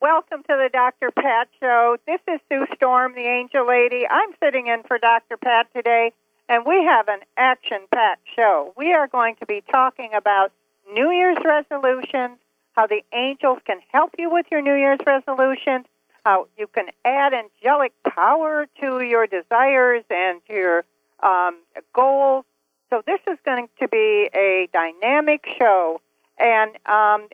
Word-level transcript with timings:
Welcome 0.00 0.44
to 0.44 0.56
the 0.56 0.70
Dr. 0.72 1.10
Pat 1.10 1.48
Show. 1.58 1.96
This 2.06 2.20
is 2.28 2.38
Sue 2.48 2.66
Storm, 2.76 3.14
the 3.14 3.26
Angel 3.26 3.66
Lady. 3.66 4.06
I'm 4.08 4.30
sitting 4.40 4.68
in 4.68 4.84
for 4.84 4.96
Dr. 4.96 5.36
Pat 5.36 5.66
today, 5.74 6.12
and 6.48 6.64
we 6.64 6.84
have 6.84 7.08
an 7.08 7.18
action 7.36 7.78
packed 7.92 8.22
show. 8.36 8.72
We 8.76 8.92
are 8.92 9.08
going 9.08 9.34
to 9.40 9.46
be 9.46 9.60
talking 9.72 10.10
about 10.16 10.52
New 10.92 11.10
Year's 11.10 11.38
resolutions, 11.44 12.38
how 12.74 12.86
the 12.86 13.02
angels 13.12 13.58
can 13.66 13.80
help 13.90 14.14
you 14.16 14.30
with 14.30 14.46
your 14.52 14.62
New 14.62 14.76
Year's 14.76 15.00
resolutions, 15.04 15.86
how 16.24 16.46
you 16.56 16.68
can 16.68 16.90
add 17.04 17.32
angelic 17.34 17.92
power 18.04 18.68
to 18.80 19.02
your 19.02 19.26
desires 19.26 20.04
and 20.10 20.40
to 20.46 20.52
your 20.52 20.84
um, 21.24 21.56
goals. 21.92 22.44
So, 22.90 23.02
this 23.04 23.20
is 23.26 23.38
going 23.44 23.68
to 23.80 23.88
be 23.88 24.30
a 24.32 24.68
dynamic 24.72 25.44
show. 25.58 26.00
And 26.38 26.70
um, 26.86 27.26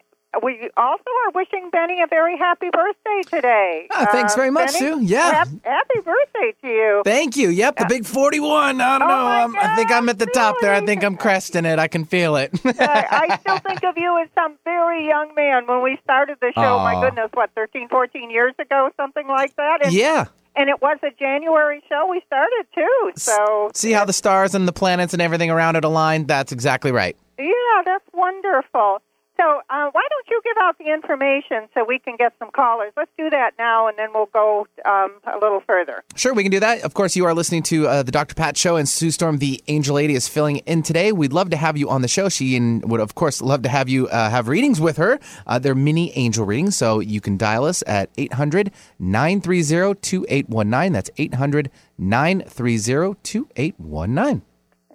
we 0.43 0.71
also 0.77 1.05
are 1.27 1.31
wishing 1.35 1.71
Benny 1.71 2.01
a 2.03 2.07
very 2.07 2.37
happy 2.37 2.69
birthday 2.73 3.23
today. 3.29 3.87
Ah, 3.91 4.07
thanks 4.11 4.33
Uh, 4.33 4.37
very 4.37 4.51
much, 4.51 4.73
Benny, 4.73 4.79
Sue. 4.79 5.01
Yeah. 5.05 5.31
hap- 5.33 5.49
Happy 5.65 6.01
birthday 6.05 6.55
to 6.63 6.69
you. 6.69 7.03
Thank 7.05 7.37
you. 7.37 7.49
Yep, 7.51 7.77
the 7.77 7.87
big 7.87 8.05
41. 8.07 8.81
I 8.81 8.99
don't 8.99 9.03
Oh, 9.03 9.07
know. 9.09 9.27
I'm, 9.27 9.57
I 9.57 9.77
think 9.77 9.91
I'm 9.91 10.09
at 10.09 10.19
the 10.19 10.27
top 10.27 10.57
there. 10.61 10.73
I 10.75 10.81
think 10.85 11.03
I'm 11.05 11.17
cresting 11.17 11.65
it. 11.65 11.79
I 11.79 11.89
can 11.89 12.05
feel 12.05 12.37
it. 12.37 12.51
I, 12.65 13.39
still 13.41 13.59
think 13.59 13.85
of 13.85 13.97
you 13.97 14.19
as 14.23 14.29
some 14.35 14.57
very 14.65 15.07
young 15.07 15.35
man 15.35 15.67
when 15.67 15.83
we 15.83 15.99
started 16.03 16.39
the 16.41 16.53
show. 16.55 16.79
My 16.79 17.01
goodness, 17.01 17.31
what, 17.35 17.51
13, 17.55 17.89
14 17.89 18.31
years 18.31 18.55
ago, 18.59 18.91
something 18.97 19.27
like 19.29 19.55
that? 19.57 19.85
And, 19.85 19.93
yeah. 19.93 20.27
and 20.57 20.69
it 20.71 20.81
was 20.83 20.99
a 21.03 21.11
January 21.19 21.83
show 21.89 22.07
we 22.11 22.23
started, 22.27 22.65
too. 22.75 23.13
So, 23.17 23.71
See 23.75 23.93
how 23.93 24.05
the 24.05 24.13
stars 24.13 24.55
and 24.55 24.67
the 24.69 24.73
planets 24.73 25.13
and 25.13 25.23
everything 25.23 25.51
around 25.51 25.77
it 25.77 25.85
aligned? 25.85 26.29
That's 26.29 26.53
exactly 26.53 26.93
right. 26.93 27.17
yeah, 27.39 27.83
that's 27.85 28.05
wonderful. 28.13 29.03
So, 29.37 29.63
uh, 29.69 29.91
why 29.91 30.03
don't 30.11 30.29
you 30.31 30.41
give 30.45 30.57
out 30.61 30.79
the 30.79 30.93
information 30.93 31.69
so 31.75 31.85
we 31.85 31.99
can 31.99 32.17
get 32.17 32.33
some 32.39 32.51
callers? 32.53 32.93
Let's 32.97 33.11
do 33.19 33.31
that 33.31 33.53
now, 33.59 33.89
and 33.89 33.99
then 33.99 34.11
we'll 34.15 34.27
go 34.27 34.69
um, 34.85 35.15
a 35.27 35.39
little 35.41 35.61
further. 35.67 36.05
Sure, 36.15 36.33
we 36.33 36.45
can 36.45 36.53
do 36.53 36.61
that. 36.61 36.83
Of 36.85 36.95
course, 36.95 37.17
you 37.17 37.25
are 37.25 37.35
listening 37.35 37.65
to 37.65 37.89
uh, 37.89 38.03
the 38.05 38.13
Dr. 38.13 38.37
Pat 38.37 38.57
Show, 38.57 38.77
and 38.77 38.89
Sue 38.89 39.11
Storm, 39.11 39.39
the 39.39 39.61
Angel 39.67 39.97
Lady, 39.97 40.15
is 40.15 40.29
filling 40.29 40.59
in 40.59 40.85
today. 40.85 41.11
We'd 41.11 41.33
love 41.33 41.51
to 41.51 41.57
have 41.57 41.77
you 41.77 41.91
on 41.91 42.03
the 42.03 42.09
show. 42.09 42.29
She 42.29 42.57
and 42.57 42.89
would, 42.89 43.01
of 43.01 43.17
course, 43.17 43.43
love 43.43 43.63
to 43.63 43.69
have 43.69 43.89
you 43.89 44.07
uh, 44.09 44.31
have 44.31 44.47
readings 44.47 44.81
with 44.81 44.99
her. 44.99 45.19
Uh, 45.49 45.59
they're 45.59 45.75
mini 45.75 46.17
angel 46.17 46.47
readings, 46.47 46.77
so 46.77 47.01
you 47.01 47.21
can 47.21 47.37
dial 47.37 47.65
us 47.65 47.83
at 47.89 48.11
800 48.17 48.71
930 49.01 50.01
2819. 50.01 50.93
That's 50.93 51.11
800 51.19 51.71
930 51.99 53.17
2819. 53.23 54.43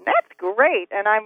That's 0.06 0.28
great, 0.38 0.88
and 0.92 1.10
I 1.10 1.20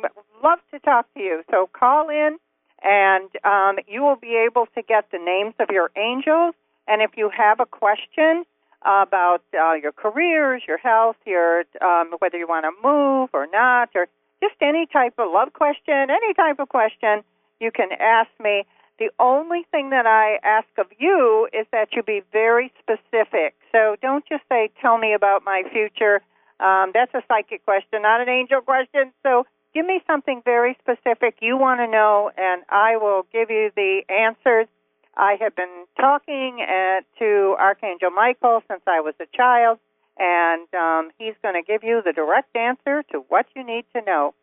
love 0.43 0.59
to 0.71 0.79
talk 0.79 1.13
to 1.13 1.19
you. 1.19 1.43
So 1.51 1.69
call 1.73 2.09
in, 2.09 2.37
and 2.83 3.29
um, 3.43 3.77
you 3.87 4.01
will 4.01 4.17
be 4.17 4.35
able 4.35 4.67
to 4.75 4.81
get 4.81 5.09
the 5.11 5.17
names 5.17 5.53
of 5.59 5.69
your 5.69 5.89
angels. 5.95 6.53
And 6.87 7.01
if 7.01 7.11
you 7.15 7.29
have 7.35 7.59
a 7.59 7.65
question 7.65 8.43
about 8.81 9.41
uh, 9.57 9.73
your 9.73 9.93
careers, 9.93 10.61
your 10.67 10.77
health, 10.77 11.15
your 11.25 11.63
um, 11.81 12.11
whether 12.19 12.37
you 12.37 12.47
want 12.47 12.65
to 12.65 12.87
move 12.87 13.29
or 13.33 13.47
not, 13.47 13.89
or 13.95 14.07
just 14.41 14.55
any 14.61 14.85
type 14.85 15.13
of 15.17 15.31
love 15.31 15.53
question, 15.53 16.09
any 16.09 16.33
type 16.33 16.59
of 16.59 16.67
question, 16.69 17.23
you 17.59 17.71
can 17.71 17.89
ask 17.99 18.29
me. 18.43 18.65
The 18.99 19.09
only 19.19 19.65
thing 19.71 19.89
that 19.89 20.05
I 20.05 20.37
ask 20.43 20.67
of 20.77 20.85
you 20.99 21.49
is 21.51 21.65
that 21.71 21.93
you 21.93 22.03
be 22.03 22.21
very 22.31 22.71
specific. 22.79 23.55
So 23.71 23.95
don't 24.01 24.23
just 24.27 24.43
say, 24.49 24.69
"Tell 24.81 24.97
me 24.97 25.13
about 25.13 25.43
my 25.43 25.63
future." 25.71 26.21
Um, 26.59 26.91
that's 26.93 27.13
a 27.13 27.23
psychic 27.27 27.65
question, 27.65 28.03
not 28.03 28.21
an 28.21 28.29
angel 28.29 28.61
question. 28.61 29.11
So 29.23 29.45
give 29.73 29.85
me 29.85 30.01
something 30.07 30.41
very 30.45 30.77
specific 30.79 31.37
you 31.41 31.57
want 31.57 31.79
to 31.79 31.87
know, 31.87 32.31
and 32.37 32.63
I 32.69 32.97
will 32.97 33.25
give 33.31 33.49
you 33.49 33.71
the 33.75 34.01
answers. 34.09 34.67
I 35.15 35.37
have 35.39 35.55
been 35.55 35.85
talking 35.99 36.59
uh, 36.61 37.01
to 37.19 37.55
Archangel 37.59 38.11
Michael 38.11 38.61
since 38.69 38.81
I 38.87 39.01
was 39.01 39.13
a 39.19 39.25
child, 39.35 39.79
and 40.17 40.67
um, 40.73 41.11
he's 41.17 41.35
going 41.41 41.55
to 41.55 41.63
give 41.65 41.83
you 41.83 42.01
the 42.03 42.13
direct 42.13 42.55
answer 42.55 43.03
to 43.11 43.23
what 43.29 43.45
you 43.55 43.63
need 43.63 43.85
to 43.95 44.01
know. 44.01 44.33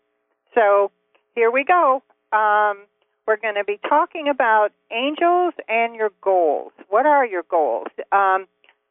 So 0.55 0.91
here 1.35 1.51
we 1.51 1.65
go. 1.65 2.03
Um, 2.33 2.85
we're 3.27 3.37
going 3.37 3.55
to 3.55 3.65
be 3.65 3.79
talking 3.89 4.29
about 4.29 4.73
angels 4.91 5.55
and 5.69 5.95
your 5.95 6.11
goals. 6.21 6.73
What 6.89 7.07
are 7.07 7.25
your 7.25 7.45
goals? 7.49 7.89
Um, 8.11 8.47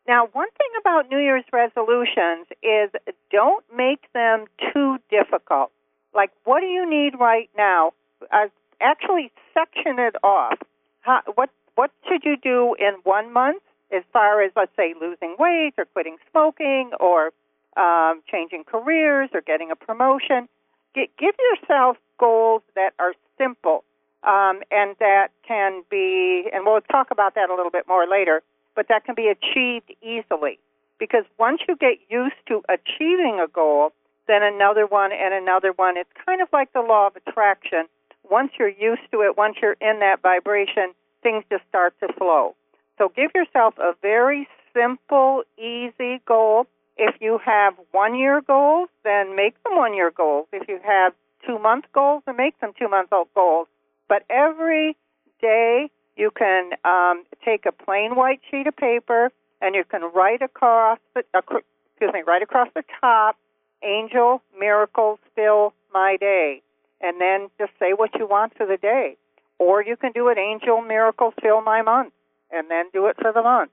now, 0.07 0.27
one 0.31 0.47
thing 0.57 0.67
about 0.79 1.09
New 1.09 1.19
Year's 1.19 1.43
resolutions 1.51 2.47
is 2.63 2.89
don't 3.31 3.63
make 3.75 4.11
them 4.13 4.45
too 4.73 4.97
difficult. 5.09 5.71
Like, 6.13 6.31
what 6.43 6.61
do 6.61 6.67
you 6.67 6.89
need 6.89 7.19
right 7.19 7.49
now? 7.57 7.91
Uh, 8.31 8.47
actually, 8.81 9.31
section 9.53 9.99
it 9.99 10.15
off. 10.23 10.57
How, 11.01 11.21
what 11.35 11.49
what 11.75 11.91
should 12.07 12.25
you 12.25 12.35
do 12.35 12.75
in 12.77 12.95
one 13.03 13.31
month, 13.31 13.63
as 13.91 14.03
far 14.11 14.41
as 14.41 14.51
let's 14.55 14.75
say 14.75 14.93
losing 14.99 15.35
weight 15.39 15.73
or 15.77 15.85
quitting 15.85 16.17
smoking 16.31 16.91
or 16.99 17.31
um, 17.77 18.21
changing 18.29 18.65
careers 18.65 19.29
or 19.33 19.41
getting 19.41 19.71
a 19.71 19.75
promotion? 19.75 20.49
G- 20.95 21.09
give 21.17 21.35
yourself 21.39 21.97
goals 22.17 22.63
that 22.75 22.93
are 22.99 23.13
simple 23.37 23.85
um, 24.23 24.61
and 24.71 24.95
that 24.99 25.29
can 25.47 25.83
be, 25.89 26.49
and 26.51 26.65
we'll 26.65 26.81
talk 26.81 27.11
about 27.11 27.35
that 27.35 27.49
a 27.49 27.55
little 27.55 27.71
bit 27.71 27.87
more 27.87 28.05
later, 28.07 28.41
but 28.75 28.87
that 28.89 29.05
can 29.05 29.15
be 29.15 29.27
achieved 29.27 29.93
easily. 30.01 30.59
Because 30.99 31.23
once 31.37 31.61
you 31.67 31.77
get 31.77 31.97
used 32.09 32.35
to 32.47 32.61
achieving 32.67 33.39
a 33.41 33.47
goal, 33.47 33.93
then 34.29 34.43
another 34.43 34.85
one 34.85 35.11
and 35.11 35.33
another 35.33 35.71
one, 35.71 35.97
it's 35.97 36.09
kind 36.23 36.39
of 36.39 36.47
like 36.53 36.71
the 36.71 36.81
law 36.81 37.07
of 37.07 37.15
attraction. 37.15 37.85
Once 38.29 38.51
you're 38.59 38.69
used 38.69 39.01
to 39.11 39.21
it, 39.21 39.35
once 39.35 39.55
you're 39.59 39.75
in 39.81 39.99
that 39.99 40.21
vibration, 40.21 40.93
things 41.23 41.43
just 41.51 41.63
start 41.67 41.95
to 41.99 42.13
flow. 42.13 42.55
So 42.99 43.11
give 43.15 43.31
yourself 43.33 43.73
a 43.79 43.93
very 44.03 44.47
simple, 44.71 45.41
easy 45.57 46.21
goal. 46.27 46.67
If 46.95 47.15
you 47.19 47.39
have 47.43 47.73
one 47.91 48.13
year 48.13 48.41
goals, 48.45 48.89
then 49.03 49.35
make 49.35 49.61
them 49.63 49.75
one 49.75 49.95
year 49.95 50.11
goals. 50.11 50.47
If 50.53 50.67
you 50.69 50.79
have 50.85 51.13
two 51.47 51.57
month 51.57 51.85
goals, 51.91 52.21
then 52.27 52.37
make 52.37 52.59
them 52.59 52.71
two 52.77 52.87
month 52.87 53.11
old 53.11 53.29
goals. 53.33 53.67
But 54.07 54.23
every 54.29 54.95
day 55.41 55.89
you 56.15 56.29
can 56.29 56.71
um, 56.85 57.23
take 57.43 57.65
a 57.65 57.71
plain 57.71 58.15
white 58.15 58.41
sheet 58.51 58.67
of 58.67 58.75
paper 58.75 59.31
and 59.59 59.73
you 59.73 59.85
can 59.85 60.03
write 60.13 60.43
across 60.43 60.99
the 61.15 61.23
excuse 61.33 62.13
me, 62.13 62.21
right 62.27 62.43
across 62.43 62.67
the 62.75 62.83
top, 63.01 63.37
angel 63.83 64.41
miracles 64.59 65.19
fill 65.35 65.73
my 65.93 66.17
day, 66.19 66.61
and 67.01 67.19
then 67.19 67.49
just 67.57 67.71
say 67.79 67.93
what 67.93 68.11
you 68.17 68.27
want 68.27 68.55
for 68.55 68.65
the 68.65 68.77
day. 68.77 69.17
Or 69.57 69.83
you 69.83 69.97
can 69.97 70.11
do 70.13 70.29
it, 70.29 70.37
angel 70.37 70.81
miracles 70.81 71.33
fill 71.41 71.61
my 71.61 71.81
month, 71.81 72.13
and 72.51 72.69
then 72.69 72.85
do 72.93 73.07
it 73.07 73.17
for 73.21 73.31
the 73.33 73.41
month. 73.41 73.71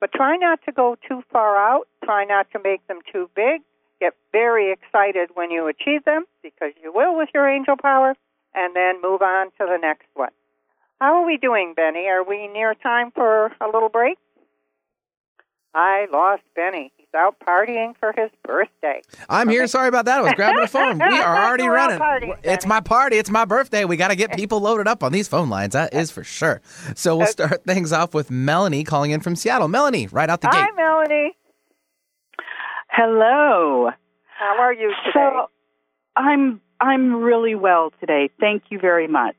But 0.00 0.12
try 0.12 0.36
not 0.36 0.60
to 0.66 0.72
go 0.72 0.96
too 1.08 1.22
far 1.32 1.56
out. 1.56 1.88
Try 2.04 2.24
not 2.24 2.50
to 2.52 2.58
make 2.62 2.86
them 2.86 2.98
too 3.12 3.30
big. 3.34 3.62
Get 4.00 4.14
very 4.32 4.72
excited 4.72 5.30
when 5.34 5.50
you 5.50 5.66
achieve 5.66 6.04
them, 6.04 6.24
because 6.42 6.72
you 6.82 6.92
will 6.92 7.16
with 7.16 7.30
your 7.32 7.48
angel 7.48 7.76
power, 7.80 8.14
and 8.54 8.76
then 8.76 9.00
move 9.02 9.22
on 9.22 9.46
to 9.58 9.66
the 9.66 9.78
next 9.80 10.06
one. 10.14 10.30
How 11.00 11.16
are 11.16 11.26
we 11.26 11.36
doing, 11.36 11.74
Benny? 11.74 12.06
Are 12.08 12.22
we 12.22 12.48
near 12.48 12.74
time 12.74 13.10
for 13.10 13.46
a 13.60 13.66
little 13.66 13.88
break? 13.88 14.18
I 15.74 16.06
lost 16.12 16.42
Benny. 16.54 16.92
He's 17.14 17.20
out 17.20 17.36
partying 17.46 17.94
for 18.00 18.12
his 18.16 18.30
birthday. 18.42 19.00
I'm 19.28 19.48
here. 19.48 19.66
Sorry 19.68 19.88
about 19.88 20.04
that. 20.06 20.18
I 20.18 20.22
was 20.22 20.32
grabbing 20.34 20.60
the 20.60 20.66
phone. 20.68 20.98
We 20.98 21.20
are 21.20 21.44
already 21.46 21.68
running. 21.68 21.98
partying, 21.98 22.36
it's 22.42 22.66
my 22.66 22.80
party. 22.80 23.16
It's 23.18 23.30
my 23.30 23.44
birthday. 23.44 23.84
We 23.84 23.96
got 23.96 24.08
to 24.08 24.16
get 24.16 24.32
people 24.32 24.60
loaded 24.60 24.88
up 24.88 25.02
on 25.04 25.12
these 25.12 25.28
phone 25.28 25.48
lines. 25.48 25.74
That 25.74 25.94
is 25.94 26.10
for 26.10 26.24
sure. 26.24 26.60
So 26.96 27.16
we'll 27.16 27.26
start 27.28 27.64
things 27.64 27.92
off 27.92 28.14
with 28.14 28.30
Melanie 28.30 28.82
calling 28.84 29.12
in 29.12 29.20
from 29.20 29.36
Seattle. 29.36 29.68
Melanie, 29.68 30.08
right 30.08 30.28
out 30.28 30.40
the 30.40 30.48
Hi, 30.48 30.60
gate. 30.64 30.70
Hi, 30.74 30.76
Melanie. 30.76 31.36
Hello. 32.90 33.90
How 34.38 34.60
are 34.60 34.72
you 34.72 34.92
today? 35.04 35.12
So 35.14 35.50
I'm 36.16 36.60
I'm 36.80 37.14
really 37.22 37.54
well 37.54 37.92
today. 38.00 38.30
Thank 38.40 38.64
you 38.70 38.78
very 38.80 39.06
much. 39.06 39.36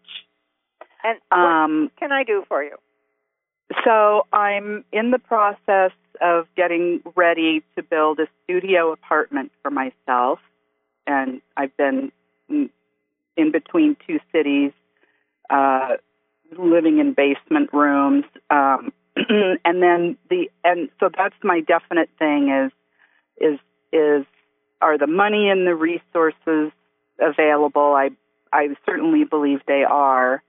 and 1.03 1.19
what 1.29 1.37
Um, 1.39 1.91
can 1.99 2.11
I 2.13 2.23
do 2.23 2.43
for 2.47 2.63
you? 2.63 2.77
so 3.83 4.25
I'm 4.31 4.85
in 4.93 5.09
the 5.11 5.17
process 5.19 5.91
of 6.21 6.47
getting 6.55 7.01
ready 7.15 7.63
to 7.75 7.83
build 7.83 8.19
a 8.19 8.27
studio 8.43 8.91
apartment 8.91 9.51
for 9.61 9.71
myself, 9.71 10.39
and 11.07 11.41
I've 11.55 11.75
been 11.77 12.11
in 12.49 13.51
between 13.51 13.97
two 14.07 14.19
cities, 14.31 14.71
uh, 15.49 15.97
living 16.57 16.99
in 16.99 17.13
basement 17.13 17.71
rooms, 17.73 18.25
um, 18.49 18.91
and 19.15 19.81
then 19.81 20.17
the 20.29 20.49
and 20.63 20.89
so 20.99 21.09
that's 21.15 21.35
my 21.43 21.61
definite 21.61 22.09
thing 22.19 22.49
is 22.49 22.71
is 23.37 23.59
is 23.93 24.25
are 24.81 24.97
the 24.97 25.07
money 25.07 25.49
and 25.49 25.65
the 25.65 25.75
resources 25.75 26.71
available? 27.19 27.93
I 27.95 28.09
I 28.51 28.75
certainly 28.85 29.23
believe 29.23 29.61
they 29.67 29.83
are. 29.83 30.43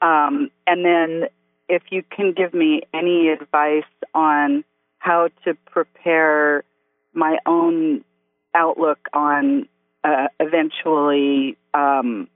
Um, 0.00 0.50
and 0.66 0.84
then 0.84 1.28
if 1.68 1.82
you 1.90 2.02
can 2.02 2.32
give 2.32 2.54
me 2.54 2.82
any 2.94 3.28
advice 3.28 3.84
on 4.14 4.64
how 4.98 5.28
to 5.44 5.54
prepare 5.70 6.64
my 7.14 7.38
own 7.46 8.04
outlook 8.54 8.98
on 9.12 9.68
uh, 10.04 10.28
eventually 10.40 11.56
um, 11.74 12.28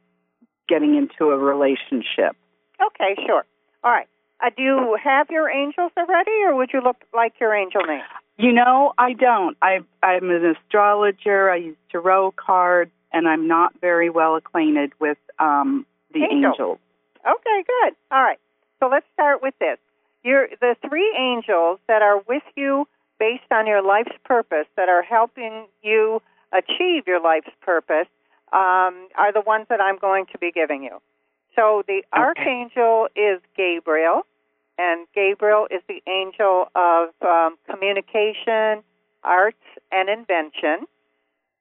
getting 0.69 0.97
into 0.97 1.33
a 1.33 1.39
relationship. 1.39 2.37
Okay, 2.85 3.17
sure. 3.27 3.45
All 3.85 3.91
right. 3.91 4.09
Uh, 4.45 4.51
do 4.57 4.63
you 4.63 4.99
have 5.03 5.29
your 5.31 5.49
angels 5.49 5.93
already, 5.97 6.33
or 6.45 6.57
would 6.57 6.71
you 6.73 6.81
look 6.83 6.97
like 7.15 7.35
your 7.41 7.55
angel 7.55 7.83
name? 7.83 8.03
You 8.39 8.53
know, 8.53 8.93
I 8.99 9.13
don't. 9.13 9.57
I, 9.63 9.81
I'm 10.03 10.31
an 10.31 10.57
astrologer. 10.57 11.51
I 11.51 11.57
use 11.57 11.77
tarot 11.91 12.33
cards, 12.33 12.91
and 13.13 13.29
I'm 13.29 13.47
not 13.47 13.73
very 13.81 14.11
well 14.11 14.35
acquainted 14.35 14.93
with 15.01 15.19
um, 15.39 15.87
the 16.13 16.25
Angels. 16.25 16.55
angels. 16.59 16.79
Okay, 17.25 17.65
good. 17.67 17.95
All 18.11 18.23
right. 18.23 18.39
So 18.81 18.89
let's 18.89 19.07
start 19.13 19.43
with 19.43 19.55
this. 19.61 19.79
You're, 20.25 20.49
the 20.61 20.77
three 20.89 21.15
angels 21.19 21.81
that 21.89 22.03
are 22.03 22.23
with 22.29 22.43
you 22.57 22.87
based 23.19 23.51
on 23.53 23.67
your 23.67 23.83
life's 23.83 24.17
purpose, 24.25 24.67
that 24.77 24.89
are 24.89 25.03
helping 25.03 25.67
you 25.83 26.21
achieve 26.53 27.07
your 27.07 27.21
life's 27.21 27.51
purpose, 27.61 28.09
um, 28.53 29.09
are 29.17 29.33
the 29.33 29.41
ones 29.41 29.67
that 29.69 29.81
I'm 29.81 29.99
going 29.99 30.27
to 30.33 30.39
be 30.39 30.51
giving 30.53 30.83
you. 30.83 31.01
So 31.55 31.83
the 31.87 32.03
archangel 32.13 33.09
is 33.15 33.41
Gabriel, 33.57 34.23
and 34.79 35.07
Gabriel 35.15 35.67
is 35.71 35.83
the 35.89 36.03
angel 36.09 36.67
of 36.75 37.11
um, 37.23 37.57
communication, 37.71 38.83
arts, 39.23 39.63
and 39.91 40.09
invention. 40.09 40.87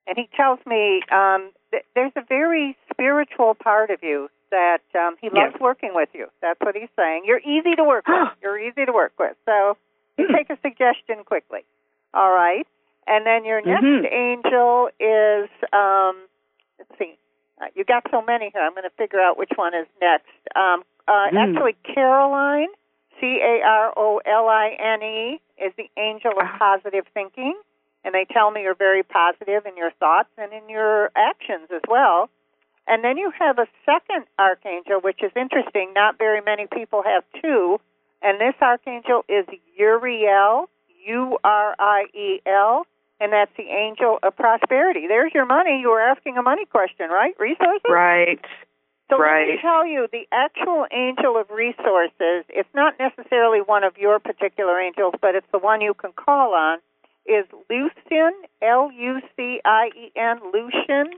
And 0.07 0.17
he 0.17 0.29
tells 0.35 0.59
me 0.65 1.01
um, 1.11 1.51
th- 1.71 1.83
there's 1.93 2.13
a 2.15 2.23
very 2.27 2.75
spiritual 2.91 3.53
part 3.53 3.89
of 3.89 3.99
you 4.01 4.29
that 4.51 4.83
um, 4.95 5.15
he 5.19 5.29
loves 5.29 5.53
Yes. 5.53 5.61
working 5.61 5.91
with 5.93 6.09
you. 6.13 6.27
That's 6.41 6.59
what 6.61 6.75
he's 6.75 6.89
saying. 6.95 7.23
You're 7.25 7.39
easy 7.39 7.75
to 7.75 7.83
work 7.83 8.05
with. 8.07 8.29
You're 8.41 8.59
easy 8.59 8.85
to 8.85 8.91
work 8.93 9.13
with. 9.19 9.35
So 9.45 9.77
you 10.17 10.27
take 10.27 10.49
a 10.49 10.57
suggestion 10.61 11.23
quickly. 11.25 11.61
All 12.13 12.31
right. 12.31 12.67
And 13.07 13.25
then 13.25 13.45
your 13.45 13.61
next 13.61 13.83
Mhm. 13.83 14.11
angel 14.13 14.89
is, 14.99 15.49
um, 15.73 16.27
let's 16.77 16.91
see, 16.99 17.17
uh, 17.59 17.67
you 17.75 17.83
got 17.83 18.05
so 18.11 18.21
many 18.21 18.49
here. 18.53 18.61
I'm 18.61 18.71
going 18.73 18.83
to 18.83 18.89
figure 18.97 19.19
out 19.19 19.37
which 19.37 19.51
one 19.55 19.73
is 19.73 19.87
next. 19.99 20.29
Um, 20.55 20.83
uh, 21.07 21.29
Mm. 21.31 21.37
Actually, 21.55 21.73
Caroline, 21.83 22.69
C 23.19 23.39
A 23.41 23.61
R 23.63 23.93
O 23.97 24.21
L 24.25 24.47
I 24.47 24.69
N 24.79 25.01
E, 25.01 25.41
is 25.57 25.73
the 25.75 25.89
angel 25.97 26.31
of 26.31 26.45
Ah. 26.45 26.57
positive 26.59 27.07
thinking. 27.13 27.55
And 28.03 28.15
they 28.15 28.25
tell 28.25 28.49
me 28.49 28.63
you're 28.63 28.73
very 28.73 29.03
positive 29.03 29.65
in 29.67 29.77
your 29.77 29.91
thoughts 29.91 30.29
and 30.37 30.51
in 30.53 30.67
your 30.69 31.11
actions 31.15 31.69
as 31.71 31.81
well. 31.87 32.29
And 32.87 33.03
then 33.03 33.17
you 33.17 33.31
have 33.39 33.59
a 33.59 33.67
second 33.85 34.25
archangel, 34.39 34.99
which 35.01 35.21
is 35.23 35.31
interesting. 35.35 35.93
Not 35.93 36.17
very 36.17 36.41
many 36.41 36.67
people 36.71 37.03
have 37.03 37.23
two. 37.41 37.79
And 38.21 38.39
this 38.39 38.55
archangel 38.61 39.23
is 39.29 39.45
Uriel, 39.77 40.69
U 41.05 41.37
R 41.43 41.75
I 41.79 42.05
E 42.13 42.41
L, 42.45 42.85
and 43.19 43.31
that's 43.33 43.51
the 43.57 43.69
angel 43.69 44.19
of 44.23 44.35
prosperity. 44.35 45.07
There's 45.07 45.31
your 45.33 45.45
money. 45.45 45.79
You 45.81 45.89
were 45.89 46.01
asking 46.01 46.37
a 46.37 46.41
money 46.41 46.65
question, 46.65 47.09
right? 47.09 47.33
Resources? 47.39 47.81
Right. 47.89 48.39
So 49.09 49.17
let 49.17 49.55
me 49.55 49.61
tell 49.61 49.85
you, 49.85 50.07
the 50.11 50.25
actual 50.31 50.85
angel 50.91 51.37
of 51.37 51.49
resources, 51.49 52.45
it's 52.49 52.69
not 52.73 52.93
necessarily 52.99 53.59
one 53.59 53.83
of 53.83 53.97
your 53.97 54.19
particular 54.19 54.79
angels, 54.79 55.13
but 55.21 55.35
it's 55.35 55.47
the 55.51 55.59
one 55.59 55.81
you 55.81 55.93
can 55.93 56.11
call 56.13 56.53
on, 56.53 56.79
is 57.25 57.45
Lucien, 57.69 58.31
L 58.61 58.89
U 58.91 59.19
C 59.35 59.59
I 59.65 59.89
E 59.95 60.11
N, 60.15 60.39
Lucien, 60.53 61.11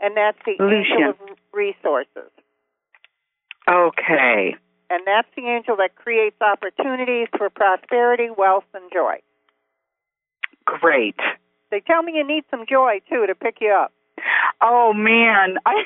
and 0.00 0.16
that's 0.16 0.38
the 0.44 0.56
Lucien. 0.58 0.96
angel 0.96 1.10
of 1.30 1.38
resources. 1.52 2.30
Okay. 3.68 4.56
And 4.90 5.02
that's 5.06 5.28
the 5.36 5.46
angel 5.48 5.76
that 5.76 5.94
creates 5.96 6.36
opportunities 6.40 7.28
for 7.36 7.48
prosperity, 7.50 8.28
wealth, 8.36 8.64
and 8.74 8.84
joy. 8.92 9.16
Great. 10.66 11.16
They 11.70 11.80
tell 11.80 12.02
me 12.02 12.12
you 12.16 12.26
need 12.26 12.44
some 12.50 12.64
joy, 12.68 13.00
too, 13.08 13.26
to 13.26 13.34
pick 13.34 13.56
you 13.60 13.72
up. 13.72 13.92
Oh 14.60 14.92
man, 14.92 15.56
I 15.66 15.82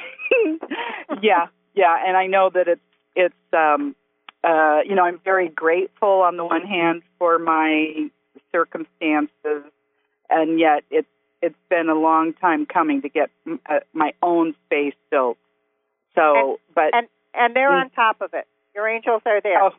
yeah, 1.22 1.46
yeah, 1.74 1.96
and 2.06 2.16
I 2.16 2.26
know 2.26 2.50
that 2.52 2.68
it's 2.68 2.80
it's 3.16 3.34
um 3.52 3.96
uh 4.44 4.80
you 4.86 4.94
know 4.94 5.04
I'm 5.04 5.20
very 5.24 5.48
grateful 5.48 6.22
on 6.22 6.36
the 6.36 6.44
one 6.44 6.62
hand 6.62 7.02
for 7.18 7.38
my 7.38 8.10
circumstances, 8.52 9.64
and 10.30 10.60
yet 10.60 10.84
it's 10.90 11.08
it's 11.42 11.54
been 11.68 11.88
a 11.88 11.94
long 11.94 12.32
time 12.34 12.66
coming 12.66 13.02
to 13.02 13.08
get 13.08 13.30
uh, 13.66 13.80
my 13.92 14.12
own 14.22 14.54
space 14.66 14.94
built. 15.10 15.38
So, 16.14 16.58
but 16.74 16.94
And 16.94 17.06
and 17.34 17.54
they're 17.54 17.70
Mm. 17.70 17.82
on 17.82 17.90
top 17.90 18.20
of 18.20 18.34
it. 18.34 18.46
Your 18.74 18.88
angels 18.88 19.22
are 19.26 19.40
there. 19.40 19.62
oh, 19.62 19.70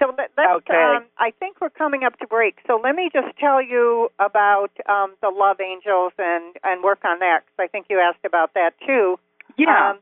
So 0.00 0.06
let, 0.18 0.30
let's. 0.36 0.50
Okay. 0.56 0.74
Um, 0.96 1.04
I 1.18 1.30
think 1.38 1.60
we're 1.60 1.70
coming 1.70 2.02
up 2.04 2.18
to 2.18 2.26
break. 2.26 2.56
So 2.66 2.80
let 2.82 2.94
me 2.96 3.10
just 3.12 3.36
tell 3.38 3.62
you 3.62 4.10
about 4.18 4.70
um, 4.88 5.14
the 5.22 5.28
love 5.30 5.60
angels 5.60 6.12
and 6.18 6.56
and 6.64 6.82
work 6.82 7.04
on 7.04 7.18
that 7.20 7.40
because 7.44 7.64
I 7.64 7.68
think 7.68 7.86
you 7.90 8.00
asked 8.00 8.24
about 8.24 8.54
that 8.54 8.72
too. 8.86 9.18
yeah, 9.56 9.90
Um, 9.90 9.98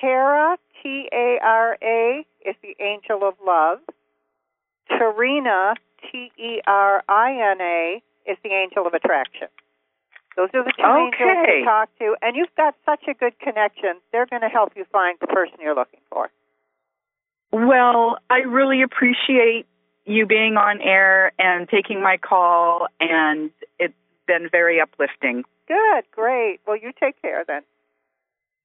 Tara 0.00 0.56
T 0.82 1.08
A 1.12 1.38
R 1.42 1.78
A 1.82 2.26
is 2.44 2.56
the 2.62 2.74
angel 2.80 3.22
of 3.26 3.34
love. 3.44 3.80
Terina 4.90 5.74
T 6.10 6.30
E 6.38 6.60
R 6.66 7.02
I 7.08 7.32
N 7.52 7.60
A 7.60 8.02
is 8.26 8.36
the 8.42 8.50
angel 8.50 8.86
of 8.86 8.94
attraction. 8.94 9.48
Those 10.36 10.50
are 10.52 10.64
the 10.64 10.72
two 10.76 10.82
angels 10.84 11.14
Okay. 11.14 11.60
to 11.60 11.64
talk 11.64 11.88
to, 11.98 12.14
and 12.22 12.36
you've 12.36 12.54
got 12.56 12.74
such 12.84 13.04
a 13.08 13.14
good 13.14 13.38
connection. 13.38 14.00
They're 14.12 14.26
going 14.26 14.42
to 14.42 14.48
help 14.48 14.72
you 14.76 14.84
find 14.92 15.16
the 15.20 15.26
person 15.26 15.56
you're 15.60 15.74
looking 15.74 16.00
for. 16.10 16.30
Well, 17.52 18.18
I 18.28 18.38
really 18.40 18.82
appreciate 18.82 19.66
you 20.04 20.26
being 20.26 20.56
on 20.56 20.80
air 20.82 21.32
and 21.38 21.68
taking 21.68 22.02
my 22.02 22.18
call, 22.18 22.86
and 23.00 23.50
it's 23.78 23.94
been 24.26 24.48
very 24.50 24.80
uplifting. 24.80 25.44
Good, 25.66 26.04
great. 26.12 26.60
Well, 26.66 26.76
you 26.76 26.92
take 26.98 27.20
care 27.22 27.44
then. 27.46 27.62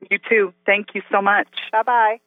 You 0.10 0.20
too. 0.30 0.54
Thank 0.66 0.88
you 0.94 1.02
so 1.12 1.22
much. 1.22 1.48
Bye 1.72 1.84
bye. 1.84 2.20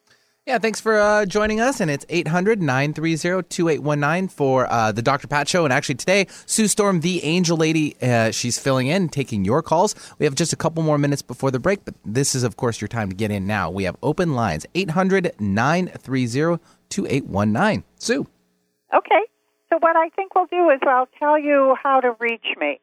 Yeah, 0.47 0.59
thanks 0.59 0.79
for 0.79 1.01
uh, 1.01 1.25
joining 1.25 1.63
us. 1.63 1.81
And 1.81 1.91
it's 1.91 2.05
800 2.11 2.61
930 2.61 3.49
2819 3.49 4.29
for 4.29 4.71
uh, 4.71 4.93
the 4.93 5.01
Dr. 5.01 5.27
Pat 5.27 5.49
Show. 5.49 5.65
And 5.65 5.73
actually, 5.73 5.95
today, 5.95 6.27
Sue 6.45 6.69
Storm, 6.69 7.01
the 7.01 7.25
angel 7.25 7.57
lady, 7.57 7.97
uh, 8.03 8.31
she's 8.31 8.59
filling 8.59 8.89
in, 8.89 9.09
taking 9.09 9.47
your 9.47 9.63
calls. 9.63 9.95
We 10.19 10.27
have 10.27 10.35
just 10.35 10.53
a 10.53 10.57
couple 10.57 10.83
more 10.83 10.99
minutes 10.99 11.23
before 11.23 11.51
the 11.51 11.59
break, 11.59 11.87
but 11.87 11.95
this 12.05 12.35
is, 12.35 12.43
of 12.43 12.59
course, 12.59 12.79
your 12.79 12.89
time 12.89 13.09
to 13.09 13.17
get 13.17 13.31
in 13.31 13.47
now. 13.47 13.71
We 13.71 13.85
have 13.85 13.97
open 14.03 14.35
lines 14.35 14.67
800 14.75 15.33
930 15.41 16.63
2819. 16.91 17.85
Sue. 17.97 18.27
Okay. 18.95 19.23
So 19.71 19.79
what 19.79 19.97
I 19.97 20.11
think 20.11 20.35
we'll 20.35 20.45
do 20.45 20.69
is 20.69 20.79
I'll 20.87 21.09
tell 21.19 21.39
you 21.39 21.75
how 21.83 22.01
to 22.01 22.15
reach 22.21 22.47
me. 22.59 22.81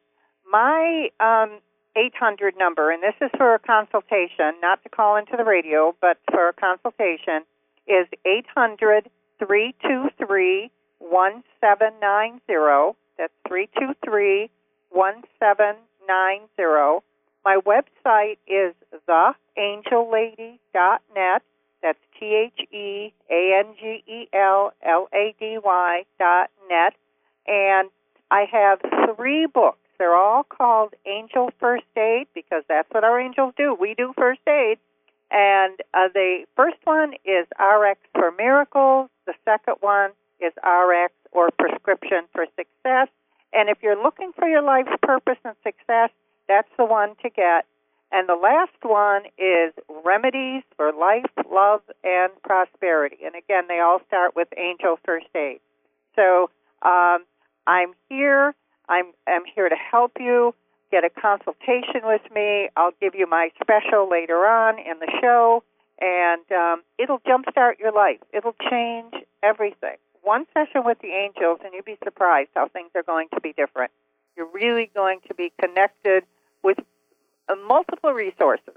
My 0.50 1.10
um, 1.20 1.60
800 1.96 2.54
number, 2.56 2.90
and 2.90 3.02
this 3.02 3.14
is 3.20 3.30
for 3.36 3.54
a 3.54 3.58
consultation, 3.58 4.54
not 4.60 4.82
to 4.82 4.88
call 4.88 5.16
into 5.16 5.36
the 5.36 5.44
radio, 5.44 5.94
but 6.00 6.18
for 6.30 6.48
a 6.48 6.52
consultation, 6.52 7.42
is 7.86 8.06
800 8.24 9.10
323 9.38 10.70
1790. 10.98 12.96
That's 13.18 13.32
323 13.48 14.50
1790. 14.90 17.04
My 17.44 17.58
website 17.66 18.38
is 18.46 18.74
theangellady.net. 19.08 21.42
That's 21.82 21.98
T 22.18 22.26
H 22.26 22.60
E 22.72 23.12
A 23.28 23.58
N 23.58 23.74
G 23.78 24.02
E 24.06 24.28
L 24.32 24.72
L 24.82 25.08
A 25.12 25.34
D 25.40 25.58
Y 25.62 26.04
dot 26.18 26.50
net. 26.70 26.94
And 27.48 27.90
I 28.30 28.44
have 28.50 28.80
three 29.16 29.44
books. 29.46 29.81
They're 30.02 30.16
all 30.16 30.42
called 30.42 30.94
Angel 31.06 31.52
First 31.60 31.84
Aid 31.96 32.26
because 32.34 32.64
that's 32.68 32.90
what 32.90 33.04
our 33.04 33.20
angels 33.20 33.54
do. 33.56 33.72
We 33.72 33.94
do 33.94 34.12
first 34.18 34.40
aid. 34.48 34.78
And 35.30 35.78
uh, 35.94 36.08
the 36.12 36.44
first 36.56 36.78
one 36.82 37.12
is 37.24 37.46
RX 37.56 38.00
for 38.12 38.32
Miracles. 38.36 39.10
The 39.28 39.34
second 39.44 39.76
one 39.78 40.10
is 40.40 40.52
RX 40.56 41.14
or 41.30 41.50
Prescription 41.56 42.24
for 42.32 42.46
Success. 42.56 43.14
And 43.52 43.68
if 43.68 43.78
you're 43.80 44.02
looking 44.02 44.32
for 44.36 44.48
your 44.48 44.60
life's 44.60 44.90
purpose 45.02 45.38
and 45.44 45.54
success, 45.62 46.10
that's 46.48 46.70
the 46.76 46.84
one 46.84 47.10
to 47.22 47.30
get. 47.30 47.66
And 48.10 48.28
the 48.28 48.34
last 48.34 48.74
one 48.82 49.22
is 49.38 49.72
Remedies 50.04 50.64
for 50.76 50.92
Life, 50.92 51.30
Love, 51.48 51.82
and 52.02 52.32
Prosperity. 52.42 53.18
And 53.24 53.36
again, 53.36 53.68
they 53.68 53.78
all 53.78 54.00
start 54.08 54.34
with 54.34 54.48
Angel 54.56 54.98
First 55.04 55.28
Aid. 55.36 55.60
So 56.16 56.50
um, 56.82 57.22
I'm 57.68 57.92
here. 58.08 58.56
I'm, 58.88 59.12
I'm 59.26 59.42
here 59.54 59.68
to 59.68 59.76
help 59.76 60.12
you 60.18 60.54
get 60.90 61.04
a 61.04 61.10
consultation 61.10 62.02
with 62.04 62.22
me. 62.34 62.68
I'll 62.76 62.92
give 63.00 63.14
you 63.14 63.26
my 63.26 63.50
special 63.60 64.08
later 64.08 64.46
on 64.46 64.78
in 64.78 64.98
the 65.00 65.10
show, 65.20 65.64
and 66.00 66.42
um, 66.52 66.82
it'll 66.98 67.20
jumpstart 67.20 67.78
your 67.78 67.92
life. 67.92 68.18
It'll 68.32 68.56
change 68.70 69.14
everything. 69.42 69.96
One 70.22 70.46
session 70.54 70.82
with 70.84 70.98
the 71.00 71.08
angels, 71.08 71.60
and 71.64 71.72
you'll 71.72 71.82
be 71.82 71.98
surprised 72.04 72.50
how 72.54 72.68
things 72.68 72.90
are 72.94 73.02
going 73.02 73.28
to 73.34 73.40
be 73.40 73.52
different. 73.52 73.90
You're 74.36 74.50
really 74.52 74.90
going 74.94 75.20
to 75.28 75.34
be 75.34 75.52
connected 75.60 76.24
with 76.62 76.78
uh, 77.48 77.54
multiple 77.66 78.12
resources. 78.12 78.76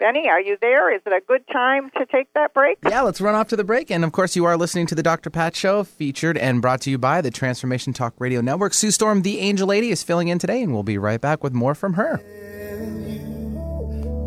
Benny, 0.00 0.28
are 0.28 0.40
you 0.40 0.58
there? 0.60 0.92
Is 0.92 1.02
it 1.06 1.12
a 1.12 1.20
good 1.26 1.46
time 1.52 1.88
to 1.96 2.04
take 2.06 2.32
that 2.34 2.52
break? 2.52 2.78
Yeah, 2.82 3.02
let's 3.02 3.20
run 3.20 3.36
off 3.36 3.46
to 3.48 3.56
the 3.56 3.62
break. 3.62 3.92
And 3.92 4.04
of 4.04 4.10
course, 4.10 4.34
you 4.34 4.44
are 4.44 4.56
listening 4.56 4.86
to 4.88 4.94
the 4.94 5.04
Dr. 5.04 5.30
Pat 5.30 5.54
Show, 5.54 5.84
featured 5.84 6.36
and 6.36 6.60
brought 6.60 6.80
to 6.82 6.90
you 6.90 6.98
by 6.98 7.20
the 7.20 7.30
Transformation 7.30 7.92
Talk 7.92 8.14
Radio 8.18 8.40
Network. 8.40 8.74
Sue 8.74 8.90
Storm, 8.90 9.22
the 9.22 9.38
Angel 9.38 9.68
Lady, 9.68 9.90
is 9.90 10.02
filling 10.02 10.28
in 10.28 10.40
today, 10.40 10.62
and 10.62 10.72
we'll 10.72 10.82
be 10.82 10.98
right 10.98 11.20
back 11.20 11.44
with 11.44 11.52
more 11.52 11.76
from 11.76 11.94
her. 11.94 12.20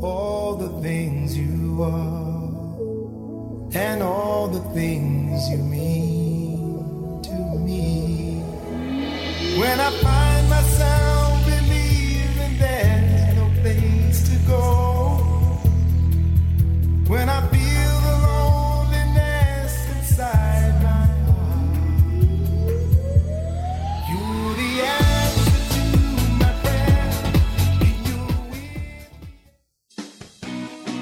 All 0.02 0.56
the 0.56 0.82
things 0.82 1.38
you 1.38 1.84
are, 1.84 2.48
and 3.78 4.02
all 4.02 4.48
the 4.48 4.62
things 4.74 5.50
you 5.50 5.58
mean 5.58 7.22
to 7.24 7.60
me. 7.60 8.40
When 9.60 9.80
I 9.82 9.92
find 10.02 10.50
myself 10.50 11.46
believing 11.46 12.58
there's 12.58 13.36
no 13.36 13.52
place 13.62 14.30
to 14.30 14.48
go. 14.48 14.77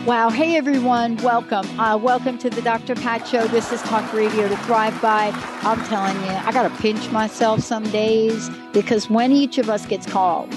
Wow. 0.05 0.29
Hey, 0.29 0.55
everyone. 0.55 1.17
Welcome. 1.17 1.67
Uh, 1.79 1.97
welcome 1.97 2.37
to 2.37 2.51
the 2.51 2.61
Dr. 2.61 2.93
Pat 2.93 3.27
Show. 3.27 3.47
This 3.47 3.71
is 3.71 3.81
Talk 3.81 4.13
Radio 4.13 4.47
to 4.47 4.55
Thrive 4.57 5.01
By. 5.01 5.31
I'm 5.63 5.83
telling 5.85 6.15
you, 6.17 6.29
I 6.29 6.51
got 6.51 6.71
to 6.71 6.81
pinch 6.83 7.09
myself 7.09 7.61
some 7.61 7.83
days 7.89 8.51
because 8.73 9.09
when 9.09 9.31
each 9.31 9.57
of 9.57 9.71
us 9.71 9.87
gets 9.87 10.05
called 10.05 10.51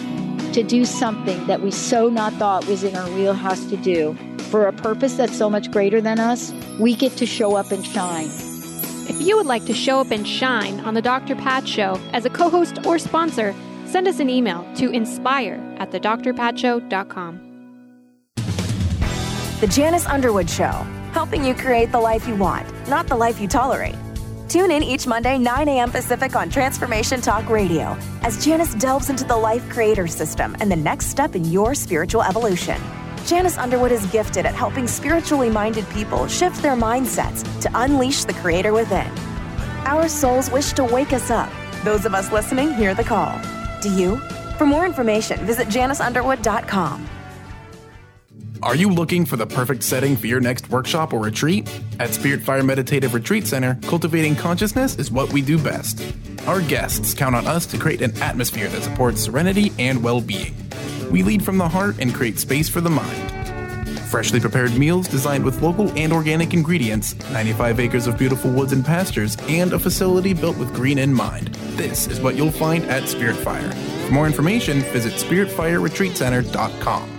to 0.52 0.62
do 0.62 0.84
something 0.84 1.46
that 1.46 1.62
we 1.62 1.70
so 1.70 2.10
not 2.10 2.34
thought 2.34 2.66
was 2.66 2.84
in 2.84 2.94
our 2.94 3.08
wheelhouse 3.12 3.64
to 3.70 3.78
do 3.78 4.14
for 4.48 4.66
a 4.66 4.72
purpose 4.72 5.14
that's 5.14 5.36
so 5.36 5.48
much 5.50 5.70
greater 5.70 6.00
than 6.00 6.18
us, 6.18 6.52
we 6.78 6.94
get 6.94 7.12
to 7.18 7.26
show 7.26 7.54
up 7.54 7.70
and 7.70 7.84
shine. 7.84 8.30
If 9.08 9.20
you 9.22 9.36
would 9.36 9.46
like 9.46 9.64
to 9.66 9.74
show 9.74 10.00
up 10.00 10.10
and 10.10 10.26
shine 10.26 10.80
on 10.80 10.94
the 10.94 11.02
Dr. 11.02 11.36
Pat 11.36 11.66
Show 11.66 12.00
as 12.12 12.24
a 12.24 12.30
co 12.30 12.50
host 12.50 12.84
or 12.86 12.98
sponsor, 12.98 13.54
send 13.86 14.08
us 14.08 14.20
an 14.20 14.28
email 14.28 14.66
to 14.76 14.90
inspire 14.90 15.54
at 15.78 15.90
thedrpatshow.com. 15.90 17.44
The 19.60 19.66
Janice 19.66 20.06
Underwood 20.06 20.48
Show, 20.48 20.86
helping 21.12 21.44
you 21.44 21.54
create 21.54 21.90
the 21.90 22.00
life 22.00 22.28
you 22.28 22.36
want, 22.36 22.66
not 22.88 23.06
the 23.08 23.16
life 23.16 23.40
you 23.40 23.48
tolerate. 23.48 23.96
Tune 24.48 24.70
in 24.70 24.82
each 24.82 25.06
Monday, 25.06 25.36
9 25.36 25.68
a.m. 25.68 25.90
Pacific 25.90 26.34
on 26.34 26.48
Transformation 26.48 27.20
Talk 27.20 27.50
Radio 27.50 27.98
as 28.22 28.42
Janice 28.42 28.74
delves 28.74 29.10
into 29.10 29.24
the 29.24 29.36
life 29.36 29.68
creator 29.68 30.06
system 30.06 30.56
and 30.60 30.70
the 30.70 30.76
next 30.76 31.06
step 31.06 31.34
in 31.34 31.44
your 31.44 31.74
spiritual 31.74 32.22
evolution. 32.22 32.80
Janice 33.28 33.58
Underwood 33.58 33.92
is 33.92 34.06
gifted 34.06 34.46
at 34.46 34.54
helping 34.54 34.86
spiritually 34.86 35.50
minded 35.50 35.86
people 35.90 36.26
shift 36.28 36.62
their 36.62 36.74
mindsets 36.74 37.44
to 37.60 37.70
unleash 37.74 38.24
the 38.24 38.32
creator 38.32 38.72
within. 38.72 39.06
Our 39.84 40.08
souls 40.08 40.50
wish 40.50 40.72
to 40.72 40.84
wake 40.84 41.12
us 41.12 41.30
up. 41.30 41.52
Those 41.84 42.06
of 42.06 42.14
us 42.14 42.32
listening 42.32 42.72
hear 42.72 42.94
the 42.94 43.04
call. 43.04 43.38
Do 43.82 43.92
you? 43.92 44.16
For 44.56 44.64
more 44.64 44.86
information, 44.86 45.38
visit 45.40 45.68
janiceunderwood.com. 45.68 47.06
Are 48.62 48.74
you 48.74 48.88
looking 48.88 49.26
for 49.26 49.36
the 49.36 49.46
perfect 49.46 49.82
setting 49.82 50.16
for 50.16 50.26
your 50.26 50.40
next 50.40 50.70
workshop 50.70 51.12
or 51.12 51.20
retreat? 51.20 51.68
At 52.00 52.14
Spirit 52.14 52.40
Fire 52.40 52.62
Meditative 52.62 53.12
Retreat 53.12 53.46
Center, 53.46 53.78
cultivating 53.82 54.36
consciousness 54.36 54.96
is 54.96 55.10
what 55.10 55.30
we 55.34 55.42
do 55.42 55.62
best. 55.62 56.02
Our 56.46 56.62
guests 56.62 57.12
count 57.12 57.36
on 57.36 57.46
us 57.46 57.66
to 57.66 57.78
create 57.78 58.00
an 58.00 58.16
atmosphere 58.22 58.68
that 58.68 58.82
supports 58.82 59.20
serenity 59.20 59.70
and 59.78 60.02
well 60.02 60.22
being. 60.22 60.54
We 61.10 61.22
lead 61.22 61.44
from 61.44 61.58
the 61.58 61.68
heart 61.68 61.96
and 62.00 62.14
create 62.14 62.38
space 62.38 62.68
for 62.68 62.80
the 62.80 62.90
mind. 62.90 63.34
Freshly 64.10 64.40
prepared 64.40 64.76
meals 64.76 65.06
designed 65.06 65.44
with 65.44 65.62
local 65.62 65.90
and 65.98 66.12
organic 66.12 66.54
ingredients, 66.54 67.14
95 67.30 67.80
acres 67.80 68.06
of 68.06 68.16
beautiful 68.16 68.50
woods 68.50 68.72
and 68.72 68.84
pastures, 68.84 69.36
and 69.48 69.72
a 69.72 69.78
facility 69.78 70.32
built 70.32 70.56
with 70.56 70.74
green 70.74 70.98
in 70.98 71.12
mind. 71.12 71.48
This 71.76 72.06
is 72.06 72.20
what 72.20 72.34
you'll 72.34 72.50
find 72.50 72.84
at 72.84 73.08
Spirit 73.08 73.36
Fire. 73.36 73.70
For 74.06 74.12
more 74.12 74.26
information, 74.26 74.80
visit 74.92 75.12
spiritfireretreatcenter.com. 75.12 77.18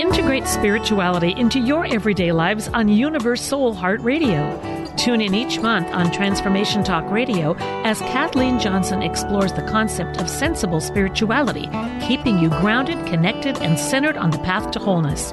Integrate 0.00 0.48
spirituality 0.48 1.34
into 1.36 1.60
your 1.60 1.86
everyday 1.86 2.32
lives 2.32 2.68
on 2.68 2.88
Universe 2.88 3.42
Soul 3.42 3.74
Heart 3.74 4.00
Radio. 4.00 4.79
Tune 5.00 5.22
in 5.22 5.34
each 5.34 5.58
month 5.60 5.88
on 5.92 6.12
Transformation 6.12 6.84
Talk 6.84 7.10
Radio 7.10 7.56
as 7.84 8.00
Kathleen 8.00 8.58
Johnson 8.58 9.00
explores 9.00 9.50
the 9.50 9.62
concept 9.62 10.18
of 10.20 10.28
sensible 10.28 10.78
spirituality, 10.78 11.70
keeping 12.06 12.38
you 12.38 12.50
grounded, 12.50 13.06
connected, 13.06 13.56
and 13.62 13.78
centered 13.78 14.18
on 14.18 14.30
the 14.30 14.38
path 14.40 14.70
to 14.72 14.78
wholeness. 14.78 15.32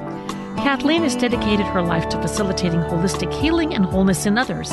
Kathleen 0.56 1.02
has 1.02 1.14
dedicated 1.14 1.66
her 1.66 1.82
life 1.82 2.08
to 2.08 2.22
facilitating 2.22 2.80
holistic 2.80 3.30
healing 3.42 3.74
and 3.74 3.84
wholeness 3.84 4.24
in 4.24 4.38
others. 4.38 4.70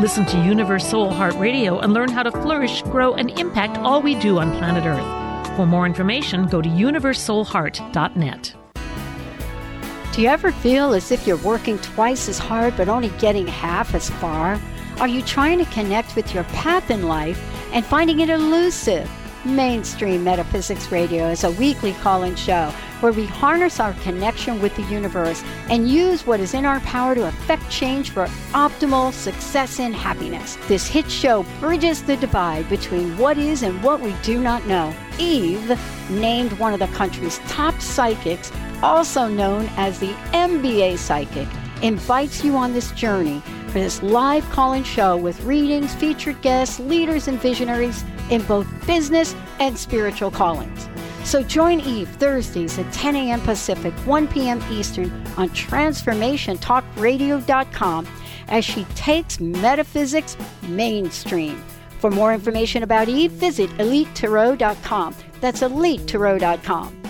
Listen 0.00 0.24
to 0.24 0.42
Universe 0.42 0.88
Soul 0.88 1.10
Heart 1.10 1.34
Radio 1.34 1.80
and 1.80 1.92
learn 1.92 2.10
how 2.10 2.22
to 2.22 2.32
flourish, 2.32 2.80
grow, 2.84 3.12
and 3.12 3.38
impact 3.38 3.76
all 3.76 4.00
we 4.00 4.14
do 4.14 4.38
on 4.38 4.56
planet 4.56 4.86
Earth. 4.86 5.56
For 5.56 5.66
more 5.66 5.84
information, 5.84 6.46
go 6.46 6.62
to 6.62 6.68
universesoulheart.net. 6.70 8.54
Do 10.18 10.22
you 10.22 10.30
ever 10.30 10.50
feel 10.50 10.94
as 10.94 11.12
if 11.12 11.28
you're 11.28 11.36
working 11.36 11.78
twice 11.78 12.28
as 12.28 12.40
hard 12.40 12.76
but 12.76 12.88
only 12.88 13.10
getting 13.20 13.46
half 13.46 13.94
as 13.94 14.10
far? 14.10 14.60
Are 14.98 15.06
you 15.06 15.22
trying 15.22 15.60
to 15.60 15.64
connect 15.66 16.16
with 16.16 16.34
your 16.34 16.42
path 16.42 16.90
in 16.90 17.04
life 17.04 17.40
and 17.72 17.86
finding 17.86 18.18
it 18.18 18.28
elusive? 18.28 19.08
Mainstream 19.44 20.24
Metaphysics 20.24 20.90
Radio 20.90 21.28
is 21.28 21.44
a 21.44 21.52
weekly 21.52 21.92
call 21.92 22.24
in 22.24 22.34
show 22.34 22.74
where 22.98 23.12
we 23.12 23.26
harness 23.26 23.78
our 23.78 23.92
connection 24.02 24.60
with 24.60 24.74
the 24.74 24.82
universe 24.82 25.44
and 25.70 25.88
use 25.88 26.26
what 26.26 26.40
is 26.40 26.52
in 26.52 26.64
our 26.64 26.80
power 26.80 27.14
to 27.14 27.28
affect 27.28 27.70
change 27.70 28.10
for 28.10 28.26
optimal 28.54 29.12
success 29.12 29.78
and 29.78 29.94
happiness. 29.94 30.58
This 30.66 30.88
hit 30.88 31.08
show 31.08 31.46
bridges 31.60 32.02
the 32.02 32.16
divide 32.16 32.68
between 32.68 33.16
what 33.18 33.38
is 33.38 33.62
and 33.62 33.80
what 33.84 34.00
we 34.00 34.12
do 34.24 34.40
not 34.40 34.66
know. 34.66 34.92
Eve, 35.20 35.78
named 36.10 36.52
one 36.54 36.72
of 36.72 36.80
the 36.80 36.88
country's 36.88 37.38
top 37.46 37.80
psychics, 37.80 38.50
also 38.82 39.28
known 39.28 39.68
as 39.76 39.98
the 39.98 40.12
MBA 40.32 40.96
Psychic, 40.98 41.48
invites 41.82 42.44
you 42.44 42.56
on 42.56 42.72
this 42.72 42.92
journey 42.92 43.42
for 43.68 43.80
this 43.80 44.02
live 44.02 44.48
call 44.50 44.72
in 44.72 44.84
show 44.84 45.16
with 45.16 45.42
readings, 45.44 45.94
featured 45.94 46.40
guests, 46.42 46.78
leaders, 46.80 47.28
and 47.28 47.40
visionaries 47.40 48.04
in 48.30 48.42
both 48.42 48.66
business 48.86 49.34
and 49.60 49.78
spiritual 49.78 50.30
callings. 50.30 50.88
So 51.24 51.42
join 51.42 51.80
Eve 51.80 52.08
Thursdays 52.08 52.78
at 52.78 52.90
10 52.92 53.16
a.m. 53.16 53.40
Pacific, 53.42 53.92
1 54.06 54.28
p.m. 54.28 54.62
Eastern 54.70 55.10
on 55.36 55.50
TransformationTalkRadio.com 55.50 58.08
as 58.48 58.64
she 58.64 58.84
takes 58.94 59.38
metaphysics 59.38 60.38
mainstream. 60.62 61.62
For 61.98 62.10
more 62.10 62.32
information 62.32 62.82
about 62.82 63.08
Eve, 63.08 63.32
visit 63.32 63.68
EliteTarot.com. 63.72 65.14
That's 65.40 65.60
EliteTarot.com. 65.60 67.07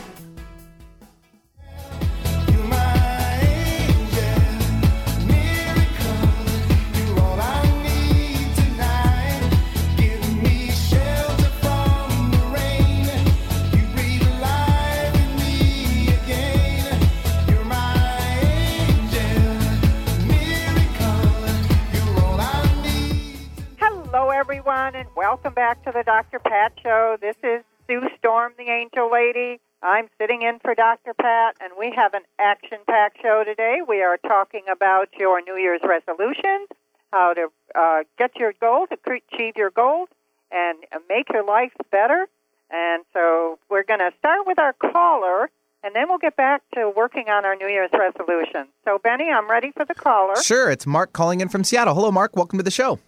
welcome 25.29 25.53
back 25.53 25.85
to 25.85 25.93
the 25.93 26.03
Dr. 26.03 26.39
Pat 26.39 26.73
Show. 26.83 27.19
This 27.21 27.37
is 27.43 27.63
Sue 27.87 28.01
Storm, 28.19 28.55
the 28.57 28.71
Angel 28.71 29.13
Lady. 29.13 29.61
I'm 29.83 30.09
sitting 30.19 30.41
in 30.41 30.59
for 30.59 30.75
Dr. 30.75 31.13
Pat, 31.13 31.55
and 31.61 31.71
we 31.79 31.93
have 31.95 32.15
an 32.15 32.23
action 32.39 32.79
packed 32.89 33.19
show 33.21 33.45
today. 33.45 33.81
We 33.87 34.01
are 34.01 34.17
talking 34.17 34.63
about 34.73 35.11
your 35.19 35.43
New 35.43 35.57
Year's 35.57 35.83
resolutions, 35.87 36.69
how 37.13 37.35
to 37.35 37.49
uh, 37.75 38.05
get 38.17 38.37
your 38.37 38.55
goals, 38.59 38.89
to 38.89 38.97
achieve 39.05 39.59
your 39.59 39.69
goals, 39.69 40.09
and 40.51 40.79
make 41.11 41.29
your 41.31 41.45
life 41.45 41.73
better. 41.93 42.27
And 42.71 43.05
so 43.13 43.59
we're 43.69 43.85
going 43.85 44.01
to 44.01 44.13
start 44.19 44.47
with 44.47 44.59
our 44.59 44.73
caller, 44.73 45.51
and 45.85 45.95
then 45.95 46.09
we'll 46.09 46.17
get 46.17 46.37
back 46.37 46.63
to 46.73 46.91
working 46.97 47.29
on 47.29 47.45
our 47.45 47.55
New 47.55 47.69
Year's 47.69 47.91
resolutions. 47.93 48.69
So, 48.87 48.99
Benny, 49.05 49.29
I'm 49.31 49.51
ready 49.51 49.73
for 49.73 49.85
the 49.85 49.95
caller. 49.95 50.37
Sure, 50.43 50.71
it's 50.71 50.87
Mark 50.87 51.13
calling 51.13 51.43
in 51.43 51.51
from 51.51 51.65
Seattle. 51.65 51.95
Hello, 51.95 52.11
Mark. 52.11 52.35
Welcome 52.35 52.59
to 52.59 52.63
the 52.63 52.71
show. 52.71 52.99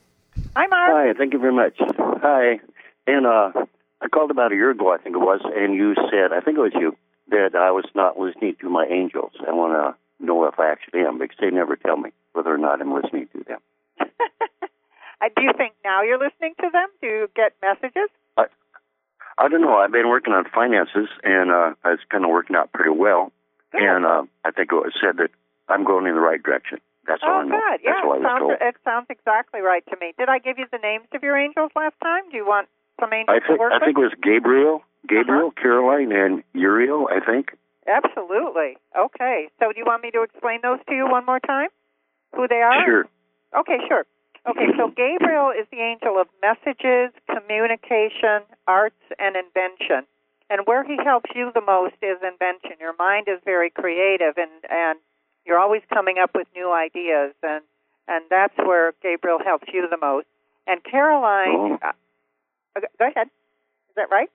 Hi, 0.57 0.67
Mark. 0.67 0.91
Hi, 0.93 1.13
thank 1.17 1.33
you 1.33 1.39
very 1.39 1.53
much. 1.53 1.75
Hi. 1.79 2.61
And 3.07 3.27
uh, 3.27 3.53
I 4.01 4.09
called 4.09 4.31
about 4.31 4.53
a 4.53 4.57
year 4.57 4.71
ago, 4.71 4.93
I 4.93 4.99
think 4.99 5.15
it 5.15 5.21
was, 5.21 5.41
and 5.45 5.75
you 5.75 5.95
said, 6.11 6.33
I 6.33 6.41
think 6.41 6.59
it 6.59 6.61
was 6.61 6.73
you, 6.75 6.97
that 7.29 7.55
I 7.55 7.71
was 7.71 7.85
not 7.95 8.19
listening 8.19 8.57
to 8.61 8.69
my 8.69 8.87
angels. 8.87 9.33
I 9.47 9.53
want 9.53 9.75
to 9.75 10.25
know 10.25 10.45
if 10.47 10.59
I 10.59 10.71
actually 10.71 11.01
am, 11.01 11.19
because 11.19 11.37
they 11.41 11.51
never 11.51 11.77
tell 11.77 11.97
me 11.97 12.11
whether 12.33 12.53
or 12.53 12.59
not 12.59 12.81
I'm 12.81 12.93
listening 12.93 13.29
to 13.33 13.45
them. 13.45 13.59
I 15.21 15.29
do 15.29 15.43
you 15.43 15.53
think 15.57 15.75
now 15.85 16.03
you're 16.03 16.19
listening 16.19 16.55
to 16.61 16.69
them? 16.73 16.89
Do 17.01 17.07
you 17.07 17.31
get 17.37 17.53
messages? 17.63 18.11
I, 18.37 18.47
I 19.39 19.49
don't 19.49 19.61
know. 19.61 19.77
I've 19.77 19.93
been 19.93 20.09
working 20.09 20.33
on 20.33 20.45
finances, 20.53 21.09
and 21.23 21.51
uh, 21.51 21.75
it's 21.85 22.03
kind 22.11 22.25
of 22.25 22.31
working 22.31 22.57
out 22.57 22.73
pretty 22.73 22.91
well. 22.91 23.33
Good. 23.73 23.83
And 23.83 24.05
uh, 24.05 24.23
I 24.45 24.51
think 24.51 24.73
it 24.73 24.75
was 24.75 24.93
said 25.01 25.19
that 25.19 25.31
I'm 25.69 25.85
going 25.85 26.07
in 26.07 26.15
the 26.15 26.21
right 26.21 26.43
direction. 26.43 26.81
That's 27.11 27.23
all 27.27 27.43
oh, 27.43 27.43
I 27.43 27.45
know. 27.45 27.59
good. 27.59 27.79
That's 27.83 27.85
Yeah, 27.85 28.07
all 28.07 28.13
I 28.13 28.17
it 28.17 28.21
was 28.23 28.29
sounds, 28.31 28.41
told. 28.47 28.53
it 28.63 28.77
sounds 28.87 29.07
exactly 29.11 29.61
right 29.61 29.83
to 29.91 29.97
me. 30.01 30.15
Did 30.17 30.29
I 30.31 30.39
give 30.39 30.59
you 30.63 30.67
the 30.71 30.79
names 30.79 31.11
of 31.13 31.23
your 31.27 31.35
angels 31.37 31.75
last 31.75 31.99
time? 32.03 32.31
Do 32.31 32.37
you 32.39 32.47
want 32.47 32.69
some 33.03 33.13
angels 33.13 33.35
I 33.35 33.41
think 33.43 33.59
to 33.59 33.61
work 33.61 33.73
I 33.75 33.79
think 33.83 33.99
it 33.99 34.07
was 34.07 34.15
Gabriel, 34.23 34.83
Gabriel, 35.09 35.51
Uh-huh. 35.51 35.61
Caroline, 35.63 36.13
and 36.13 36.45
Uriel. 36.55 37.09
I 37.11 37.19
think. 37.19 37.57
Absolutely. 37.91 38.79
Okay. 38.97 39.49
So 39.59 39.73
do 39.73 39.79
you 39.79 39.85
want 39.85 40.03
me 40.03 40.11
to 40.13 40.23
explain 40.23 40.61
those 40.63 40.79
to 40.89 40.95
you 40.95 41.09
one 41.11 41.27
more 41.27 41.41
time? 41.41 41.69
Who 42.37 42.47
they 42.47 42.63
are? 42.63 42.85
Sure. 42.87 43.05
Okay, 43.59 43.79
sure. 43.89 44.07
Okay, 44.49 44.69
so 44.79 44.89
Gabriel 44.97 45.51
is 45.51 45.67
the 45.73 45.81
angel 45.83 46.15
of 46.21 46.29
messages, 46.41 47.11
communication, 47.27 48.43
arts, 48.69 49.03
and 49.19 49.35
invention. 49.37 50.07
And 50.49 50.67
where 50.67 50.85
he 50.85 50.97
helps 51.05 51.31
you 51.35 51.51
the 51.55 51.61
most 51.61 51.95
is 52.03 52.19
invention. 52.23 52.79
Your 52.81 52.95
mind 52.99 53.27
is 53.29 53.39
very 53.45 53.71
creative, 53.71 54.35
and 54.37 54.51
and 54.69 54.99
you're 55.47 55.59
always 55.59 55.83
coming 55.93 56.17
up 56.23 56.31
with 56.35 56.47
new 56.55 56.73
ideas, 56.73 57.35
and 57.43 57.63
and 58.09 58.25
that's 58.31 58.57
where 58.59 58.93
Gabriel 59.03 59.39
helps 59.45 59.69
you 59.73 59.87
the 59.91 59.97
most. 59.97 60.27
And 60.67 60.83
Caroline, 60.85 61.49
Oh. 61.57 61.79
uh, 61.83 62.81
go 62.99 63.07
ahead. 63.09 63.29
Is 63.89 63.95
that 63.97 64.11
right? 64.11 64.31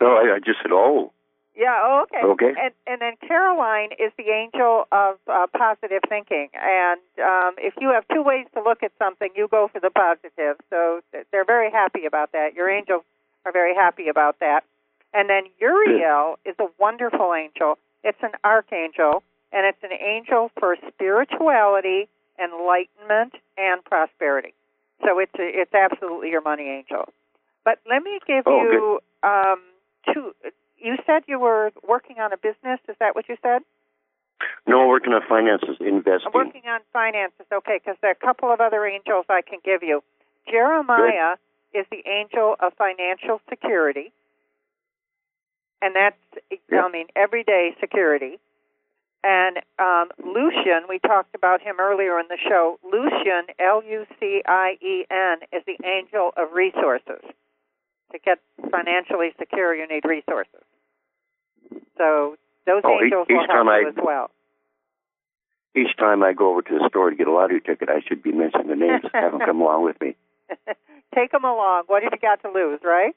No, 0.00 0.16
I, 0.16 0.36
I 0.36 0.38
just 0.38 0.58
said, 0.62 0.70
oh, 0.72 1.12
Yeah. 1.54 1.76
Oh, 1.82 2.02
okay. 2.04 2.22
Okay. 2.24 2.54
And 2.60 2.72
and 2.86 3.00
then 3.02 3.14
Caroline 3.26 3.90
is 3.98 4.12
the 4.16 4.30
angel 4.30 4.86
of 4.92 5.16
uh, 5.28 5.46
positive 5.56 6.02
thinking. 6.08 6.48
And 6.54 7.00
um, 7.18 7.54
if 7.58 7.74
you 7.80 7.90
have 7.92 8.04
two 8.12 8.22
ways 8.22 8.46
to 8.54 8.62
look 8.62 8.82
at 8.82 8.92
something, 8.98 9.30
you 9.36 9.48
go 9.48 9.68
for 9.72 9.80
the 9.80 9.90
positive. 9.90 10.56
So 10.70 11.00
they're 11.32 11.44
very 11.44 11.70
happy 11.70 12.06
about 12.06 12.32
that. 12.32 12.54
Your 12.54 12.70
angels 12.70 13.02
are 13.44 13.52
very 13.52 13.74
happy 13.74 14.08
about 14.08 14.38
that. 14.40 14.64
And 15.12 15.28
then 15.28 15.44
Uriel 15.60 16.38
is 16.44 16.54
a 16.60 16.66
wonderful 16.78 17.34
angel. 17.34 17.78
It's 18.04 18.22
an 18.22 18.32
archangel, 18.44 19.22
and 19.52 19.66
it's 19.66 19.82
an 19.82 19.92
angel 19.92 20.50
for 20.58 20.76
spirituality, 20.88 22.08
enlightenment, 22.38 23.34
and 23.58 23.84
prosperity. 23.84 24.54
So 25.04 25.18
it's 25.18 25.34
a, 25.38 25.42
it's 25.62 25.74
absolutely 25.74 26.30
your 26.30 26.42
money 26.42 26.68
angel. 26.68 27.08
But 27.64 27.78
let 27.88 28.02
me 28.02 28.18
give 28.26 28.44
Oh, 28.46 28.62
you 28.62 29.00
um, 29.22 29.60
two. 30.12 30.32
You 30.78 30.96
said 31.06 31.22
you 31.26 31.38
were 31.38 31.70
working 31.86 32.18
on 32.18 32.32
a 32.32 32.36
business. 32.36 32.80
Is 32.88 32.96
that 33.00 33.14
what 33.14 33.28
you 33.28 33.36
said? 33.42 33.62
no, 34.66 34.86
working 34.88 35.12
on 35.12 35.20
finances, 35.28 35.76
investing. 35.80 36.26
I'm 36.26 36.32
working 36.32 36.62
on 36.66 36.80
finances. 36.92 37.44
Okay, 37.52 37.78
because 37.82 37.96
there 38.00 38.10
are 38.10 38.16
a 38.18 38.26
couple 38.26 38.50
of 38.52 38.60
other 38.60 38.86
angels 38.86 39.26
I 39.28 39.42
can 39.42 39.58
give 39.64 39.82
you. 39.82 40.02
Jeremiah 40.50 41.36
is 41.74 41.84
the 41.90 42.02
angel 42.08 42.56
of 42.60 42.72
financial 42.74 43.40
security, 43.48 44.12
and 45.82 45.94
that's 45.94 46.16
Yeah. 46.70 46.84
I 46.84 46.90
mean 46.90 47.06
everyday 47.16 47.76
security. 47.80 48.38
And 49.22 49.58
um, 49.78 50.08
Lucien, 50.24 50.84
we 50.88 50.98
talked 50.98 51.34
about 51.34 51.60
him 51.60 51.76
earlier 51.78 52.18
in 52.18 52.26
the 52.28 52.38
show. 52.48 52.78
Lucien, 52.82 53.46
L 53.58 53.82
U 53.86 54.06
C 54.18 54.42
I 54.46 54.78
E 54.80 55.04
N, 55.10 55.38
is 55.52 55.62
the 55.66 55.76
angel 55.86 56.32
of 56.36 56.52
resources. 56.54 57.20
To 58.12 58.18
get 58.24 58.38
financially 58.70 59.30
secure, 59.38 59.74
you 59.74 59.86
need 59.86 60.04
resources. 60.04 60.62
So 61.98 62.36
those 62.66 62.82
Oh, 62.84 62.98
angels 63.02 63.26
each 63.28 63.34
will 63.36 63.46
help 63.46 63.50
time 63.50 63.66
you 63.66 63.72
I- 63.72 63.88
as 63.88 63.94
well. 64.02 64.30
Each 65.76 65.94
time 65.96 66.24
I 66.24 66.32
go 66.32 66.50
over 66.50 66.62
to 66.62 66.78
the 66.78 66.88
store 66.88 67.10
to 67.10 67.16
get 67.16 67.28
a 67.28 67.30
lottery 67.32 67.60
ticket, 67.60 67.88
I 67.88 68.00
should 68.00 68.24
be 68.24 68.32
mentioning 68.32 68.66
the 68.66 68.74
names. 68.74 69.04
have 69.12 69.30
them 69.30 69.40
come 69.40 69.60
along 69.60 69.84
with 69.84 70.00
me. 70.00 70.16
Take 71.14 71.30
them 71.30 71.44
along. 71.44 71.84
What 71.86 72.02
have 72.02 72.12
you 72.12 72.18
got 72.18 72.42
to 72.42 72.50
lose, 72.50 72.80
right? 72.82 73.14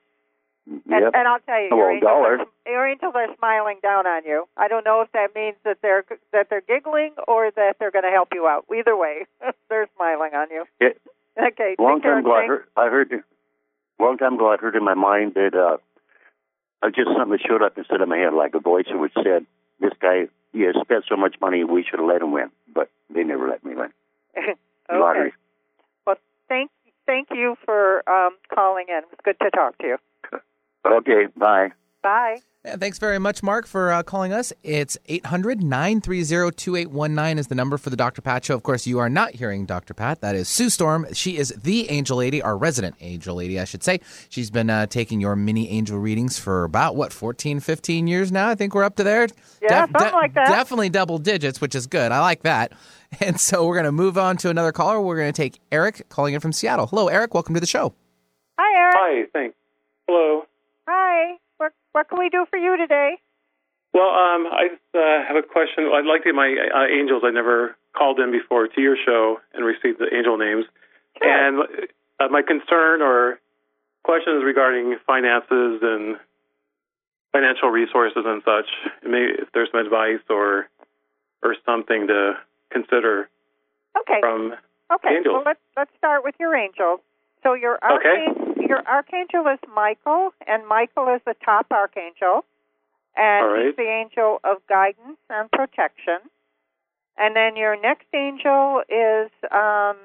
And, 0.65 0.81
Yep. 0.87 1.11
and 1.13 1.27
I'll 1.27 1.39
tell 1.41 1.59
you, 1.59 1.75
your 1.75 1.91
angels, 1.91 2.11
are, 2.11 2.45
your 2.65 2.87
angels 2.87 3.13
are 3.15 3.27
smiling 3.37 3.79
down 3.81 4.07
on 4.07 4.23
you. 4.25 4.47
I 4.55 4.69
don't 4.69 4.85
know 4.85 5.01
if 5.01 5.11
that 5.11 5.35
means 5.35 5.57
that 5.65 5.79
they're 5.81 6.05
that 6.31 6.49
they're 6.49 6.61
giggling 6.61 7.13
or 7.27 7.51
that 7.51 7.75
they're 7.79 7.91
going 7.91 8.05
to 8.05 8.11
help 8.11 8.29
you 8.33 8.47
out. 8.47 8.65
Either 8.73 8.95
way, 8.95 9.25
they're 9.69 9.89
smiling 9.95 10.33
on 10.33 10.47
you. 10.49 10.65
Okay. 11.35 11.75
long 11.79 11.99
time 11.99 12.19
ago, 12.19 12.31
I 12.31 12.45
heard, 12.45 12.65
I 12.77 12.89
heard, 12.89 13.23
long 13.99 14.19
time 14.19 14.35
ago, 14.35 14.51
I 14.53 14.57
heard 14.57 14.75
in 14.75 14.83
my 14.83 14.93
mind 14.93 15.33
that 15.33 15.55
uh, 15.55 15.77
uh, 16.85 16.91
just 16.91 17.09
something 17.17 17.39
showed 17.43 17.63
up 17.63 17.75
instead 17.75 18.01
of 18.01 18.07
my 18.07 18.17
head, 18.17 18.35
like 18.35 18.53
a 18.53 18.59
voice 18.59 18.85
which 18.91 19.13
said, 19.15 19.47
"This 19.79 19.93
guy, 19.99 20.27
he 20.51 20.61
has 20.61 20.75
spent 20.79 21.05
so 21.09 21.17
much 21.17 21.37
money, 21.41 21.63
we 21.63 21.83
should 21.83 21.97
have 21.97 22.07
let 22.07 22.21
him 22.21 22.33
win." 22.33 22.51
But 22.71 22.91
they 23.09 23.23
never 23.23 23.49
let 23.49 23.65
me 23.65 23.73
win. 23.73 23.89
okay. 24.37 24.53
Lottery. 24.91 25.33
Well, 26.05 26.17
thank 26.47 26.69
thank 27.07 27.29
you 27.31 27.55
for 27.65 28.07
um, 28.07 28.37
calling 28.53 28.85
in. 28.89 28.97
It 28.97 29.05
was 29.09 29.19
good 29.23 29.39
to 29.41 29.49
talk 29.49 29.75
to 29.79 29.87
you. 29.87 29.97
Okay, 30.85 31.27
bye. 31.37 31.71
Bye. 32.01 32.41
Yeah, 32.65 32.77
thanks 32.77 32.97
very 32.97 33.19
much, 33.19 33.43
Mark, 33.43 33.67
for 33.67 33.91
uh, 33.91 34.03
calling 34.03 34.31
us. 34.31 34.53
It's 34.63 34.97
800 35.07 35.61
930 35.61 36.51
2819 36.55 37.37
is 37.37 37.47
the 37.47 37.55
number 37.55 37.77
for 37.77 37.89
the 37.89 37.97
Dr. 37.97 38.21
Pat 38.21 38.45
Show. 38.45 38.55
Of 38.55 38.63
course, 38.63 38.87
you 38.87 38.99
are 38.99 39.09
not 39.09 39.31
hearing 39.31 39.65
Dr. 39.65 39.93
Pat. 39.93 40.21
That 40.21 40.33
is 40.35 40.47
Sue 40.47 40.69
Storm. 40.69 41.05
She 41.11 41.35
is 41.35 41.49
the 41.61 41.89
angel 41.89 42.17
lady, 42.17 42.41
our 42.41 42.57
resident 42.57 42.95
angel 43.01 43.35
lady, 43.35 43.59
I 43.59 43.65
should 43.65 43.83
say. 43.83 43.99
She's 44.29 44.49
been 44.49 44.69
uh, 44.69 44.85
taking 44.85 45.19
your 45.19 45.35
mini 45.35 45.69
angel 45.69 45.99
readings 45.99 46.39
for 46.39 46.63
about, 46.63 46.95
what, 46.95 47.11
14, 47.11 47.59
15 47.59 48.07
years 48.07 48.31
now? 48.31 48.47
I 48.47 48.55
think 48.55 48.73
we're 48.75 48.85
up 48.85 48.95
to 48.95 49.03
there. 49.03 49.27
Yeah, 49.61 49.85
something 49.85 50.13
like 50.13 50.33
that. 50.35 50.47
Definitely 50.47 50.89
double 50.89 51.17
digits, 51.17 51.59
which 51.59 51.75
is 51.75 51.85
good. 51.85 52.11
I 52.11 52.19
like 52.19 52.43
that. 52.43 52.73
And 53.19 53.39
so 53.39 53.67
we're 53.67 53.75
going 53.75 53.85
to 53.85 53.91
move 53.91 54.17
on 54.17 54.37
to 54.37 54.49
another 54.49 54.71
caller. 54.71 54.99
We're 54.99 55.17
going 55.17 55.31
to 55.31 55.39
take 55.39 55.59
Eric 55.71 56.09
calling 56.09 56.33
in 56.33 56.39
from 56.39 56.51
Seattle. 56.51 56.87
Hello, 56.87 57.09
Eric. 57.09 57.35
Welcome 57.35 57.53
to 57.53 57.59
the 57.59 57.67
show. 57.67 57.93
Hi, 58.57 58.79
Eric. 58.79 58.95
Hi, 58.97 59.23
thanks. 59.31 59.55
Hello. 60.07 60.45
Hi. 60.87 61.35
What 61.57 61.73
what 61.91 62.09
can 62.09 62.19
we 62.19 62.29
do 62.29 62.45
for 62.49 62.57
you 62.57 62.77
today? 62.77 63.17
Well, 63.93 64.09
um, 64.09 64.47
I 64.49 64.69
just 64.69 64.81
uh, 64.95 65.23
have 65.27 65.37
a 65.37 65.43
question. 65.45 65.85
I'd 65.93 66.05
like 66.05 66.23
to 66.23 66.29
get 66.29 66.35
my 66.35 66.49
uh, 66.49 66.87
angels. 66.89 67.21
I 67.25 67.29
never 67.31 67.75
called 67.95 68.19
in 68.19 68.31
before 68.31 68.67
to 68.67 68.81
your 68.81 68.97
show 68.97 69.37
and 69.53 69.63
received 69.63 69.99
the 69.99 70.09
angel 70.13 70.37
names. 70.37 70.65
Sure. 71.21 71.29
And 71.29 71.87
uh, 72.19 72.27
my 72.29 72.41
concern 72.41 73.01
or 73.01 73.39
question 74.03 74.35
is 74.37 74.43
regarding 74.43 74.97
finances 75.05 75.79
and 75.83 76.17
financial 77.31 77.69
resources 77.69 78.23
and 78.25 78.41
such. 78.43 78.65
Maybe 79.03 79.33
if 79.39 79.49
there's 79.53 79.69
some 79.71 79.85
advice 79.85 80.25
or 80.29 80.67
or 81.43 81.55
something 81.65 82.07
to 82.07 82.33
consider 82.71 83.29
Okay. 83.99 84.19
from 84.21 84.53
Okay, 84.91 85.15
Angels. 85.17 85.33
well 85.33 85.43
let's 85.45 85.61
let's 85.77 85.91
start 85.97 86.23
with 86.23 86.35
your 86.39 86.55
angels. 86.55 86.99
So 87.43 87.53
your 87.53 87.75
Okay. 87.77 88.25
archangel, 88.25 88.42
your 88.67 88.85
archangel 88.87 89.47
is 89.47 89.59
Michael, 89.73 90.33
and 90.47 90.67
Michael 90.67 91.13
is 91.13 91.21
the 91.25 91.35
top 91.43 91.67
archangel, 91.71 92.45
and 93.15 93.47
right. 93.47 93.65
he's 93.67 93.75
the 93.75 93.89
angel 93.89 94.39
of 94.43 94.57
guidance 94.67 95.17
and 95.29 95.51
protection. 95.51 96.19
And 97.17 97.35
then 97.35 97.55
your 97.55 97.79
next 97.79 98.07
angel 98.13 98.81
is 98.89 99.29
um, 99.51 99.97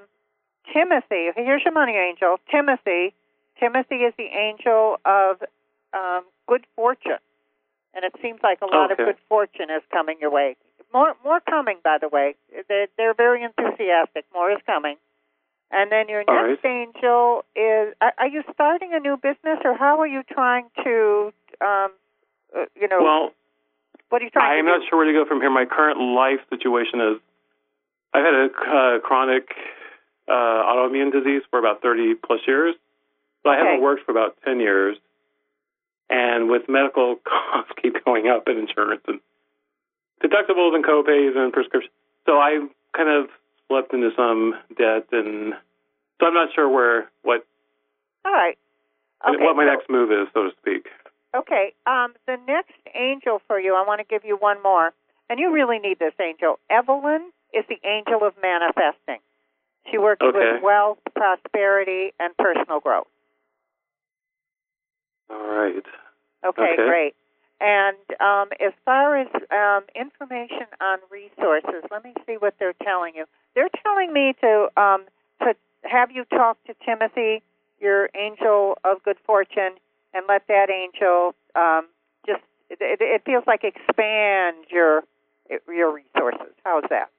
Timothy. 0.73 1.31
Here's 1.35 1.63
your 1.65 1.73
money 1.73 1.97
angel, 1.97 2.37
Timothy. 2.51 3.15
Timothy 3.59 3.97
is 3.97 4.15
the 4.19 4.29
angel 4.29 4.99
of 5.05 5.43
um, 5.95 6.25
good 6.47 6.67
fortune, 6.77 7.23
and 7.95 8.05
it 8.05 8.13
seems 8.23 8.41
like 8.43 8.61
a 8.61 8.67
lot 8.67 8.93
of 8.93 8.99
good 8.99 9.17
fortune 9.29 9.71
is 9.71 9.83
coming 9.91 10.19
your 10.21 10.31
way. 10.31 10.57
More, 10.93 11.15
more 11.25 11.41
coming, 11.41 11.79
by 11.83 11.99
the 12.01 12.09
way. 12.09 12.37
They're, 12.69 12.89
they're 12.97 13.15
very 13.15 13.43
enthusiastic. 13.43 14.25
More 14.33 14.51
is 14.53 14.59
coming. 14.65 14.97
And 15.71 15.93
then 15.93 16.09
your 16.09 16.25
next 16.27 16.65
angel 16.65 17.45
is: 17.55 17.95
are, 18.01 18.15
are 18.19 18.29
you 18.29 18.43
starting 18.53 18.91
a 18.95 19.01
new 19.01 19.17
business, 19.17 19.61
or 19.65 19.77
how 19.77 20.01
are 20.01 20.07
you 20.07 20.23
trying 20.23 20.67
to, 20.85 21.33
um, 21.61 21.91
uh, 22.57 22.65
you 22.75 22.89
know, 22.89 23.01
well, 23.03 23.31
what 24.09 24.23
are 24.23 24.25
you 24.25 24.31
trying 24.31 24.57
to 24.57 24.59
I'm 24.59 24.67
not 24.67 24.81
do? 24.81 24.87
sure 24.89 24.99
where 24.99 25.07
to 25.07 25.13
go 25.13 25.27
from 25.29 25.41
here. 25.41 25.51
My 25.51 25.67
current 25.67 26.01
life 26.01 26.41
situation 26.49 27.01
is 27.01 27.21
I've 28.15 28.25
had 28.25 28.35
a 28.35 28.47
uh, 28.47 28.99
chronic 29.01 29.51
uh, 30.29 30.33
autoimmune 30.33 31.13
disease 31.13 31.43
for 31.51 31.59
about 31.59 31.83
30 31.83 32.15
plus 32.15 32.41
years, 32.47 32.75
But 33.45 33.51
I 33.51 33.57
haven't 33.59 33.83
worked 33.83 34.05
for 34.05 34.13
about 34.13 34.37
10 34.45 34.61
years. 34.61 34.97
And 36.11 36.49
with 36.49 36.63
medical 36.69 37.17
costs 37.25 37.73
keep 37.81 38.03
going 38.05 38.29
up 38.29 38.47
and 38.47 38.59
insurance 38.59 39.03
and 39.07 39.21
deductibles 40.23 40.75
and 40.75 40.85
copays 40.85 41.37
and 41.37 41.53
prescriptions. 41.53 41.93
So 42.27 42.39
I 42.39 42.67
kind 42.97 43.09
of 43.09 43.29
slipped 43.69 43.93
into 43.93 44.11
some 44.17 44.55
debt 44.77 45.07
and 45.13 45.55
so 46.21 46.27
I'm 46.27 46.35
not 46.35 46.49
sure 46.55 46.69
where 46.69 47.11
what 47.23 47.45
All 48.25 48.33
right. 48.33 48.59
Okay, 49.27 49.43
what 49.45 49.57
my 49.57 49.65
so- 49.65 49.71
next 49.75 49.91
move 49.91 50.11
is, 50.13 50.29
so 50.35 50.45
to 50.45 50.51
speak. 50.61 50.89
Okay. 51.37 51.75
Um, 51.87 52.15
the 52.27 52.37
next 52.47 52.73
angel 52.95 53.43
for 53.47 53.61
you, 53.61 53.75
I 53.75 53.85
want 53.87 54.01
to 54.01 54.07
give 54.09 54.25
you 54.25 54.37
one 54.37 54.63
more, 54.63 54.93
and 55.29 55.39
you 55.39 55.53
really 55.53 55.79
need 55.79 55.99
this 55.99 56.15
angel. 56.21 56.59
Evelyn 56.71 57.31
is 57.53 57.65
the 57.69 57.79
angel 57.87 58.27
of 58.27 58.33
manifesting. 58.41 59.19
She 59.91 59.99
works 59.99 60.23
Okay. 60.25 60.37
with 60.39 60.63
wealth, 60.63 60.99
prosperity, 61.15 62.15
and 62.19 62.35
personal 62.39 62.81
growth. 62.81 63.07
All 65.31 65.47
right. 65.47 65.85
Okay, 66.45 66.63
Okay. 66.73 66.77
great. 66.87 67.15
And 67.61 67.97
um, 68.21 68.49
as 68.61 68.73
far 68.85 69.17
as 69.19 69.27
um, 69.51 69.85
information 69.95 70.67
on 70.81 70.99
resources, 71.11 71.83
let 71.91 72.05
me 72.05 72.15
see 72.27 72.37
what 72.39 72.55
they're 72.59 72.77
telling 72.85 73.15
you. 73.17 73.25
They're 73.59 73.69
telling 73.83 74.13
me 74.13 74.35
to 74.41 74.69
um, 74.77 75.05
to 75.43 75.55
have 75.83 76.13
you 76.13 76.25
talk 76.27 76.63
to 76.67 76.75
Timothy, 76.87 77.43
your 77.81 78.09
angel 78.15 78.79
of 78.85 79.03
good 79.03 79.17
fortune, 79.27 79.75
and 80.15 80.25
let 80.29 80.47
that 80.47 80.71
angel 80.71 81.35
um, 81.57 81.89
just 82.25 82.43
it, 82.71 82.79
it, 83.01 83.23
feels 83.27 83.43
like 83.49 83.65
expand 83.65 84.59
your 84.71 85.03
your 85.67 85.93
resources. 85.93 86.55
How's 86.63 86.85
that? 86.91 87.11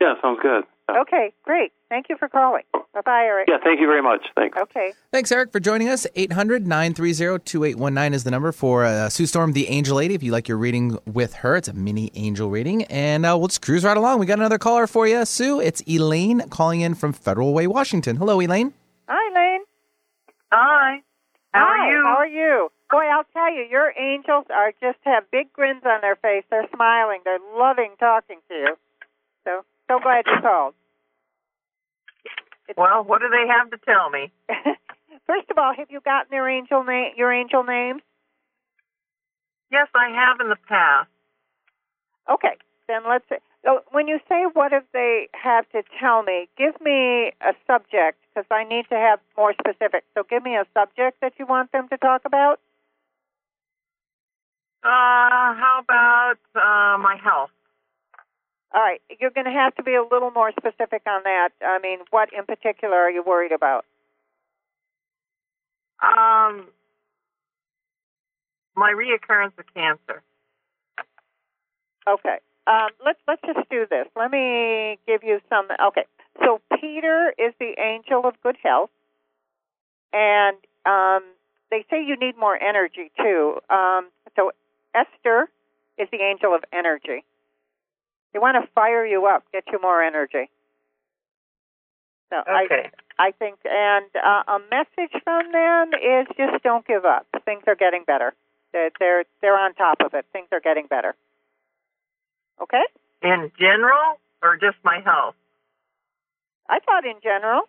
Yeah, 0.00 0.14
sounds 0.22 0.38
good. 0.40 0.62
Okay, 0.88 1.32
great. 1.42 1.72
Thank 1.88 2.06
you 2.08 2.16
for 2.16 2.28
calling. 2.28 2.62
Bye 2.72 3.00
bye, 3.04 3.24
Eric. 3.24 3.48
Yeah, 3.48 3.58
thank 3.62 3.80
you 3.80 3.86
very 3.86 4.02
much. 4.02 4.26
Thanks. 4.36 4.56
Okay. 4.56 4.92
Thanks, 5.12 5.32
Eric, 5.32 5.52
for 5.52 5.60
joining 5.60 5.88
us. 5.88 6.06
800 6.14 6.66
930 6.66 7.42
2819 7.44 8.14
is 8.14 8.24
the 8.24 8.30
number 8.30 8.52
for 8.52 8.84
uh, 8.84 9.08
Sue 9.08 9.26
Storm, 9.26 9.52
the 9.52 9.68
Angel 9.68 9.96
Lady. 9.96 10.14
If 10.14 10.22
you 10.22 10.32
like 10.32 10.48
your 10.48 10.58
reading 10.58 10.98
with 11.04 11.34
her, 11.34 11.56
it's 11.56 11.68
a 11.68 11.72
mini 11.72 12.10
angel 12.14 12.48
reading. 12.50 12.84
And 12.84 13.26
uh, 13.26 13.36
we'll 13.36 13.48
just 13.48 13.62
cruise 13.62 13.84
right 13.84 13.96
along. 13.96 14.20
We 14.20 14.26
got 14.26 14.38
another 14.38 14.58
caller 14.58 14.86
for 14.86 15.06
you, 15.06 15.24
Sue. 15.24 15.60
It's 15.60 15.82
Elaine 15.88 16.48
calling 16.48 16.80
in 16.80 16.94
from 16.94 17.12
Federal 17.12 17.52
Way, 17.52 17.66
Washington. 17.66 18.16
Hello, 18.16 18.40
Elaine. 18.40 18.72
Hi, 19.08 19.30
Elaine. 19.32 19.64
Hi. 20.52 21.02
How 21.52 21.66
Hi, 21.66 21.88
are 21.88 21.90
you? 21.90 22.02
How 22.04 22.16
are 22.16 22.26
you? 22.26 22.68
Boy, 22.90 23.04
I'll 23.06 23.24
tell 23.32 23.52
you, 23.52 23.66
your 23.68 23.92
angels 23.98 24.46
are 24.50 24.72
just 24.80 24.98
have 25.02 25.28
big 25.30 25.52
grins 25.52 25.82
on 25.84 26.00
their 26.02 26.16
face. 26.16 26.44
They're 26.50 26.68
smiling. 26.74 27.20
They're 27.24 27.40
loving 27.58 27.90
talking 27.98 28.38
to 28.48 28.54
you. 28.54 28.76
So, 29.44 29.64
so 29.88 29.98
glad 30.00 30.24
you 30.26 30.40
called. 30.40 30.74
Well, 32.76 33.04
what 33.04 33.20
do 33.20 33.28
they 33.28 33.46
have 33.46 33.70
to 33.70 33.78
tell 33.84 34.10
me? 34.10 34.32
First 35.26 35.50
of 35.50 35.58
all, 35.58 35.72
have 35.76 35.90
you 35.90 36.00
gotten 36.00 36.28
their 36.30 36.48
angel 36.48 36.84
name, 36.84 37.12
your 37.16 37.32
angel 37.32 37.62
names? 37.64 38.02
Yes, 39.70 39.88
I 39.94 40.08
have 40.10 40.40
in 40.40 40.48
the 40.48 40.56
past. 40.68 41.08
Okay, 42.30 42.56
then 42.88 43.02
let's. 43.08 43.24
So 43.64 43.82
when 43.90 44.06
you 44.06 44.18
say 44.28 44.44
what 44.52 44.72
have 44.72 44.84
they 44.92 45.28
have 45.32 45.68
to 45.70 45.82
tell 45.98 46.22
me, 46.22 46.48
give 46.56 46.80
me 46.80 47.32
a 47.40 47.52
subject 47.66 48.18
because 48.34 48.46
I 48.50 48.64
need 48.64 48.86
to 48.90 48.96
have 48.96 49.18
more 49.36 49.54
specific. 49.54 50.04
So 50.14 50.22
give 50.28 50.42
me 50.42 50.56
a 50.56 50.64
subject 50.74 51.20
that 51.20 51.32
you 51.38 51.46
want 51.46 51.72
them 51.72 51.88
to 51.88 51.96
talk 51.98 52.22
about. 52.24 52.60
Uh, 54.84 55.54
how 55.58 55.80
about 55.82 56.38
uh, 56.54 56.98
my 56.98 57.16
health? 57.22 57.50
All 58.74 58.82
right, 58.82 59.00
you're 59.20 59.30
going 59.30 59.46
to 59.46 59.52
have 59.52 59.74
to 59.76 59.82
be 59.82 59.94
a 59.94 60.02
little 60.02 60.30
more 60.30 60.50
specific 60.52 61.02
on 61.06 61.22
that. 61.24 61.50
I 61.62 61.78
mean, 61.78 62.00
what 62.10 62.30
in 62.36 62.44
particular 62.44 62.96
are 62.96 63.10
you 63.10 63.22
worried 63.22 63.52
about? 63.52 63.84
Um, 66.02 66.66
my 68.74 68.92
reoccurrence 68.92 69.58
of 69.58 69.64
cancer. 69.74 70.22
Okay. 72.08 72.38
Um, 72.66 72.90
let's 73.04 73.18
let's 73.26 73.42
just 73.46 73.68
do 73.70 73.86
this. 73.88 74.06
Let 74.16 74.30
me 74.30 74.98
give 75.06 75.22
you 75.22 75.40
some. 75.48 75.68
Okay. 75.88 76.04
So 76.44 76.60
Peter 76.80 77.32
is 77.38 77.54
the 77.58 77.74
angel 77.80 78.26
of 78.26 78.34
good 78.42 78.56
health, 78.62 78.90
and 80.12 80.56
um, 80.84 81.22
they 81.70 81.84
say 81.90 82.04
you 82.04 82.16
need 82.16 82.36
more 82.36 82.60
energy 82.60 83.10
too. 83.16 83.58
Um, 83.70 84.08
so 84.34 84.52
Esther 84.94 85.48
is 85.98 86.08
the 86.10 86.18
angel 86.22 86.54
of 86.54 86.64
energy. 86.72 87.24
They 88.32 88.38
want 88.38 88.62
to 88.62 88.70
fire 88.74 89.04
you 89.06 89.26
up, 89.26 89.44
get 89.52 89.64
you 89.72 89.80
more 89.80 90.02
energy. 90.02 90.50
So 92.30 92.36
Okay. 92.40 92.90
I 93.18 93.28
I 93.28 93.30
think, 93.32 93.56
and 93.64 94.04
uh, 94.14 94.42
a 94.46 94.58
message 94.70 95.14
from 95.24 95.50
them 95.52 95.90
is 95.94 96.26
just 96.36 96.62
don't 96.62 96.86
give 96.86 97.04
up. 97.04 97.26
Things 97.44 97.62
are 97.66 97.74
getting 97.76 98.04
better. 98.04 98.34
They're 98.72 98.90
they're, 98.98 99.24
they're 99.40 99.58
on 99.58 99.74
top 99.74 99.98
of 100.04 100.12
it. 100.12 100.26
Things 100.32 100.48
are 100.52 100.60
getting 100.60 100.86
better. 100.86 101.14
Okay. 102.60 102.82
In 103.22 103.50
general, 103.58 104.18
or 104.42 104.56
just 104.56 104.76
my 104.84 105.00
health? 105.04 105.34
I 106.68 106.80
thought 106.80 107.06
in 107.06 107.16
general. 107.22 107.62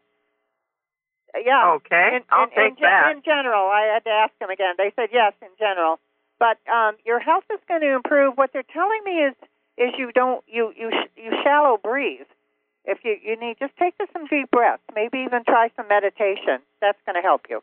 Yeah. 1.35 1.75
Okay, 1.77 2.17
In, 2.17 2.21
I'll 2.29 2.45
in, 2.45 2.49
take 2.49 2.77
in, 2.77 2.83
that. 2.83 3.11
In 3.15 3.21
general, 3.23 3.67
I 3.69 3.91
had 3.93 4.03
to 4.05 4.09
ask 4.09 4.33
them 4.39 4.49
again. 4.49 4.73
They 4.77 4.91
said 4.95 5.09
yes 5.13 5.33
in 5.41 5.49
general, 5.59 5.99
but 6.39 6.57
um, 6.71 6.95
your 7.05 7.19
health 7.19 7.43
is 7.53 7.59
going 7.67 7.81
to 7.81 7.93
improve. 7.95 8.37
What 8.37 8.51
they're 8.53 8.67
telling 8.73 8.99
me 9.05 9.23
is 9.27 9.35
is 9.77 9.91
you 9.97 10.11
don't 10.13 10.43
you 10.47 10.73
you 10.75 10.91
you 11.15 11.31
shallow 11.43 11.77
breathe. 11.81 12.27
If 12.85 12.99
you 13.03 13.17
you 13.21 13.39
need 13.39 13.57
just 13.59 13.75
take 13.77 13.95
some 14.13 14.27
deep 14.27 14.49
breaths. 14.51 14.83
Maybe 14.95 15.19
even 15.19 15.43
try 15.43 15.69
some 15.75 15.87
meditation. 15.87 16.59
That's 16.81 16.97
going 17.05 17.15
to 17.15 17.21
help 17.21 17.45
you. 17.49 17.61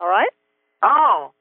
All 0.00 0.08
right. 0.08 0.30
Oh, 0.82 1.32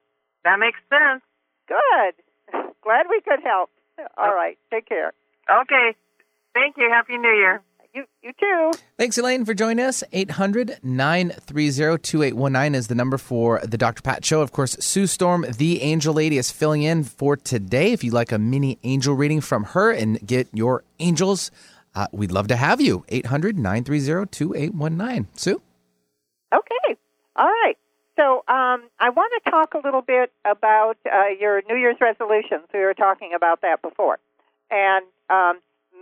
that 0.43 0.59
makes 0.59 0.79
sense. 0.89 1.21
Good. 1.67 2.13
Glad 2.83 3.05
we 3.09 3.21
could 3.21 3.41
help. 3.43 3.69
All 4.17 4.33
right. 4.33 4.57
Take 4.71 4.87
care. 4.87 5.13
Okay. 5.49 5.95
Thank 6.53 6.77
you. 6.77 6.89
Happy 6.89 7.17
New 7.17 7.29
Year. 7.29 7.61
You 7.93 8.05
you 8.21 8.33
too. 8.39 8.71
Thanks, 8.97 9.17
Elaine, 9.17 9.45
for 9.45 9.53
joining 9.53 9.83
us. 9.83 10.03
800 10.11 10.79
930 10.83 11.97
2819 11.97 12.75
is 12.75 12.87
the 12.87 12.95
number 12.95 13.17
for 13.17 13.59
the 13.61 13.77
Dr. 13.77 14.01
Pat 14.01 14.23
Show. 14.23 14.41
Of 14.41 14.51
course, 14.51 14.77
Sue 14.79 15.07
Storm, 15.07 15.45
the 15.57 15.81
Angel 15.81 16.13
Lady, 16.13 16.37
is 16.37 16.51
filling 16.51 16.83
in 16.83 17.03
for 17.03 17.35
today. 17.35 17.91
If 17.91 18.03
you'd 18.03 18.13
like 18.13 18.31
a 18.31 18.37
mini 18.37 18.77
angel 18.83 19.15
reading 19.15 19.41
from 19.41 19.63
her 19.63 19.91
and 19.91 20.25
get 20.25 20.47
your 20.53 20.83
angels, 20.99 21.49
uh, 21.95 22.07
we'd 22.11 22.31
love 22.31 22.47
to 22.49 22.55
have 22.55 22.79
you. 22.79 23.05
800 23.09 23.57
930 23.57 24.27
2819. 24.29 25.27
Sue? 25.35 25.61
Okay. 26.53 26.95
All 27.35 27.47
right. 27.47 27.77
So 28.17 28.43
um, 28.47 28.83
I 28.99 29.09
want 29.09 29.31
to 29.43 29.49
talk 29.49 29.73
a 29.73 29.79
little 29.79 30.01
bit 30.01 30.31
about 30.45 30.97
uh, 31.11 31.29
your 31.39 31.63
New 31.67 31.75
Year's 31.77 31.97
resolutions. 32.01 32.67
We 32.73 32.81
were 32.81 32.93
talking 32.93 33.31
about 33.33 33.61
that 33.61 33.81
before. 33.81 34.19
And 34.69 35.05
um, 35.29 35.59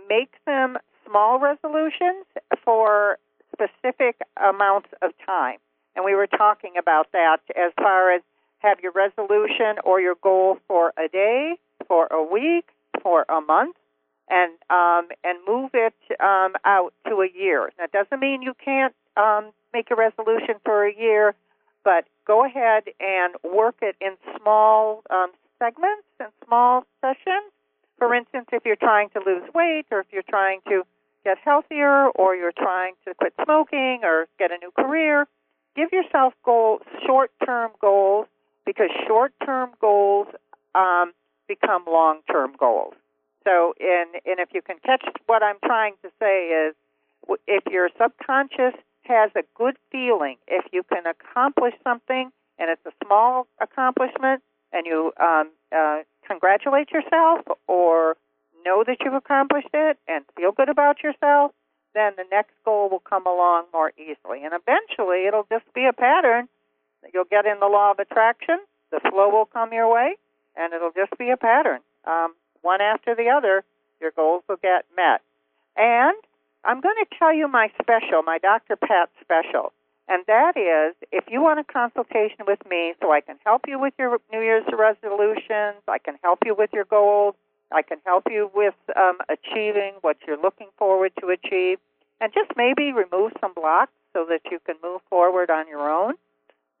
make 0.08 0.32
them 0.44 0.76
small 1.08 1.38
resolutions 1.38 2.26
for 2.64 3.18
specific 3.52 4.16
amounts 4.36 4.88
of 5.02 5.12
time. 5.24 5.58
And 5.96 6.04
we 6.04 6.14
were 6.14 6.26
talking 6.26 6.74
about 6.78 7.10
that 7.12 7.38
as 7.56 7.72
far 7.76 8.12
as 8.12 8.22
have 8.58 8.78
your 8.80 8.92
resolution 8.92 9.76
or 9.84 10.00
your 10.00 10.16
goal 10.22 10.58
for 10.66 10.92
a 10.96 11.08
day, 11.08 11.54
for 11.86 12.06
a 12.10 12.22
week, 12.22 12.68
for 13.02 13.24
a 13.28 13.40
month, 13.40 13.76
and 14.28 14.52
um, 14.70 15.08
and 15.24 15.38
move 15.46 15.70
it 15.74 15.94
um, 16.20 16.54
out 16.64 16.92
to 17.06 17.22
a 17.22 17.28
year. 17.34 17.70
That 17.78 17.92
doesn't 17.92 18.20
mean 18.20 18.42
you 18.42 18.54
can't 18.62 18.94
um, 19.16 19.52
make 19.72 19.90
a 19.90 19.96
resolution 19.96 20.56
for 20.64 20.86
a 20.86 20.94
year, 20.94 21.34
but 21.84 22.04
go 22.26 22.44
ahead 22.44 22.84
and 23.00 23.34
work 23.42 23.76
it 23.80 23.96
in 24.00 24.16
small 24.38 25.02
um, 25.10 25.30
segments 25.58 26.06
and 26.20 26.30
small 26.46 26.84
sessions. 27.00 27.50
For 27.98 28.14
instance, 28.14 28.46
if 28.52 28.64
you're 28.64 28.76
trying 28.76 29.08
to 29.10 29.20
lose 29.24 29.42
weight, 29.54 29.86
or 29.90 30.00
if 30.00 30.06
you're 30.12 30.22
trying 30.22 30.60
to 30.68 30.84
get 31.24 31.38
healthier, 31.44 32.08
or 32.10 32.34
you're 32.34 32.52
trying 32.52 32.94
to 33.06 33.14
quit 33.14 33.34
smoking, 33.44 34.00
or 34.02 34.26
get 34.38 34.50
a 34.50 34.58
new 34.58 34.70
career, 34.70 35.26
give 35.76 35.92
yourself 35.92 36.34
goals, 36.44 36.82
short-term 37.06 37.70
goals, 37.80 38.26
because 38.64 38.90
short-term 39.06 39.70
goals 39.80 40.28
um, 40.74 41.12
become 41.46 41.84
long-term 41.86 42.52
goals. 42.58 42.94
So, 43.44 43.74
and 43.80 44.10
and 44.26 44.40
if 44.40 44.50
you 44.52 44.62
can 44.62 44.76
catch 44.84 45.04
what 45.26 45.42
I'm 45.42 45.56
trying 45.64 45.94
to 46.02 46.10
say 46.18 46.48
is, 46.48 46.74
if 47.46 47.64
your 47.70 47.88
subconscious 48.00 48.74
has 49.02 49.30
a 49.34 49.42
good 49.54 49.76
feeling, 49.90 50.36
if 50.46 50.66
you 50.72 50.82
can 50.82 51.04
accomplish 51.06 51.74
something 51.82 52.30
and 52.58 52.70
it's 52.70 52.84
a 52.84 52.92
small 53.04 53.46
accomplishment, 53.60 54.42
and 54.72 54.84
you 54.84 55.12
um, 55.20 55.50
uh, 55.74 56.00
congratulate 56.26 56.90
yourself 56.90 57.40
or 57.66 58.16
know 58.68 58.84
that 58.86 58.98
you've 59.00 59.14
accomplished 59.14 59.72
it 59.72 59.98
and 60.06 60.24
feel 60.36 60.52
good 60.52 60.68
about 60.68 61.02
yourself, 61.02 61.52
then 61.94 62.12
the 62.16 62.24
next 62.30 62.52
goal 62.64 62.90
will 62.90 63.00
come 63.00 63.26
along 63.26 63.64
more 63.72 63.92
easily. 63.96 64.44
And 64.44 64.52
eventually, 64.52 65.26
it'll 65.26 65.48
just 65.50 65.64
be 65.74 65.86
a 65.86 65.92
pattern. 65.92 66.48
You'll 67.14 67.30
get 67.30 67.46
in 67.46 67.60
the 67.60 67.66
law 67.66 67.92
of 67.92 67.98
attraction. 67.98 68.58
The 68.90 69.00
flow 69.10 69.30
will 69.30 69.46
come 69.46 69.72
your 69.72 69.92
way, 69.92 70.16
and 70.56 70.72
it'll 70.72 70.92
just 70.92 71.16
be 71.18 71.30
a 71.30 71.36
pattern. 71.36 71.80
Um, 72.06 72.34
one 72.62 72.80
after 72.80 73.14
the 73.14 73.28
other, 73.30 73.64
your 74.00 74.10
goals 74.12 74.42
will 74.48 74.60
get 74.60 74.84
met. 74.96 75.22
And 75.76 76.16
I'm 76.64 76.80
going 76.80 76.96
to 77.00 77.18
tell 77.18 77.32
you 77.32 77.48
my 77.48 77.70
special, 77.80 78.22
my 78.22 78.38
Dr. 78.38 78.76
Pat 78.76 79.08
special. 79.20 79.72
And 80.08 80.24
that 80.26 80.56
is 80.56 80.96
if 81.12 81.24
you 81.30 81.42
want 81.42 81.60
a 81.60 81.64
consultation 81.64 82.44
with 82.46 82.60
me 82.68 82.94
so 83.00 83.12
I 83.12 83.20
can 83.20 83.36
help 83.44 83.62
you 83.68 83.78
with 83.78 83.92
your 83.98 84.18
New 84.32 84.40
Year's 84.40 84.64
resolutions, 84.72 85.82
I 85.86 85.98
can 85.98 86.16
help 86.22 86.40
you 86.46 86.54
with 86.54 86.70
your 86.72 86.86
goals, 86.86 87.34
I 87.70 87.82
can 87.82 87.98
help 88.04 88.24
you 88.30 88.50
with 88.54 88.74
um, 88.96 89.18
achieving 89.28 89.92
what 90.00 90.16
you're 90.26 90.40
looking 90.40 90.68
forward 90.78 91.12
to 91.20 91.28
achieve, 91.28 91.78
and 92.20 92.32
just 92.32 92.50
maybe 92.56 92.92
remove 92.92 93.32
some 93.40 93.52
blocks 93.54 93.92
so 94.12 94.26
that 94.28 94.40
you 94.50 94.58
can 94.64 94.74
move 94.82 95.00
forward 95.08 95.50
on 95.50 95.68
your 95.68 95.88
own, 95.90 96.14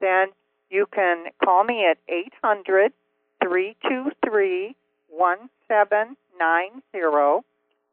then 0.00 0.28
you 0.70 0.86
can 0.92 1.26
call 1.44 1.62
me 1.64 1.86
at 1.88 1.98
800 2.08 2.92
323 3.42 4.74
1790. 5.08 7.44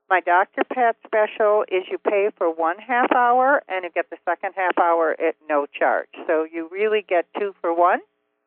My 0.07 0.21
Dr. 0.21 0.63
Pat 0.71 0.95
special 1.05 1.65
is 1.67 1.83
you 1.89 1.97
pay 1.97 2.29
for 2.37 2.53
one 2.53 2.77
half 2.77 3.11
hour 3.11 3.63
and 3.67 3.83
you 3.83 3.89
get 3.89 4.11
the 4.11 4.17
second 4.23 4.53
half 4.55 4.77
hour 4.77 5.15
at 5.19 5.35
no 5.49 5.65
charge. 5.65 6.09
So 6.27 6.43
you 6.43 6.69
really 6.71 7.01
get 7.07 7.25
two 7.39 7.55
for 7.59 7.73
one, 7.73 8.01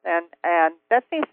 and 0.04 0.24
and 0.44 0.74
that 0.88 1.02
seems 1.10 1.26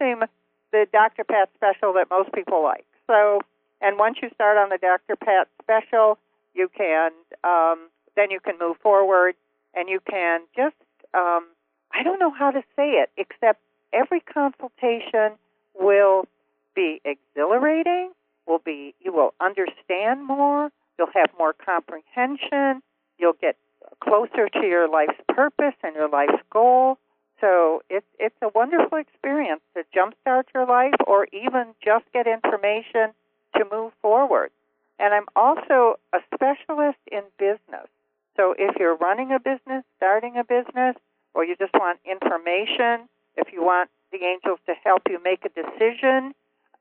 the 0.72 0.88
Dr. 0.92 1.24
Pat 1.24 1.52
special 1.56 1.94
that 1.94 2.10
most 2.10 2.34
people 2.34 2.64
like. 2.64 2.88
So, 3.08 3.42
and 3.82 3.98
once 3.98 4.18
you 4.22 4.30
start 4.34 4.58
on 4.58 4.70
the 4.70 4.78
Dr. 4.78 5.16
Pat 5.16 5.48
special, 5.62 6.18
you 6.54 6.70
can 6.76 7.12
um, 7.44 7.90
then 8.16 8.32
you 8.32 8.40
can 8.40 8.56
move 8.60 8.78
forward 8.82 9.36
and 9.74 9.90
you 9.90 10.00
can 10.10 10.42
just 10.56 10.76
um, 11.14 11.46
I 11.94 12.04
don't 12.04 12.20
know 12.20 12.32
how 12.32 12.52
to 12.52 12.62
say 12.76 12.92
it 12.92 13.10
except 13.18 13.60
every 13.94 14.22
consultation 14.22 15.38
will 15.80 16.26
be 16.76 17.02
exhilarating 17.06 18.12
will 18.48 18.60
be 18.60 18.94
you 19.02 19.14
will 19.14 19.34
understand 19.40 20.26
more, 20.26 20.70
you'll 20.98 21.08
have 21.14 21.30
more 21.38 21.54
comprehension, 21.54 22.82
you'll 23.18 23.38
get 23.42 23.58
closer 24.02 24.50
to 24.50 24.62
your 24.62 24.88
life's 24.88 25.20
purpose 25.30 25.74
and 25.84 25.96
your 25.96 26.10
life's 26.10 26.42
goal. 26.52 26.98
So 27.42 27.82
it's 27.90 28.06
it's 28.20 28.36
a 28.42 28.50
wonderful 28.54 28.98
experience 28.98 29.62
to 29.76 29.84
jumpstart 29.96 30.44
your 30.54 30.66
life 30.66 30.96
or 31.06 31.28
even 31.34 31.76
just 31.84 32.06
get 32.14 32.28
information 32.28 33.14
to 33.58 33.66
move 33.72 33.94
forward. 34.02 34.52
And 35.00 35.14
I'm 35.14 35.26
also 35.36 36.00
a 36.14 36.20
specialist 36.34 37.00
in 37.12 37.24
business. 37.38 37.88
So 38.38 38.56
if 38.58 38.76
you're 38.80 38.96
running 38.96 39.32
a 39.32 39.40
business, 39.40 39.84
starting 39.98 40.38
a 40.38 40.44
business, 40.44 40.96
or 41.34 41.44
you 41.44 41.56
just 41.58 41.74
want 41.74 42.00
information, 42.10 43.08
if 43.36 43.52
you 43.52 43.64
want 43.64 43.90
the 44.12 44.24
angels 44.24 44.60
to 44.68 44.74
help 44.84 45.04
you 45.10 45.20
make 45.24 45.44
a 45.46 45.50
decision, 45.50 46.34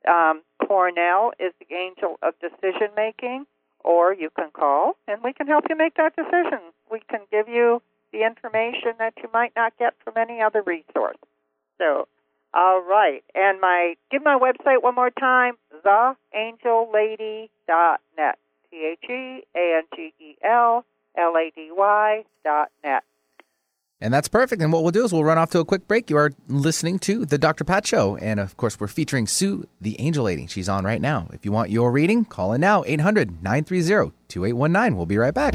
um, 0.09 0.43
Cornell 0.67 1.33
is 1.39 1.53
the 1.59 1.75
angel 1.75 2.19
of 2.23 2.35
decision 2.41 2.89
making, 2.97 3.47
or 3.83 4.15
you 4.15 4.31
can 4.31 4.51
call 4.53 4.97
and 5.09 5.23
we 5.23 5.33
can 5.33 5.47
help 5.47 5.65
you 5.69 5.77
make 5.77 5.95
that 5.95 6.15
decision. 6.17 6.61
We 6.91 7.01
can 7.09 7.21
give 7.31 7.49
you 7.49 7.83
the 8.15 8.25
information 8.25 8.95
that 8.99 9.13
you 9.23 9.29
might 9.33 9.53
not 9.57 9.77
get 9.79 9.95
from 10.05 10.15
any 10.17 10.41
other 10.41 10.63
resource. 10.63 11.17
So, 11.79 12.07
all 12.55 12.81
right. 12.81 13.23
And 13.35 13.61
my 13.61 13.97
give 14.11 14.25
my 14.25 14.39
website 14.39 14.83
one 14.83 14.95
more 14.95 15.11
time, 15.11 15.55
theangellady.net. 15.85 18.39
T 18.71 18.93
H 18.93 19.05
E 19.11 19.43
A 19.57 19.79
N 19.79 19.83
G 19.95 20.15
E 20.21 20.37
L 20.43 20.85
L 21.19 21.37
A 21.37 21.51
D 21.55 21.69
Y 21.73 22.25
dot 22.45 22.71
net. 22.85 23.03
And 24.01 24.13
that's 24.13 24.27
perfect. 24.29 24.61
And 24.61 24.73
what 24.73 24.83
we'll 24.83 24.93
do 24.93 25.05
is 25.05 25.13
we'll 25.13 25.25
run 25.25 25.39
off 25.39 25.51
to 25.51 25.61
a 25.61 25.65
quick 25.65 25.89
break. 25.89 26.11
You 26.11 26.19
are 26.19 26.33
listening 26.49 26.99
to 27.01 27.25
The 27.25 27.39
Dr. 27.39 27.65
Pat 27.65 27.87
Show. 27.87 28.17
And 28.17 28.39
of 28.39 28.57
course, 28.57 28.79
we're 28.79 28.89
featuring 28.89 29.27
Sue, 29.27 29.67
the 29.81 29.99
angel 30.01 30.25
lady. 30.25 30.47
She's 30.47 30.69
on 30.69 30.85
right 30.85 31.01
now. 31.01 31.29
If 31.33 31.47
you 31.47 31.53
want 31.53 31.71
your 31.71 31.91
reading, 31.91 32.25
call 32.25 32.53
in 32.53 32.61
now 32.61 32.85
800 32.87 33.43
930 33.43 34.13
2819. 34.29 34.97
We'll 34.97 35.07
be 35.07 35.17
right 35.17 35.33
back. 35.33 35.55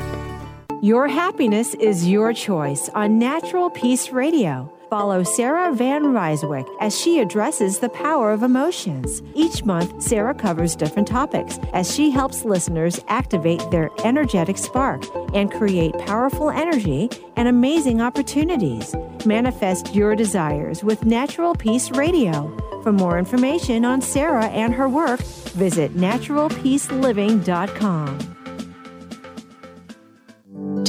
Your 0.83 1.07
happiness 1.07 1.75
is 1.75 2.07
your 2.07 2.33
choice 2.33 2.89
on 2.95 3.19
Natural 3.19 3.69
Peace 3.69 4.09
Radio. 4.09 4.67
Follow 4.89 5.21
Sarah 5.21 5.71
Van 5.71 6.05
Ryswick 6.05 6.67
as 6.79 6.99
she 6.99 7.19
addresses 7.19 7.77
the 7.77 7.89
power 7.89 8.31
of 8.31 8.41
emotions. 8.41 9.21
Each 9.35 9.63
month, 9.63 10.01
Sarah 10.01 10.33
covers 10.33 10.75
different 10.75 11.07
topics 11.07 11.59
as 11.73 11.93
she 11.93 12.09
helps 12.09 12.45
listeners 12.45 12.99
activate 13.09 13.61
their 13.69 13.91
energetic 14.03 14.57
spark 14.57 15.03
and 15.35 15.51
create 15.51 15.95
powerful 15.99 16.49
energy 16.49 17.11
and 17.35 17.47
amazing 17.47 18.01
opportunities. 18.01 18.95
Manifest 19.23 19.93
your 19.93 20.15
desires 20.15 20.83
with 20.83 21.05
Natural 21.05 21.53
Peace 21.53 21.91
Radio. 21.91 22.57
For 22.81 22.91
more 22.91 23.19
information 23.19 23.85
on 23.85 24.01
Sarah 24.01 24.47
and 24.47 24.73
her 24.73 24.89
work, 24.89 25.19
visit 25.19 25.95
naturalpeaceliving.com. 25.95 28.30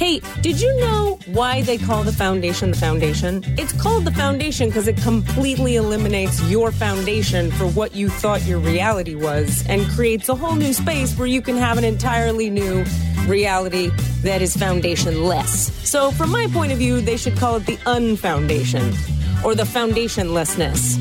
Hey, 0.00 0.22
did 0.40 0.58
you 0.58 0.74
know 0.80 1.18
why 1.26 1.60
they 1.60 1.76
call 1.76 2.04
the 2.04 2.12
foundation 2.12 2.70
the 2.70 2.76
foundation? 2.78 3.44
It's 3.58 3.74
called 3.74 4.06
the 4.06 4.10
foundation 4.10 4.70
because 4.70 4.88
it 4.88 4.96
completely 4.96 5.76
eliminates 5.76 6.42
your 6.44 6.72
foundation 6.72 7.50
for 7.50 7.66
what 7.66 7.94
you 7.94 8.08
thought 8.08 8.42
your 8.46 8.60
reality 8.60 9.14
was 9.14 9.62
and 9.68 9.86
creates 9.90 10.30
a 10.30 10.34
whole 10.34 10.54
new 10.54 10.72
space 10.72 11.14
where 11.18 11.26
you 11.26 11.42
can 11.42 11.54
have 11.58 11.76
an 11.76 11.84
entirely 11.84 12.48
new 12.48 12.82
reality 13.26 13.90
that 14.22 14.40
is 14.40 14.56
foundationless. 14.56 15.70
So, 15.84 16.10
from 16.12 16.30
my 16.30 16.46
point 16.46 16.72
of 16.72 16.78
view, 16.78 17.02
they 17.02 17.18
should 17.18 17.36
call 17.36 17.56
it 17.56 17.66
the 17.66 17.76
unfoundation. 17.84 18.94
Or 19.44 19.54
the 19.54 19.64
foundationlessness. 19.64 20.98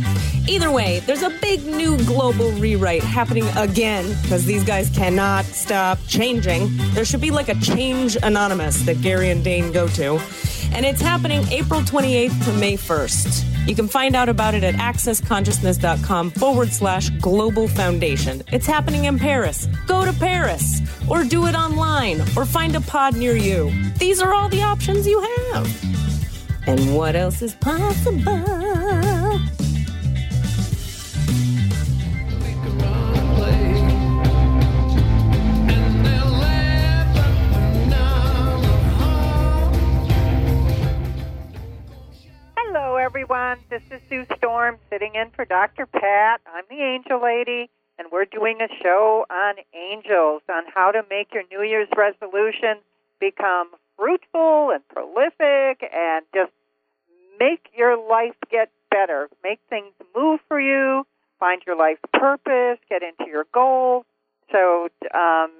Either 0.47 0.71
way, 0.71 0.99
there's 1.01 1.21
a 1.21 1.29
big 1.41 1.63
new 1.65 1.97
global 2.05 2.51
rewrite 2.53 3.03
happening 3.03 3.47
again 3.55 4.15
because 4.23 4.45
these 4.45 4.63
guys 4.63 4.89
cannot 4.89 5.45
stop 5.45 5.99
changing. 6.07 6.69
There 6.93 7.05
should 7.05 7.21
be 7.21 7.31
like 7.31 7.49
a 7.49 7.55
change 7.55 8.17
anonymous 8.23 8.81
that 8.83 9.01
Gary 9.01 9.29
and 9.29 9.43
Dain 9.43 9.71
go 9.71 9.87
to. 9.89 10.19
And 10.71 10.85
it's 10.85 11.01
happening 11.01 11.45
April 11.49 11.81
28th 11.81 12.45
to 12.45 12.53
May 12.53 12.77
1st. 12.77 13.67
You 13.67 13.75
can 13.75 13.87
find 13.87 14.15
out 14.15 14.29
about 14.29 14.55
it 14.55 14.63
at 14.63 14.73
accessconsciousness.com 14.75 16.31
forward 16.31 16.69
slash 16.71 17.09
global 17.21 17.67
foundation. 17.67 18.41
It's 18.51 18.65
happening 18.65 19.05
in 19.05 19.19
Paris. 19.19 19.67
Go 19.85 20.05
to 20.05 20.13
Paris 20.13 20.81
or 21.07 21.23
do 21.23 21.45
it 21.45 21.53
online 21.53 22.21
or 22.35 22.45
find 22.45 22.75
a 22.75 22.81
pod 22.81 23.15
near 23.15 23.35
you. 23.35 23.71
These 23.99 24.21
are 24.21 24.33
all 24.33 24.49
the 24.49 24.63
options 24.63 25.05
you 25.05 25.21
have. 25.21 25.98
And 26.69 26.95
what 26.95 27.15
else 27.15 27.41
is 27.41 27.55
possible? 27.55 28.21
Hello, 42.55 42.97
everyone. 42.97 43.57
This 43.71 43.81
is 43.89 43.99
Sue 44.07 44.27
Storm 44.37 44.77
sitting 44.91 45.15
in 45.15 45.31
for 45.31 45.45
Dr. 45.45 45.87
Pat. 45.87 46.41
I'm 46.45 46.65
the 46.69 46.83
Angel 46.83 47.19
Lady, 47.19 47.71
and 47.97 48.09
we're 48.11 48.25
doing 48.25 48.59
a 48.61 48.67
show 48.83 49.25
on 49.31 49.55
angels, 49.73 50.43
on 50.47 50.65
how 50.71 50.91
to 50.91 51.01
make 51.09 51.33
your 51.33 51.41
New 51.51 51.67
Year's 51.67 51.89
resolution 51.97 52.77
become 53.19 53.71
fruitful 53.97 54.69
and 54.71 54.87
prolific 54.87 55.83
and 55.91 56.25
just 56.33 56.51
make 57.39 57.69
your 57.75 57.97
life 57.97 58.35
get 58.51 58.69
better, 58.91 59.29
make 59.43 59.59
things 59.69 59.93
move 60.15 60.39
for 60.47 60.59
you, 60.59 61.05
find 61.39 61.61
your 61.65 61.77
life's 61.77 62.01
purpose, 62.13 62.79
get 62.89 63.01
into 63.01 63.29
your 63.29 63.45
goals. 63.53 64.05
So 64.51 64.89
um, 65.13 65.51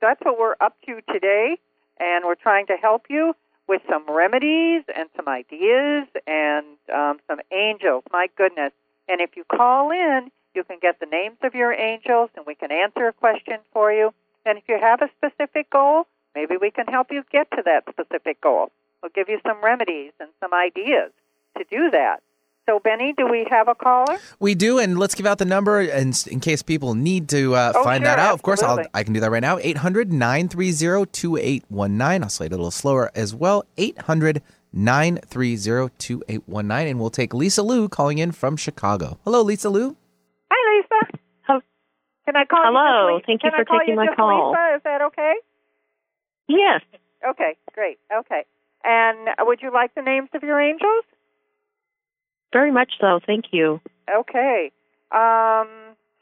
that's 0.00 0.20
what 0.22 0.38
we're 0.38 0.56
up 0.60 0.76
to 0.86 1.00
today, 1.12 1.58
and 2.00 2.24
we're 2.24 2.36
trying 2.36 2.66
to 2.66 2.76
help 2.76 3.06
you 3.10 3.34
with 3.68 3.82
some 3.88 4.04
remedies 4.08 4.84
and 4.94 5.08
some 5.16 5.28
ideas 5.28 6.06
and 6.26 6.66
um, 6.94 7.18
some 7.26 7.40
angels. 7.52 8.04
My 8.12 8.28
goodness. 8.36 8.72
And 9.08 9.20
if 9.20 9.36
you 9.36 9.44
call 9.44 9.90
in, 9.90 10.30
you 10.54 10.64
can 10.64 10.78
get 10.80 11.00
the 11.00 11.06
names 11.06 11.36
of 11.42 11.54
your 11.54 11.72
angels 11.72 12.30
and 12.36 12.46
we 12.46 12.54
can 12.54 12.72
answer 12.72 13.08
a 13.08 13.12
question 13.12 13.58
for 13.72 13.92
you. 13.92 14.14
And 14.44 14.58
if 14.58 14.64
you 14.68 14.78
have 14.80 15.02
a 15.02 15.10
specific 15.18 15.70
goal, 15.70 16.06
maybe 16.34 16.56
we 16.56 16.70
can 16.70 16.86
help 16.86 17.08
you 17.10 17.24
get 17.30 17.50
to 17.52 17.62
that 17.64 17.84
specific 17.90 18.40
goal. 18.40 18.70
We'll 19.02 19.12
give 19.14 19.28
you 19.28 19.40
some 19.44 19.62
remedies 19.62 20.12
and 20.20 20.30
some 20.40 20.54
ideas 20.54 21.10
to 21.58 21.64
do 21.70 21.90
that. 21.90 22.20
So, 22.68 22.80
Benny, 22.80 23.14
do 23.16 23.28
we 23.28 23.46
have 23.48 23.68
a 23.68 23.76
caller? 23.76 24.18
We 24.40 24.56
do, 24.56 24.80
and 24.80 24.98
let's 24.98 25.14
give 25.14 25.24
out 25.24 25.38
the 25.38 25.44
number 25.44 25.80
in, 25.80 26.12
in 26.28 26.40
case 26.40 26.62
people 26.62 26.94
need 26.96 27.28
to 27.28 27.54
uh, 27.54 27.72
Oh, 27.76 27.84
find 27.84 28.02
sure, 28.02 28.10
that 28.10 28.18
out. 28.18 28.34
Of 28.34 28.42
course, 28.42 28.60
I'll. 28.60 28.80
I 28.92 29.04
can 29.04 29.12
do 29.12 29.20
that 29.20 29.30
right 29.30 29.40
now. 29.42 29.58
800 29.58 30.12
930 30.12 31.06
2819. 31.12 32.22
I'll 32.24 32.28
say 32.28 32.46
it 32.46 32.52
a 32.52 32.56
little 32.56 32.72
slower 32.72 33.10
as 33.14 33.32
well. 33.34 33.64
800 33.76 34.42
930 34.72 35.90
2819. 35.96 36.88
And 36.88 36.98
we'll 36.98 37.10
take 37.10 37.32
Lisa 37.32 37.62
Lou 37.62 37.88
calling 37.88 38.18
in 38.18 38.32
from 38.32 38.56
Chicago. 38.56 39.18
Hello, 39.24 39.42
Lisa 39.42 39.68
Lou. 39.70 39.96
Hi, 40.50 40.76
Lisa. 40.76 41.62
Can 42.24 42.34
I 42.34 42.44
call 42.44 42.62
Hello. 42.64 43.14
you? 43.14 43.20
just 43.20 43.28
Li- 43.28 43.34
Thank 43.38 43.44
you 43.44 43.50
can 43.50 43.54
I 43.54 43.62
for 43.62 43.64
call 43.64 43.78
taking 43.78 43.92
you 43.94 43.96
my 44.00 44.06
just 44.06 44.16
call. 44.16 44.50
Lisa? 44.50 44.74
Is 44.76 44.82
that 44.82 45.02
okay? 45.02 45.34
Yes. 46.48 46.80
Okay, 47.24 47.56
great. 47.72 47.98
Okay. 48.12 48.44
And 48.82 49.28
uh, 49.28 49.44
would 49.46 49.62
you 49.62 49.72
like 49.72 49.94
the 49.94 50.02
names 50.02 50.28
of 50.34 50.42
your 50.42 50.60
angels? 50.60 51.04
Very 52.56 52.72
much 52.72 52.92
so. 52.98 53.20
Thank 53.26 53.52
you. 53.52 53.82
Okay. 54.08 54.72
Um, 55.12 55.68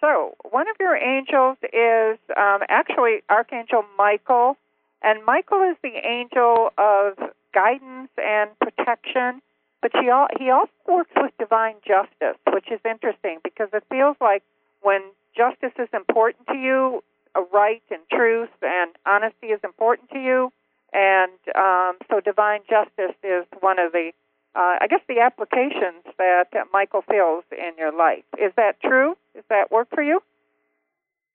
so 0.00 0.34
one 0.50 0.68
of 0.68 0.74
your 0.80 0.96
angels 0.96 1.58
is 1.62 2.18
um, 2.36 2.58
actually 2.68 3.22
Archangel 3.30 3.84
Michael, 3.96 4.56
and 5.00 5.24
Michael 5.24 5.62
is 5.70 5.76
the 5.84 5.94
angel 6.04 6.70
of 6.76 7.14
guidance 7.54 8.10
and 8.18 8.50
protection. 8.58 9.42
But 9.80 9.92
he 9.94 10.08
al- 10.08 10.34
he 10.36 10.50
also 10.50 10.72
works 10.88 11.12
with 11.14 11.30
divine 11.38 11.76
justice, 11.86 12.40
which 12.52 12.66
is 12.68 12.80
interesting 12.84 13.38
because 13.44 13.68
it 13.72 13.84
feels 13.88 14.16
like 14.20 14.42
when 14.82 15.02
justice 15.36 15.76
is 15.78 15.88
important 15.92 16.48
to 16.48 16.58
you, 16.58 17.04
a 17.36 17.42
right 17.52 17.82
and 17.92 18.02
truth 18.10 18.50
and 18.60 18.90
honesty 19.06 19.54
is 19.54 19.60
important 19.62 20.10
to 20.10 20.18
you, 20.18 20.50
and 20.92 21.38
um, 21.54 21.94
so 22.10 22.18
divine 22.18 22.62
justice 22.68 23.14
is 23.22 23.46
one 23.60 23.78
of 23.78 23.92
the 23.92 24.10
uh, 24.56 24.78
I 24.80 24.86
guess 24.88 25.00
the 25.08 25.20
applications 25.20 26.04
that 26.18 26.48
uh, 26.54 26.64
Michael 26.72 27.02
feels 27.02 27.44
in 27.50 27.72
your 27.78 27.92
life. 27.92 28.24
Is 28.38 28.52
that 28.56 28.80
true? 28.80 29.16
Does 29.34 29.44
that 29.48 29.70
work 29.70 29.88
for 29.92 30.02
you? 30.02 30.20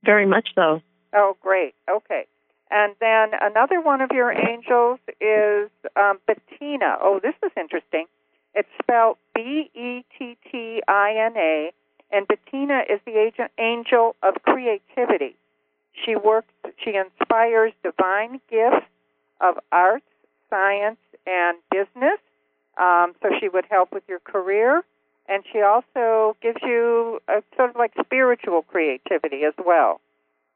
Very 0.05 0.25
much 0.25 0.49
so. 0.55 0.81
Oh, 1.13 1.35
great. 1.41 1.75
Okay. 1.89 2.25
And 2.71 2.95
then 2.99 3.31
another 3.41 3.81
one 3.81 4.01
of 4.01 4.11
your 4.11 4.31
angels 4.31 4.99
is 5.19 5.69
um, 5.95 6.19
Bettina. 6.27 6.97
Oh, 7.01 7.19
this 7.21 7.33
is 7.43 7.51
interesting. 7.57 8.05
It's 8.53 8.69
spelled 8.81 9.17
B 9.33 9.69
E 9.73 10.03
T 10.17 10.37
T 10.51 10.81
I 10.87 11.13
N 11.17 11.35
A, 11.35 11.71
and 12.11 12.27
Bettina 12.27 12.81
is 12.89 12.99
the 13.05 13.17
agent, 13.17 13.51
angel 13.57 14.15
of 14.23 14.35
creativity. 14.43 15.35
She 16.05 16.15
works. 16.15 16.53
She 16.83 16.95
inspires 16.95 17.73
divine 17.83 18.39
gifts 18.49 18.85
of 19.41 19.55
arts, 19.71 20.05
science, 20.49 20.99
and 21.25 21.57
business. 21.71 22.19
Um, 22.79 23.13
so 23.21 23.29
she 23.39 23.49
would 23.49 23.65
help 23.69 23.91
with 23.91 24.03
your 24.07 24.19
career, 24.19 24.83
and 25.27 25.43
she 25.51 25.61
also 25.61 26.37
gives 26.41 26.59
you 26.63 27.19
a 27.27 27.43
sort 27.55 27.71
of 27.71 27.75
like 27.75 27.93
spiritual 27.99 28.61
creativity 28.63 29.43
as 29.43 29.53
well. 29.63 29.99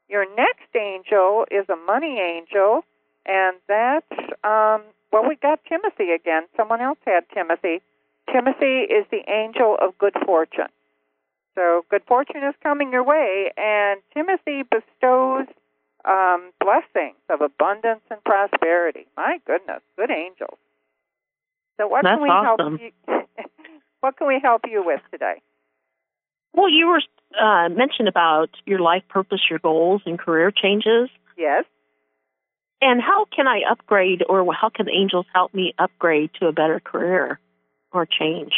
Your 0.08 0.24
next 0.34 0.74
angel 0.74 1.44
is 1.50 1.68
a 1.68 1.76
money 1.76 2.18
angel, 2.18 2.84
and 3.26 3.56
that's 3.68 4.12
um, 4.42 4.82
well, 5.12 5.28
we 5.28 5.36
got 5.36 5.60
Timothy 5.68 6.10
again. 6.10 6.42
Someone 6.56 6.80
else 6.80 6.98
had 7.06 7.24
Timothy. 7.32 7.82
Timothy 8.32 8.80
is 8.80 9.06
the 9.12 9.22
angel 9.28 9.76
of 9.80 9.96
good 9.98 10.14
fortune. 10.26 10.72
So 11.54 11.84
good 11.88 12.02
fortune 12.08 12.42
is 12.42 12.54
coming 12.62 12.90
your 12.90 13.04
way, 13.04 13.52
and 13.56 14.00
Timothy 14.12 14.62
bestows 14.62 15.46
um, 16.04 16.50
blessings 16.60 17.20
of 17.30 17.40
abundance 17.42 18.00
and 18.10 18.22
prosperity. 18.24 19.06
My 19.16 19.38
goodness, 19.46 19.82
good 19.96 20.10
angels. 20.10 20.58
So 21.76 21.86
what 21.86 22.04
That's 22.04 22.16
can 22.16 22.22
we 22.22 22.28
awesome. 22.28 22.78
help 22.78 22.92
you? 23.08 23.44
what 24.00 24.16
can 24.16 24.26
we 24.28 24.40
help 24.42 24.62
you 24.68 24.84
with 24.84 25.00
today? 25.10 25.42
Well, 26.54 26.70
you 26.70 26.86
were 26.86 27.02
uh, 27.40 27.68
mentioned 27.68 28.08
about 28.08 28.50
your 28.64 28.78
life 28.78 29.02
purpose, 29.08 29.40
your 29.50 29.58
goals, 29.58 30.02
and 30.06 30.18
career 30.18 30.52
changes. 30.52 31.10
Yes. 31.36 31.64
And 32.80 33.00
how 33.00 33.24
can 33.34 33.48
I 33.48 33.62
upgrade, 33.70 34.22
or 34.28 34.46
how 34.52 34.68
can 34.68 34.88
angels 34.88 35.26
help 35.34 35.54
me 35.54 35.74
upgrade 35.78 36.30
to 36.40 36.46
a 36.46 36.52
better 36.52 36.80
career 36.80 37.40
or 37.92 38.06
change? 38.06 38.52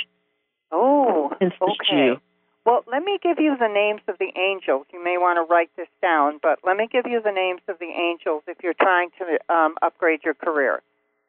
Oh, 0.72 1.30
okay. 1.40 1.52
you? 1.92 2.16
Well, 2.64 2.82
let 2.90 3.04
me 3.04 3.18
give 3.22 3.38
you 3.38 3.56
the 3.56 3.68
names 3.68 4.00
of 4.08 4.16
the 4.18 4.32
angels. 4.36 4.86
You 4.92 5.02
may 5.02 5.16
want 5.18 5.36
to 5.36 5.42
write 5.48 5.70
this 5.76 5.86
down, 6.02 6.40
but 6.42 6.58
let 6.66 6.76
me 6.76 6.88
give 6.90 7.06
you 7.06 7.22
the 7.22 7.30
names 7.30 7.60
of 7.68 7.78
the 7.78 7.86
angels 7.86 8.42
if 8.48 8.58
you're 8.62 8.74
trying 8.74 9.10
to 9.18 9.54
um, 9.54 9.76
upgrade 9.82 10.20
your 10.24 10.34
career. 10.34 10.82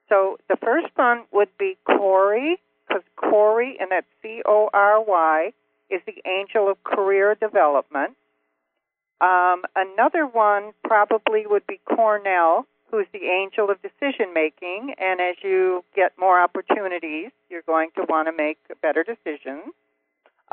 So 0.10 0.38
the 0.50 0.58
first 0.58 0.88
one 0.96 1.24
would 1.32 1.50
be 1.58 1.78
Corey, 1.86 2.60
because 2.88 3.04
Corey, 3.18 3.78
and 3.80 3.92
that's 3.92 4.08
C 4.22 4.42
O 4.46 4.70
R 4.74 5.02
Y, 5.02 5.52
is 5.90 6.02
the 6.06 6.22
angel 6.26 6.70
of 6.70 6.82
career 6.84 7.36
development. 7.36 8.16
Um, 9.20 9.64
another 9.76 10.26
one 10.26 10.74
probably 10.84 11.46
would 11.48 11.66
be 11.66 11.80
Cornell, 11.86 12.68
who's 12.92 13.08
the 13.12 13.26
angel 13.26 13.70
of 13.70 13.82
decision 13.82 14.34
making. 14.34 14.94
And 14.98 15.20
as 15.20 15.36
you 15.42 15.84
get 15.96 16.14
more 16.18 16.40
opportunities, 16.40 17.32
you're 17.50 17.64
going 17.64 17.90
to 17.96 18.06
want 18.08 18.28
to 18.28 18.32
make 18.32 18.60
better 18.82 19.04
decisions. 19.04 19.74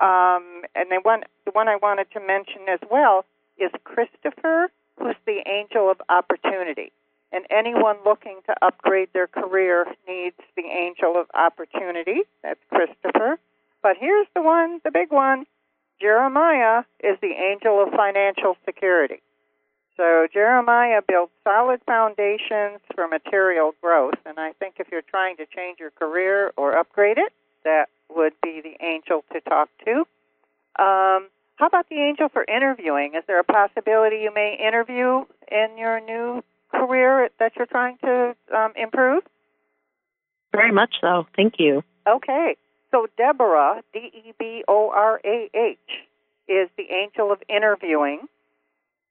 Um, 0.00 0.62
and 0.74 0.90
then 0.90 1.00
one, 1.02 1.22
the 1.44 1.52
one 1.52 1.68
I 1.68 1.76
wanted 1.76 2.10
to 2.12 2.20
mention 2.20 2.62
as 2.68 2.80
well 2.90 3.24
is 3.58 3.70
Christopher, 3.84 4.68
who's 4.98 5.14
the 5.26 5.42
angel 5.46 5.90
of 5.90 6.00
opportunity. 6.08 6.90
And 7.34 7.44
anyone 7.50 7.96
looking 8.04 8.38
to 8.46 8.54
upgrade 8.62 9.08
their 9.12 9.26
career 9.26 9.86
needs 10.06 10.36
the 10.56 10.66
angel 10.66 11.16
of 11.20 11.26
opportunity. 11.34 12.20
That's 12.44 12.60
Christopher. 12.72 13.40
But 13.82 13.96
here's 13.98 14.28
the 14.36 14.42
one, 14.42 14.80
the 14.84 14.92
big 14.92 15.10
one. 15.10 15.44
Jeremiah 16.00 16.84
is 17.02 17.18
the 17.20 17.32
angel 17.32 17.82
of 17.82 17.90
financial 17.90 18.56
security. 18.64 19.20
So 19.96 20.28
Jeremiah 20.32 21.02
builds 21.06 21.32
solid 21.42 21.80
foundations 21.84 22.80
for 22.94 23.08
material 23.08 23.72
growth. 23.82 24.14
And 24.24 24.38
I 24.38 24.52
think 24.52 24.76
if 24.78 24.86
you're 24.92 25.02
trying 25.02 25.36
to 25.38 25.46
change 25.46 25.80
your 25.80 25.90
career 25.90 26.52
or 26.56 26.78
upgrade 26.78 27.18
it, 27.18 27.32
that 27.64 27.86
would 28.14 28.34
be 28.42 28.60
the 28.62 28.76
angel 28.84 29.24
to 29.32 29.40
talk 29.40 29.70
to. 29.86 30.00
Um, 30.82 31.28
how 31.56 31.66
about 31.66 31.88
the 31.88 31.96
angel 31.96 32.28
for 32.28 32.44
interviewing? 32.44 33.14
Is 33.16 33.24
there 33.26 33.40
a 33.40 33.44
possibility 33.44 34.18
you 34.18 34.32
may 34.32 34.56
interview 34.56 35.24
in 35.50 35.78
your 35.78 36.00
new 36.00 36.42
career 36.86 37.28
that 37.38 37.52
you're 37.56 37.66
trying 37.66 37.98
to 37.98 38.34
um, 38.54 38.72
improve? 38.76 39.22
Very 40.52 40.72
much 40.72 40.96
so. 41.00 41.26
Thank 41.36 41.54
you. 41.58 41.82
Okay. 42.06 42.56
So 42.90 43.06
Deborah, 43.16 43.82
D 43.92 44.10
E 44.12 44.32
B 44.38 44.62
O 44.68 44.90
R 44.94 45.20
A 45.24 45.50
H, 45.52 45.78
is 46.48 46.68
the 46.76 46.86
angel 46.90 47.32
of 47.32 47.42
interviewing. 47.48 48.20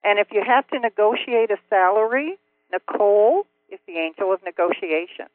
And 0.03 0.19
if 0.19 0.27
you 0.31 0.43
have 0.45 0.67
to 0.69 0.79
negotiate 0.79 1.51
a 1.51 1.57
salary, 1.69 2.37
Nicole 2.71 3.45
is 3.69 3.79
the 3.87 3.97
angel 3.97 4.33
of 4.33 4.43
negotiation. 4.43 5.27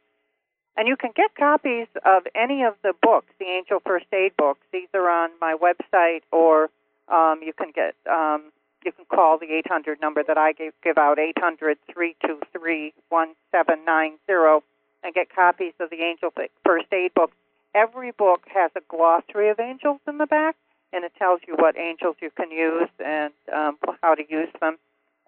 And 0.76 0.86
you 0.86 0.96
can 0.96 1.10
get 1.14 1.34
copies 1.34 1.88
of 2.06 2.22
any 2.34 2.62
of 2.62 2.74
the 2.82 2.92
books, 3.02 3.26
the 3.40 3.46
Angel 3.46 3.80
First 3.84 4.06
Aid 4.12 4.36
books. 4.36 4.60
These 4.72 4.88
are 4.94 5.10
on 5.10 5.30
my 5.40 5.56
website, 5.60 6.20
or 6.30 6.70
um, 7.08 7.40
you 7.42 7.52
can 7.52 7.72
get 7.74 7.96
um, 8.08 8.52
you 8.84 8.92
can 8.92 9.04
call 9.06 9.38
the 9.38 9.52
800 9.66 10.00
number 10.00 10.22
that 10.22 10.38
I 10.38 10.52
give, 10.52 10.72
give 10.82 10.98
out, 10.98 11.18
800 11.18 11.78
323 11.92 12.94
1790, 13.08 14.66
and 15.04 15.14
get 15.14 15.34
copies 15.34 15.72
of 15.80 15.90
the 15.90 16.02
Angel 16.02 16.32
First 16.64 16.92
Aid 16.92 17.14
book. 17.14 17.32
Every 17.74 18.12
book 18.12 18.42
has 18.54 18.70
a 18.76 18.80
glossary 18.88 19.50
of 19.50 19.60
angels 19.60 20.00
in 20.08 20.18
the 20.18 20.26
back, 20.26 20.56
and 20.92 21.04
it 21.04 21.12
tells 21.18 21.40
you 21.46 21.54
what 21.54 21.76
angels 21.76 22.16
you 22.20 22.30
can 22.30 22.50
use 22.50 22.88
and 23.04 23.32
um, 23.54 23.78
how 24.02 24.14
to 24.14 24.22
use 24.28 24.48
them, 24.60 24.78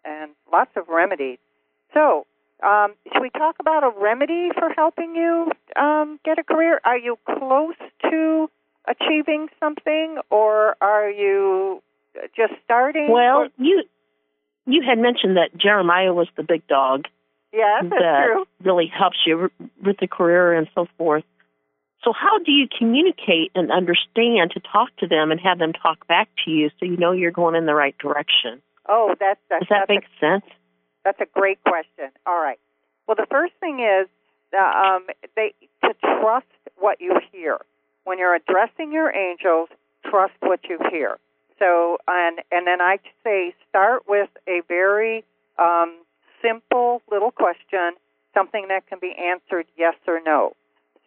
and 0.05 0.31
lots 0.51 0.71
of 0.77 0.89
remedies. 0.89 1.39
So, 1.93 2.27
um, 2.63 2.95
should 3.13 3.23
we 3.23 3.31
talk 3.31 3.57
about 3.61 3.85
a 3.85 3.91
remedy 3.99 4.51
for 4.59 4.71
helping 4.71 5.15
you 5.15 5.51
um, 5.77 6.19
get 6.25 6.39
a 6.39 6.45
career? 6.45 6.81
Are 6.85 6.99
you 6.99 7.19
close 7.27 7.77
to 8.03 8.51
achieving 8.89 9.49
something, 9.61 10.19
or 10.31 10.77
are 10.81 11.11
you 11.11 11.83
just 12.37 12.53
starting? 12.65 13.11
Well, 13.11 13.39
or- 13.39 13.49
you 13.59 13.85
you 14.67 14.83
had 14.87 14.99
mentioned 14.99 15.37
that 15.37 15.57
Jeremiah 15.57 16.13
was 16.13 16.29
the 16.37 16.43
big 16.43 16.67
dog. 16.67 17.07
Yes, 17.53 17.83
that's 17.83 18.03
that 18.03 18.27
true. 18.27 18.45
really 18.63 18.87
helps 18.87 19.19
you 19.27 19.51
with 19.85 19.97
the 19.99 20.07
career 20.07 20.53
and 20.53 20.69
so 20.75 20.87
forth. 20.97 21.25
So, 22.05 22.13
how 22.13 22.39
do 22.39 22.53
you 22.53 22.67
communicate 22.79 23.51
and 23.55 23.71
understand 23.71 24.53
to 24.53 24.61
talk 24.61 24.95
to 24.99 25.07
them 25.07 25.31
and 25.31 25.41
have 25.41 25.59
them 25.59 25.73
talk 25.73 26.07
back 26.07 26.29
to 26.45 26.51
you 26.51 26.71
so 26.79 26.87
you 26.87 26.97
know 26.97 27.13
you're 27.13 27.33
going 27.33 27.57
in 27.57 27.67
the 27.67 27.75
right 27.75 27.97
direction? 27.99 28.63
Oh, 28.89 29.15
that's, 29.21 29.41
that's 29.51 29.61
Does 29.61 29.69
that 29.69 29.87
that's 29.87 29.89
make 29.89 30.05
a, 30.05 30.21
sense? 30.21 30.53
That's 31.05 31.21
a 31.21 31.27
great 31.39 31.63
question. 31.65 32.11
All 32.27 32.41
right. 32.41 32.59
Well, 33.07 33.17
the 33.17 33.27
first 33.31 33.53
thing 33.61 33.81
is 33.81 34.09
uh, 34.59 34.63
um, 34.63 35.07
they 35.37 35.55
to 35.85 35.95
trust 36.01 36.47
what 36.79 37.01
you 37.01 37.19
hear 37.33 37.59
when 38.05 38.19
you're 38.19 38.35
addressing 38.35 38.93
your 38.93 39.15
angels. 39.15 39.69
Trust 40.09 40.33
what 40.41 40.61
you 40.69 40.79
hear. 40.91 41.19
So, 41.61 41.99
and 42.09 42.41
and 42.51 42.67
then 42.67 42.81
I 42.81 42.99
say 43.23 43.55
start 43.69 44.09
with 44.09 44.31
a 44.49 44.63
very 44.67 45.25
um, 45.59 45.99
simple 46.43 47.03
little 47.11 47.31
question, 47.31 47.93
something 48.35 48.67
that 48.69 48.87
can 48.89 48.99
be 48.99 49.15
answered 49.15 49.67
yes 49.77 49.95
or 50.09 50.21
no. 50.25 50.55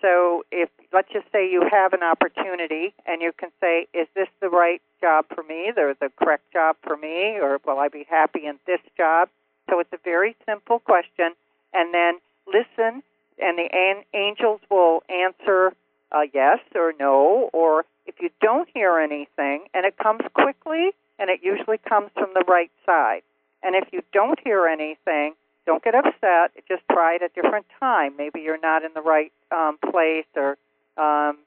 So, 0.02 0.46
if 0.52 0.70
let's 0.94 1.12
just 1.12 1.26
say 1.32 1.50
you 1.52 1.68
have 1.72 1.94
an 1.94 2.04
opportunity 2.04 2.94
and 3.08 3.22
you 3.22 3.32
can 3.34 3.50
say, 3.60 3.88
"Is 3.94 4.08
this 4.16 4.28
the 4.42 4.50
right 4.50 4.82
job 5.02 5.26
for 5.34 5.44
me? 5.44 5.74
Or 5.76 5.96
the 6.00 6.12
correct 6.18 6.54
job 6.54 6.78
for 6.84 6.96
me? 6.96 7.40
Or 7.42 7.60
will 7.66 7.80
I 7.80 7.88
be 7.88 8.06
happy 8.08 8.46
in 8.46 8.60
this 8.68 8.82
job?" 8.96 9.30
So 9.70 9.80
it's 9.80 9.92
a 9.92 10.00
very 10.04 10.36
simple 10.46 10.80
question, 10.80 11.34
and 11.74 11.94
then 11.94 12.20
listen, 12.46 13.02
and 13.40 13.58
the 13.58 13.74
an- 13.74 14.04
angels 14.14 14.62
will 14.70 15.02
answer 15.10 15.74
uh, 16.12 16.28
yes 16.32 16.60
or 16.76 16.94
no, 17.00 17.50
or 17.54 17.86
if 18.06 18.16
you 18.20 18.30
don't 18.42 18.68
hear 18.74 19.00
anything, 19.00 19.66
and 19.74 19.86
it 19.86 19.98
comes 19.98 20.22
quickly, 20.34 20.92
and 21.20 21.30
it 21.30 21.42
usually 21.44 21.78
comes 21.78 22.10
from 22.14 22.30
the 22.34 22.44
right 22.48 22.72
side. 22.86 23.22
And 23.64 23.76
if 23.76 23.88
you 23.92 24.02
don't 24.12 24.40
hear 24.44 24.68
anything, 24.68 25.36
don't 25.66 25.84
get 25.84 25.96
upset. 25.96 26.52
Just 26.68 26.84
try 26.92 27.16
it 27.16 27.22
a 27.22 27.30
different 27.30 27.66
time. 27.80 28.14
Maybe 28.18 28.42
you're 28.42 28.60
not 28.60 28.84
in 28.84 28.92
the 28.94 29.02
right 29.02 29.32
um, 29.52 29.78
place, 29.90 30.26
or 30.36 30.58
um, 30.98 31.38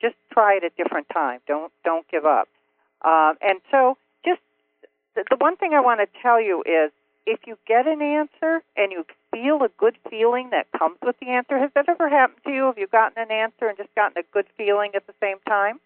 just 0.00 0.14
try 0.32 0.58
it 0.62 0.64
a 0.64 0.70
different 0.82 1.08
time. 1.12 1.40
Don't 1.46 1.72
don't 1.84 2.06
give 2.08 2.24
up. 2.24 2.48
Um, 3.04 3.36
and 3.42 3.60
so, 3.70 3.98
just 4.24 4.40
the, 5.14 5.24
the 5.28 5.36
one 5.36 5.56
thing 5.56 5.72
I 5.74 5.80
want 5.80 6.00
to 6.00 6.06
tell 6.22 6.40
you 6.40 6.62
is 6.62 6.92
if 7.26 7.40
you 7.46 7.58
get 7.66 7.88
an 7.88 8.00
answer 8.00 8.62
and 8.76 8.92
you 8.92 9.04
feel 9.32 9.62
a 9.62 9.68
good 9.76 9.96
feeling 10.08 10.50
that 10.50 10.66
comes 10.78 10.96
with 11.02 11.16
the 11.20 11.28
answer, 11.28 11.58
has 11.58 11.70
that 11.74 11.88
ever 11.88 12.08
happened 12.08 12.42
to 12.44 12.52
you? 12.52 12.64
Have 12.66 12.78
you 12.78 12.86
gotten 12.86 13.20
an 13.20 13.32
answer 13.32 13.66
and 13.66 13.76
just 13.76 13.92
gotten 13.96 14.16
a 14.18 14.24
good 14.32 14.46
feeling 14.56 14.92
at 14.94 15.06
the 15.06 15.14
same 15.20 15.38
time? 15.48 15.80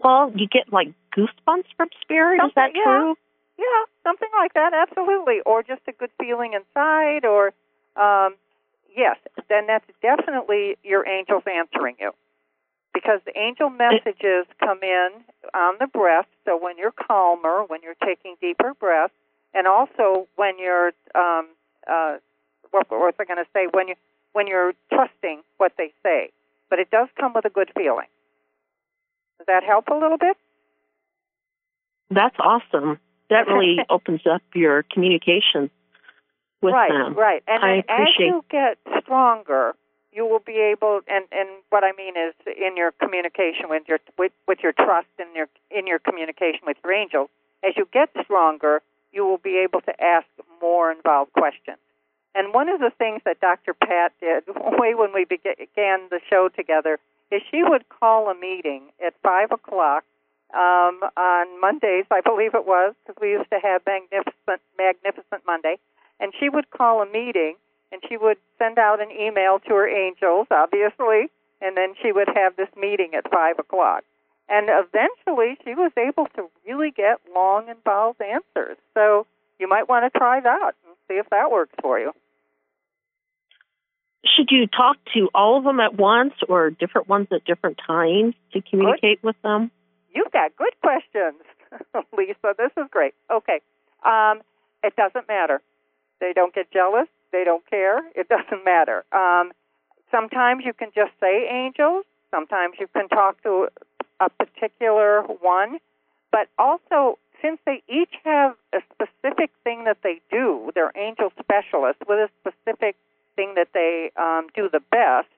Well, 0.00 0.32
you 0.34 0.46
get 0.46 0.72
like 0.72 0.88
goosebumps 1.16 1.66
from 1.76 1.88
spirit. 2.02 2.40
Is 2.44 2.52
that 2.54 2.72
yeah. 2.74 2.84
true? 2.84 3.14
Yeah, 3.58 3.84
something 4.04 4.28
like 4.36 4.54
that, 4.54 4.72
absolutely. 4.72 5.40
Or 5.44 5.62
just 5.62 5.82
a 5.88 5.92
good 5.92 6.10
feeling 6.20 6.52
inside, 6.52 7.24
or 7.24 7.52
um, 7.96 8.36
yes, 8.96 9.16
then 9.48 9.66
that's 9.66 9.86
definitely 10.00 10.76
your 10.84 11.06
angels 11.06 11.42
answering 11.46 11.96
you. 11.98 12.12
Because 12.94 13.20
the 13.26 13.36
angel 13.36 13.70
messages 13.70 14.46
come 14.60 14.80
in 14.82 15.08
on 15.54 15.74
the 15.78 15.86
breath, 15.86 16.26
so 16.44 16.58
when 16.60 16.78
you're 16.78 16.92
calmer, 16.92 17.64
when 17.66 17.80
you're 17.82 17.98
taking 18.04 18.36
deeper 18.40 18.74
breaths, 18.74 19.14
and 19.54 19.66
also 19.66 20.26
when 20.36 20.58
you're, 20.58 20.92
um, 21.14 21.48
uh, 21.86 22.16
what, 22.70 22.90
what 22.90 23.00
was 23.00 23.14
I 23.18 23.24
going 23.24 23.38
to 23.38 23.50
say? 23.52 23.66
When 23.70 23.88
you 23.88 23.94
when 24.32 24.46
you're 24.46 24.72
trusting 24.92 25.42
what 25.56 25.72
they 25.78 25.92
say, 26.02 26.30
but 26.70 26.78
it 26.78 26.90
does 26.90 27.08
come 27.18 27.32
with 27.34 27.44
a 27.44 27.50
good 27.50 27.70
feeling. 27.76 28.06
Does 29.38 29.46
that 29.46 29.64
help 29.64 29.88
a 29.88 29.94
little 29.94 30.18
bit? 30.18 30.36
That's 32.10 32.36
awesome. 32.38 32.98
That 33.30 33.46
really 33.46 33.78
opens 33.90 34.22
up 34.26 34.42
your 34.54 34.84
communication 34.90 35.70
with 36.62 36.74
right, 36.74 36.90
them. 36.90 37.14
Right, 37.14 37.42
right. 37.48 37.54
and 37.62 37.64
I 37.64 37.78
as 37.78 37.84
appreciate 37.84 38.26
you 38.26 38.44
get 38.50 38.78
stronger, 39.02 39.74
you 40.12 40.26
will 40.26 40.40
be 40.40 40.58
able. 40.58 41.00
And 41.06 41.24
and 41.30 41.48
what 41.70 41.84
I 41.84 41.92
mean 41.96 42.14
is 42.16 42.34
in 42.46 42.76
your 42.76 42.92
communication 42.92 43.68
with 43.68 43.82
your 43.86 43.98
with, 44.16 44.32
with 44.46 44.58
your 44.62 44.72
trust 44.72 45.08
in 45.18 45.26
your 45.34 45.46
in 45.70 45.86
your 45.86 45.98
communication 45.98 46.60
with 46.66 46.76
your 46.82 46.92
angels. 46.92 47.28
As 47.62 47.74
you 47.76 47.88
get 47.92 48.10
stronger, 48.24 48.82
you 49.12 49.24
will 49.24 49.38
be 49.38 49.58
able 49.58 49.80
to 49.82 49.92
ask 50.02 50.26
more 50.60 50.90
involved 50.92 51.32
questions. 51.32 51.78
And 52.34 52.54
one 52.54 52.68
of 52.68 52.78
the 52.78 52.90
things 52.96 53.22
that 53.24 53.40
Dr. 53.40 53.74
Pat 53.74 54.12
did 54.20 54.44
way 54.78 54.94
when 54.94 55.12
we 55.12 55.24
began 55.24 56.08
the 56.10 56.20
show 56.30 56.48
together 56.54 56.98
is 57.30 57.42
she 57.50 57.62
would 57.62 57.88
call 57.88 58.30
a 58.30 58.34
meeting 58.34 58.90
at 59.04 59.14
five 59.22 59.52
o'clock 59.52 60.04
um, 60.54 61.00
on 61.16 61.60
Mondays, 61.60 62.06
I 62.10 62.20
believe 62.20 62.54
it 62.54 62.66
was, 62.66 62.94
because 63.06 63.20
we 63.20 63.32
used 63.32 63.50
to 63.50 63.58
have 63.62 63.82
Magnificent 63.86 64.60
Magnificent 64.78 65.42
Monday, 65.46 65.76
and 66.20 66.32
she 66.38 66.48
would 66.48 66.70
call 66.70 67.02
a 67.02 67.06
meeting 67.06 67.56
and 67.92 68.02
she 68.08 68.16
would 68.16 68.36
send 68.58 68.78
out 68.78 69.00
an 69.00 69.10
email 69.10 69.60
to 69.60 69.74
her 69.74 69.88
angels, 69.88 70.46
obviously, 70.50 71.30
and 71.60 71.76
then 71.76 71.94
she 72.02 72.12
would 72.12 72.28
have 72.34 72.56
this 72.56 72.68
meeting 72.76 73.14
at 73.14 73.30
five 73.30 73.58
o'clock. 73.58 74.04
And 74.48 74.68
eventually, 74.68 75.56
she 75.64 75.74
was 75.74 75.92
able 75.96 76.26
to 76.36 76.48
really 76.66 76.90
get 76.90 77.20
long, 77.34 77.68
involved 77.68 78.20
answers. 78.20 78.76
So 78.94 79.26
you 79.58 79.68
might 79.68 79.88
want 79.88 80.10
to 80.10 80.18
try 80.18 80.40
that 80.40 80.72
and 80.86 80.96
see 81.08 81.14
if 81.14 81.28
that 81.30 81.50
works 81.50 81.74
for 81.82 81.98
you. 81.98 82.12
Should 84.24 84.48
you 84.50 84.66
talk 84.66 84.96
to 85.14 85.28
all 85.34 85.58
of 85.58 85.64
them 85.64 85.80
at 85.80 85.94
once 85.94 86.34
or 86.48 86.70
different 86.70 87.08
ones 87.08 87.28
at 87.32 87.44
different 87.44 87.78
times 87.86 88.34
to 88.52 88.60
communicate 88.62 89.22
with 89.22 89.36
them? 89.42 89.70
You've 90.14 90.32
got 90.32 90.56
good 90.56 90.74
questions, 90.80 91.40
Lisa. 92.16 92.54
This 92.56 92.72
is 92.76 92.88
great. 92.90 93.14
Okay. 93.30 93.60
Um, 94.04 94.40
it 94.82 94.96
doesn't 94.96 95.28
matter. 95.28 95.60
They 96.20 96.32
don't 96.32 96.54
get 96.54 96.70
jealous. 96.72 97.08
They 97.32 97.44
don't 97.44 97.64
care. 97.68 97.98
It 98.14 98.28
doesn't 98.34 98.64
matter. 98.64 99.04
Um, 99.12 99.52
sometimes 100.10 100.64
you 100.64 100.72
can 100.72 100.90
just 100.94 101.12
say 101.20 101.48
angels. 101.50 102.04
Sometimes 102.30 102.74
you 102.78 102.88
can 102.88 103.08
talk 103.08 103.42
to 103.42 103.68
a 104.20 104.28
particular 104.30 105.22
one. 105.22 105.78
But 106.30 106.48
also, 106.58 107.18
since 107.40 107.58
they 107.64 107.82
each 107.88 108.12
have 108.24 108.54
a 108.74 108.78
specific 108.92 109.50
thing 109.64 109.84
that 109.84 109.98
they 110.02 110.20
do, 110.30 110.70
they're 110.74 110.92
angel 110.96 111.32
specialists 111.38 112.02
with 112.08 112.18
a 112.18 112.28
specific 112.40 112.96
thing 113.38 113.54
that 113.54 113.68
they 113.72 114.10
um, 114.16 114.48
do 114.52 114.68
the 114.68 114.82
best. 114.90 115.30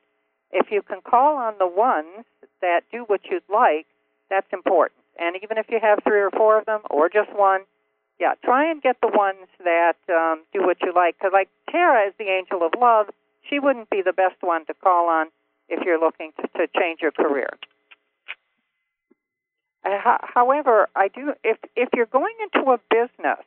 If 0.51 0.73
you 0.73 0.81
can 0.81 1.01
call 1.03 1.37
on 1.37 1.55
the 1.59 1.69
ones 1.69 2.25
that 2.63 2.81
do 2.91 3.05
what 3.07 3.21
you'd 3.31 3.49
like, 3.53 3.87
that's 4.31 4.49
important. 4.53 4.99
And 5.19 5.37
even 5.43 5.59
if 5.59 5.67
you 5.69 5.79
have 5.83 5.99
three 6.03 6.21
or 6.21 6.31
four 6.31 6.59
of 6.59 6.65
them, 6.65 6.81
or 6.89 7.11
just 7.11 7.31
one, 7.37 7.63
yeah, 8.19 8.33
try 8.43 8.71
and 8.71 8.81
get 8.81 8.97
the 9.03 9.13
ones 9.13 9.47
that 9.63 9.99
um, 10.09 10.41
do 10.53 10.65
what 10.65 10.79
you 10.81 10.93
like. 10.95 11.17
Because, 11.19 11.33
like 11.33 11.51
Tara 11.71 12.09
is 12.09 12.15
the 12.19 12.31
angel 12.31 12.63
of 12.63 12.73
love, 12.81 13.07
she 13.49 13.59
wouldn't 13.59 13.91
be 13.91 14.03
the 14.03 14.13
best 14.13 14.37
one 14.41 14.65
to 14.67 14.75
call 14.75 15.09
on 15.09 15.27
if 15.69 15.85
you're 15.85 16.01
looking 16.01 16.33
to, 16.41 16.49
to 16.59 16.67
change 16.79 17.01
your 17.03 17.13
career. 17.13 17.51
Uh, 19.85 20.19
however, 20.23 20.89
I 20.97 21.09
do. 21.09 21.33
If 21.45 21.59
if 21.77 21.89
you're 21.95 22.07
going 22.07 22.35
into 22.43 22.71
a 22.71 22.79
business, 22.91 23.45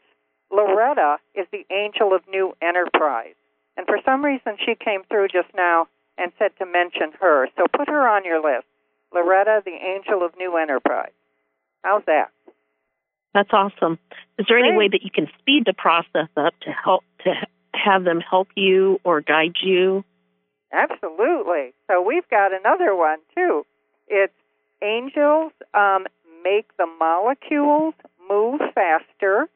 Loretta 0.51 1.17
is 1.35 1.47
the 1.51 1.65
angel 1.71 2.13
of 2.13 2.21
new 2.29 2.55
enterprise, 2.61 3.35
and 3.77 3.85
for 3.85 3.97
some 4.05 4.23
reason 4.23 4.57
she 4.65 4.75
came 4.75 5.01
through 5.09 5.27
just 5.27 5.53
now 5.55 5.87
and 6.17 6.31
said 6.37 6.51
to 6.59 6.65
mention 6.65 7.11
her. 7.19 7.47
So 7.57 7.65
put 7.71 7.87
her 7.87 8.07
on 8.07 8.25
your 8.25 8.41
list. 8.41 8.65
Loretta, 9.13 9.61
the 9.65 9.71
angel 9.71 10.25
of 10.25 10.35
new 10.37 10.57
enterprise. 10.57 11.11
How's 11.83 12.03
that? 12.05 12.31
That's 13.33 13.49
awesome. 13.51 13.97
Is 14.37 14.45
there 14.47 14.59
any 14.59 14.77
way 14.77 14.87
that 14.89 15.01
you 15.01 15.09
can 15.09 15.27
speed 15.39 15.63
the 15.65 15.73
process 15.73 16.29
up 16.37 16.53
to 16.61 16.71
help 16.71 17.03
to 17.23 17.33
have 17.73 18.03
them 18.03 18.21
help 18.21 18.47
you 18.55 18.99
or 19.03 19.21
guide 19.21 19.55
you? 19.61 20.03
Absolutely. 20.71 21.73
So 21.87 22.01
we've 22.01 22.27
got 22.29 22.51
another 22.53 22.95
one 22.95 23.19
too. 23.35 23.65
It's 24.07 24.33
angels 24.83 25.51
um, 25.73 26.05
make 26.43 26.75
the 26.77 26.87
molecules 26.99 27.93
move 28.29 28.61
faster 28.75 29.47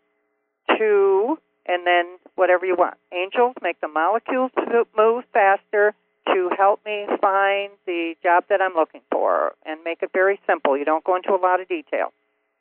to, 0.78 1.38
and 1.68 1.86
then 1.86 2.06
whatever 2.36 2.66
you 2.66 2.76
want. 2.76 2.96
Angels 3.14 3.56
make 3.62 3.80
the 3.82 3.88
molecules 3.88 4.52
move 4.98 5.24
faster 5.34 5.94
to 6.34 6.50
help 6.58 6.82
me 6.86 7.06
find 7.22 7.72
the 7.86 8.16
job 8.22 8.46
that 8.50 8.62
I'm 8.62 8.74
looking 8.74 9.02
for 9.12 9.54
and 9.66 9.80
make 9.84 10.02
it 10.02 10.12
very 10.14 10.40
simple. 10.48 10.78
You 10.78 10.86
don't 10.86 11.04
go 11.04 11.16
into 11.16 11.32
a 11.34 11.40
lot 11.42 11.62
of 11.62 11.68
detail. 11.68 12.12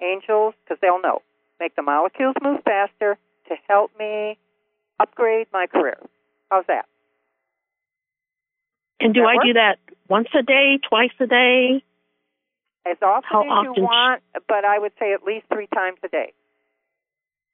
Angels, 0.03 0.55
because 0.65 0.79
they'll 0.81 1.01
know, 1.01 1.23
make 1.59 1.75
the 1.75 1.83
molecules 1.83 2.35
move 2.43 2.61
faster 2.65 3.19
to 3.49 3.55
help 3.69 3.91
me 3.99 4.39
upgrade 5.01 5.47
my 5.53 5.67
career. 5.67 5.99
How's 6.51 6.65
that? 6.69 6.87
And 9.01 9.15
do 9.15 9.21
That 9.21 9.27
I 9.29 9.35
work? 9.37 9.45
do 9.45 9.53
that 9.55 9.79
once 10.09 10.29
a 10.39 10.43
day, 10.43 10.79
twice 10.89 11.11
a 11.21 11.27
day? 11.27 11.83
As 12.89 12.97
often 13.03 13.25
How 13.29 13.43
as 13.43 13.49
often 13.51 13.75
you 13.75 13.83
want, 13.83 14.23
but 14.47 14.65
I 14.65 14.79
would 14.79 14.93
say 14.99 15.13
at 15.13 15.25
least 15.25 15.47
three 15.53 15.67
times 15.75 15.99
a 16.05 16.09
day. 16.09 16.33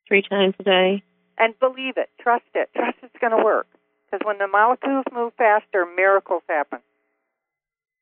Three 0.06 0.22
times 0.22 0.54
a 0.58 0.62
day. 0.62 1.02
And 1.38 1.58
believe 1.58 1.96
it, 1.96 2.10
trust 2.20 2.44
it, 2.54 2.70
trust 2.74 2.98
it's 3.02 3.16
going 3.20 3.36
to 3.36 3.42
work. 3.42 3.66
Because 4.10 4.24
when 4.26 4.38
the 4.38 4.46
molecules 4.46 5.04
move 5.12 5.32
faster, 5.38 5.86
miracles 5.96 6.42
happen. 6.48 6.80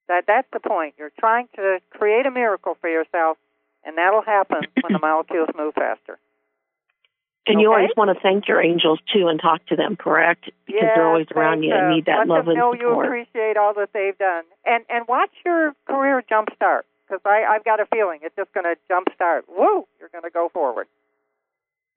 That 0.08 0.24
that's 0.26 0.48
the 0.52 0.58
point. 0.60 0.94
You're 0.98 1.12
trying 1.20 1.48
to 1.54 1.78
create 1.90 2.26
a 2.26 2.32
miracle 2.32 2.76
for 2.80 2.90
yourself, 2.90 3.38
and 3.84 3.96
that'll 3.96 4.22
happen 4.22 4.62
when 4.82 4.92
the 4.92 4.98
molecules 5.02 5.48
move 5.56 5.74
faster. 5.74 6.18
And 7.46 7.60
you 7.60 7.72
always 7.72 7.90
want 7.96 8.14
to 8.14 8.20
thank 8.20 8.48
your 8.48 8.60
angels 8.62 8.98
too 9.12 9.28
and 9.28 9.40
talk 9.40 9.64
to 9.66 9.76
them, 9.76 9.96
correct? 9.96 10.50
Because 10.66 10.82
yeah, 10.82 10.94
they're 10.94 11.08
always 11.08 11.26
around 11.34 11.62
you 11.62 11.72
and 11.72 11.94
need 11.94 12.04
that 12.06 12.18
let 12.18 12.28
love 12.28 12.44
them 12.44 12.50
and 12.50 12.58
know 12.58 12.74
you 12.74 13.00
appreciate 13.00 13.56
all 13.56 13.72
that 13.74 13.90
they've 13.92 14.18
done, 14.18 14.44
and 14.64 14.84
and 14.88 15.06
watch 15.08 15.30
your 15.44 15.74
career 15.86 16.22
jumpstart. 16.30 16.82
Because 17.06 17.22
I 17.24 17.44
I've 17.48 17.64
got 17.64 17.80
a 17.80 17.86
feeling 17.86 18.20
it's 18.22 18.36
just 18.36 18.52
going 18.52 18.66
to 18.66 18.76
jumpstart. 18.92 19.42
Woo! 19.48 19.86
You're 19.98 20.10
going 20.10 20.24
to 20.24 20.30
go 20.30 20.48
forward. 20.52 20.86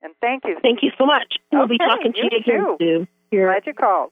And 0.04 0.14
thank 0.22 0.44
you. 0.46 0.58
Thank 0.62 0.84
you 0.84 0.92
so 0.98 1.06
much. 1.06 1.38
We'll 1.52 1.68
be 1.68 1.76
Okay, 1.76 1.86
talking 1.86 2.14
to 2.14 2.18
you, 2.20 2.30
you 2.32 2.38
again 2.40 2.66
too. 2.66 2.76
soon. 2.80 3.08
Here. 3.32 3.48
Glad 3.48 3.64
you 3.66 3.74
called. 3.74 4.12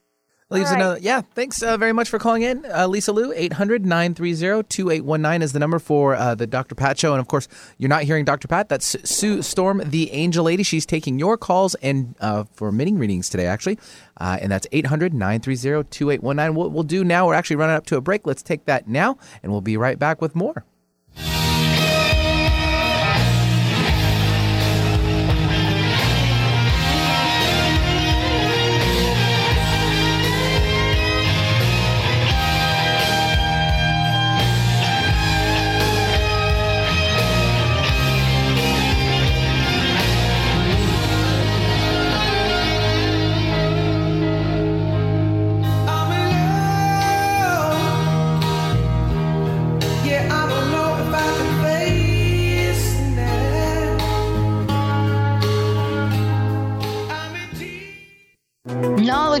Leaves 0.50 0.68
All 0.68 0.74
right. 0.74 0.82
another. 0.82 0.98
Yeah, 1.00 1.22
thanks 1.34 1.62
uh, 1.62 1.78
very 1.78 1.94
much 1.94 2.10
for 2.10 2.18
calling 2.18 2.42
in. 2.42 2.66
Uh, 2.66 2.86
Lisa 2.86 3.10
Lou, 3.12 3.32
800 3.32 3.86
930 3.86 4.62
2819 4.68 5.40
is 5.42 5.52
the 5.52 5.58
number 5.58 5.78
for 5.78 6.14
uh, 6.14 6.34
the 6.34 6.46
Dr. 6.46 6.74
Pat 6.74 6.98
Show. 6.98 7.12
And 7.12 7.20
of 7.20 7.26
course, 7.28 7.48
you're 7.78 7.88
not 7.88 8.02
hearing 8.02 8.26
Dr. 8.26 8.48
Pat. 8.48 8.68
That's 8.68 8.96
Sue 9.08 9.40
Storm, 9.40 9.80
the 9.84 10.10
angel 10.12 10.44
lady. 10.44 10.62
She's 10.62 10.84
taking 10.84 11.18
your 11.18 11.38
calls 11.38 11.74
and 11.76 12.14
uh, 12.20 12.44
for 12.52 12.70
mini 12.70 12.92
readings 12.92 13.30
today, 13.30 13.46
actually. 13.46 13.78
Uh, 14.18 14.38
and 14.42 14.52
that's 14.52 14.66
800 14.72 15.14
930 15.14 15.88
2819. 15.88 16.54
What 16.54 16.72
we'll 16.72 16.82
do 16.82 17.02
now, 17.02 17.26
we're 17.26 17.34
actually 17.34 17.56
running 17.56 17.76
up 17.76 17.86
to 17.86 17.96
a 17.96 18.02
break. 18.02 18.26
Let's 18.26 18.42
take 18.42 18.66
that 18.66 18.86
now, 18.86 19.16
and 19.42 19.52
we'll 19.52 19.62
be 19.62 19.78
right 19.78 19.98
back 19.98 20.20
with 20.20 20.34
more. 20.34 20.66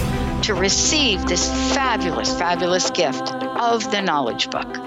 to 0.41 0.55
receive 0.55 1.24
this 1.28 1.47
fabulous, 1.76 2.36
fabulous 2.36 2.89
gift 2.89 3.32
of 3.32 3.91
the 3.91 4.01
Knowledge 4.01 4.49
Book. 4.49 4.87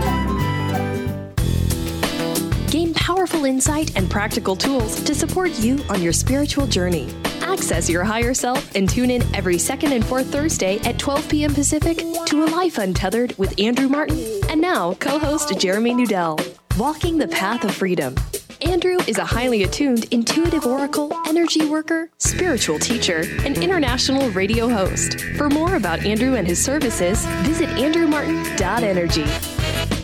powerful 3.01 3.45
insight 3.45 3.97
and 3.97 4.11
practical 4.11 4.55
tools 4.55 5.03
to 5.03 5.15
support 5.15 5.49
you 5.59 5.83
on 5.89 6.03
your 6.03 6.13
spiritual 6.13 6.67
journey. 6.67 7.09
Access 7.41 7.89
your 7.89 8.03
higher 8.03 8.35
self 8.35 8.75
and 8.75 8.87
tune 8.87 9.09
in 9.09 9.23
every 9.35 9.57
second 9.57 9.91
and 9.91 10.05
fourth 10.05 10.27
Thursday 10.27 10.77
at 10.81 10.99
12 10.99 11.27
p.m. 11.27 11.51
Pacific 11.51 11.97
to 12.27 12.43
A 12.43 12.45
Life 12.45 12.77
Untethered 12.77 13.35
with 13.39 13.59
Andrew 13.59 13.89
Martin 13.89 14.23
and 14.49 14.61
now 14.61 14.93
co 14.93 15.17
host 15.17 15.59
Jeremy 15.59 15.95
Nudell. 15.95 16.39
Walking 16.77 17.17
the 17.17 17.27
Path 17.27 17.63
of 17.63 17.73
Freedom. 17.73 18.13
Andrew 18.61 18.97
is 19.07 19.17
a 19.17 19.25
highly 19.25 19.63
attuned 19.63 20.03
intuitive 20.13 20.67
oracle, 20.67 21.11
energy 21.25 21.65
worker, 21.65 22.11
spiritual 22.19 22.77
teacher, 22.77 23.23
and 23.39 23.57
international 23.57 24.29
radio 24.29 24.69
host. 24.69 25.19
For 25.37 25.49
more 25.49 25.75
about 25.75 26.05
Andrew 26.05 26.35
and 26.35 26.47
his 26.47 26.63
services, 26.63 27.25
visit 27.41 27.69
andrewmartin.energy. 27.69 30.00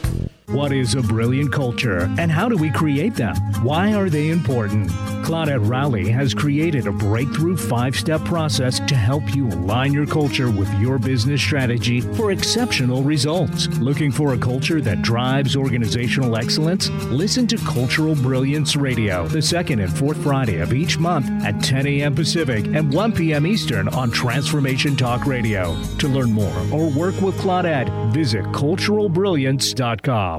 What 0.52 0.72
is 0.72 0.96
a 0.96 1.02
brilliant 1.02 1.52
culture 1.52 2.10
and 2.18 2.32
how 2.32 2.48
do 2.48 2.56
we 2.56 2.72
create 2.72 3.16
them? 3.16 3.36
Why 3.64 3.94
are 3.94 4.10
they 4.10 4.30
important? 4.30 4.90
Claudette 5.26 5.68
Rowley 5.68 6.08
has 6.10 6.34
created 6.34 6.88
a 6.88 6.92
breakthrough 6.94 7.58
five 7.58 7.98
step 7.98 8.24
process 8.24 8.80
to 8.80 8.96
help 8.96 9.36
you 9.36 9.50
align 9.50 9.92
your 9.92 10.06
culture 10.06 10.50
with 10.50 10.74
your 10.80 11.00
business 11.00 11.42
strategy 11.42 12.00
for 12.00 12.32
exceptional 12.32 13.04
results. 13.04 13.68
Looking 13.80 14.10
for 14.10 14.36
a 14.36 14.38
culture 14.38 14.80
that 14.80 15.02
drives 15.02 15.58
organizational 15.58 16.38
excellence? 16.38 16.90
Listen 17.12 17.46
to 17.48 17.58
Cultural 17.58 18.16
Brilliance 18.16 18.78
Radio 18.78 19.28
the 19.28 19.42
second 19.42 19.82
and 19.82 19.92
fourth 19.98 20.24
Friday 20.24 20.60
of 20.62 20.72
each 20.72 20.98
month 20.98 21.30
at 21.44 21.62
10 21.62 21.88
a.m. 21.88 22.16
Pacific 22.16 22.68
and 22.68 22.94
1 22.94 23.12
p.m. 23.12 23.46
Eastern 23.46 23.90
on 23.90 24.12
Transformation 24.12 24.96
Talk 24.96 25.26
Radio. 25.26 25.76
To 25.98 26.08
learn 26.08 26.32
more 26.32 26.58
or 26.72 26.90
work 26.90 27.20
with 27.20 27.36
Claudette, 27.38 28.14
visit 28.14 28.46
culturalbrilliance.com. 28.46 30.37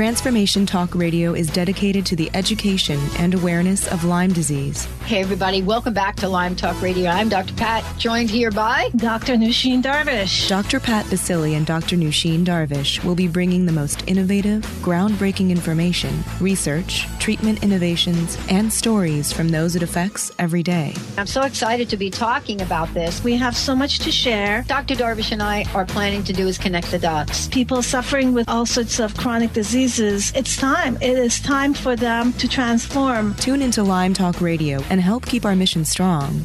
Transformation 0.00 0.64
Talk 0.64 0.94
Radio 0.94 1.34
is 1.34 1.50
dedicated 1.50 2.06
to 2.06 2.16
the 2.16 2.30
education 2.32 2.98
and 3.18 3.34
awareness 3.34 3.86
of 3.92 4.02
Lyme 4.02 4.32
disease. 4.32 4.86
Hey, 5.04 5.20
everybody, 5.20 5.60
welcome 5.60 5.92
back 5.92 6.16
to 6.16 6.28
Lyme 6.28 6.56
Talk 6.56 6.80
Radio. 6.80 7.10
I'm 7.10 7.28
Dr. 7.28 7.52
Pat, 7.52 7.84
joined 7.98 8.30
here 8.30 8.50
by 8.50 8.88
Dr. 8.96 9.34
Nushin 9.34 9.82
Darvish. 9.82 10.48
Dr. 10.48 10.80
Pat 10.80 11.04
Baccili 11.06 11.54
and 11.54 11.66
Dr. 11.66 11.96
Nushin 11.96 12.46
Darvish 12.46 13.04
will 13.04 13.14
be 13.14 13.28
bringing 13.28 13.66
the 13.66 13.72
most 13.72 14.02
innovative, 14.08 14.62
groundbreaking 14.80 15.50
information, 15.50 16.24
research, 16.40 17.06
treatment 17.18 17.62
innovations, 17.62 18.38
and 18.48 18.72
stories 18.72 19.34
from 19.34 19.50
those 19.50 19.76
it 19.76 19.82
affects 19.82 20.32
every 20.38 20.62
day. 20.62 20.94
I'm 21.18 21.26
so 21.26 21.42
excited 21.42 21.90
to 21.90 21.98
be 21.98 22.08
talking 22.08 22.62
about 22.62 22.94
this. 22.94 23.22
We 23.22 23.36
have 23.36 23.54
so 23.54 23.76
much 23.76 23.98
to 23.98 24.10
share. 24.10 24.64
Dr. 24.66 24.94
Darvish 24.94 25.32
and 25.32 25.42
I 25.42 25.66
are 25.74 25.84
planning 25.84 26.24
to 26.24 26.32
do 26.32 26.48
is 26.48 26.56
connect 26.56 26.90
the 26.90 26.98
dots. 26.98 27.48
People 27.48 27.82
suffering 27.82 28.32
with 28.32 28.48
all 28.48 28.64
sorts 28.64 28.98
of 28.98 29.14
chronic 29.14 29.52
diseases, 29.52 29.89
it's 29.98 30.56
time. 30.56 30.96
It 31.00 31.18
is 31.18 31.40
time 31.40 31.74
for 31.74 31.96
them 31.96 32.32
to 32.34 32.46
transform. 32.46 33.34
Tune 33.34 33.62
into 33.62 33.82
Lyme 33.82 34.14
Talk 34.14 34.40
Radio 34.40 34.80
and 34.90 35.00
help 35.00 35.26
keep 35.26 35.44
our 35.44 35.56
mission 35.56 35.84
strong. 35.84 36.44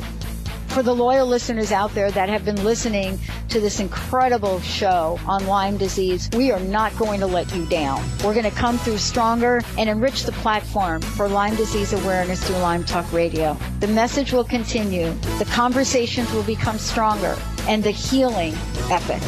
for 0.69 0.83
the 0.83 0.93
loyal 0.93 1.25
listeners 1.25 1.71
out 1.71 1.93
there 1.93 2.11
that 2.11 2.27
have 2.27 2.43
been 2.43 2.61
listening 2.61 3.17
to 3.47 3.61
this 3.61 3.79
incredible 3.79 4.59
show 4.59 5.17
on 5.25 5.47
Lyme 5.47 5.77
disease, 5.77 6.29
we 6.35 6.51
are 6.51 6.59
not 6.59 6.93
going 6.97 7.21
to 7.21 7.25
let 7.25 7.53
you 7.55 7.65
down. 7.67 8.03
We're 8.25 8.33
going 8.33 8.43
to 8.43 8.51
come 8.51 8.77
through 8.79 8.97
stronger 8.97 9.61
and 9.77 9.89
enrich 9.89 10.23
the 10.23 10.33
platform 10.33 11.01
for 11.01 11.29
Lyme 11.29 11.55
disease 11.55 11.93
awareness 11.93 12.43
through 12.43 12.57
Lyme 12.57 12.83
Talk 12.83 13.09
Radio. 13.13 13.55
The 13.79 13.87
message 13.87 14.33
will 14.33 14.43
continue, 14.43 15.13
the 15.39 15.47
conversations 15.49 16.29
will 16.33 16.43
become 16.43 16.77
stronger, 16.77 17.37
and 17.69 17.81
the 17.81 17.91
healing 17.91 18.53
epic. 18.91 19.21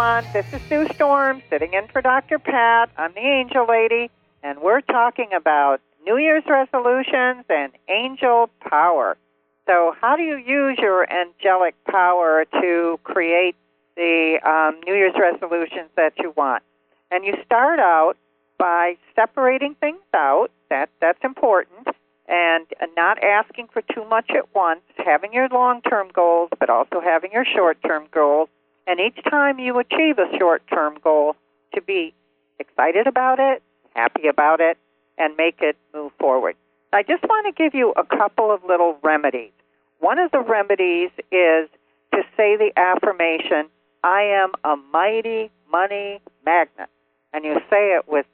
Everyone. 0.00 0.32
This 0.32 0.46
is 0.54 0.66
Sue 0.68 0.88
Storm 0.94 1.42
sitting 1.50 1.74
in 1.74 1.86
for 1.88 2.00
Dr. 2.00 2.38
Pat. 2.38 2.88
I'm 2.96 3.12
the 3.12 3.20
Angel 3.20 3.66
Lady, 3.68 4.10
and 4.42 4.60
we're 4.60 4.80
talking 4.80 5.28
about 5.36 5.80
New 6.06 6.16
Year's 6.16 6.44
resolutions 6.48 7.44
and 7.50 7.72
angel 7.88 8.48
power. 8.60 9.18
So, 9.66 9.94
how 10.00 10.16
do 10.16 10.22
you 10.22 10.36
use 10.36 10.78
your 10.78 11.06
angelic 11.12 11.74
power 11.84 12.46
to 12.62 12.98
create 13.04 13.56
the 13.96 14.38
um, 14.42 14.80
New 14.86 14.94
Year's 14.94 15.14
resolutions 15.20 15.90
that 15.96 16.14
you 16.18 16.32
want? 16.34 16.62
And 17.10 17.22
you 17.22 17.34
start 17.44 17.78
out 17.78 18.16
by 18.58 18.96
separating 19.14 19.74
things 19.74 20.00
out. 20.14 20.50
That 20.70 20.88
that's 21.02 21.22
important, 21.22 21.88
and 22.26 22.66
not 22.96 23.22
asking 23.22 23.68
for 23.70 23.82
too 23.82 24.06
much 24.06 24.30
at 24.30 24.54
once. 24.54 24.80
Having 24.96 25.34
your 25.34 25.48
long-term 25.48 26.08
goals, 26.14 26.48
but 26.58 26.70
also 26.70 27.02
having 27.04 27.32
your 27.32 27.44
short-term 27.44 28.06
goals 28.10 28.48
and 28.90 28.98
each 28.98 29.22
time 29.30 29.60
you 29.60 29.78
achieve 29.78 30.18
a 30.18 30.36
short 30.36 30.64
term 30.66 30.98
goal, 31.04 31.36
to 31.74 31.80
be 31.80 32.12
excited 32.58 33.06
about 33.06 33.38
it, 33.38 33.62
happy 33.94 34.26
about 34.26 34.60
it, 34.60 34.78
and 35.16 35.36
make 35.36 35.58
it 35.60 35.76
move 35.94 36.10
forward. 36.18 36.56
I 36.92 37.04
just 37.04 37.22
want 37.22 37.46
to 37.46 37.62
give 37.62 37.72
you 37.72 37.92
a 37.96 38.02
couple 38.04 38.50
of 38.50 38.64
little 38.66 38.98
remedies. 39.04 39.52
One 40.00 40.18
of 40.18 40.32
the 40.32 40.40
remedies 40.40 41.10
is 41.30 41.68
to 42.12 42.22
say 42.36 42.56
the 42.56 42.72
affirmation, 42.76 43.70
I 44.02 44.22
am 44.22 44.54
a 44.64 44.74
mighty 44.92 45.52
money 45.70 46.20
magnet. 46.44 46.88
And 47.32 47.44
you 47.44 47.54
say 47.70 47.94
it 47.94 48.08
with 48.08 48.26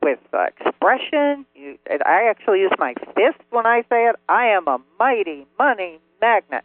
with 0.00 0.20
uh, 0.32 0.46
expression. 0.58 1.44
You, 1.54 1.76
I 1.90 2.30
actually 2.30 2.60
use 2.60 2.72
my 2.78 2.94
fist 3.14 3.44
when 3.50 3.66
I 3.66 3.82
say 3.90 4.08
it. 4.08 4.16
I 4.26 4.46
am 4.46 4.68
a 4.68 4.78
mighty 4.98 5.46
money 5.58 6.00
magnet. 6.18 6.64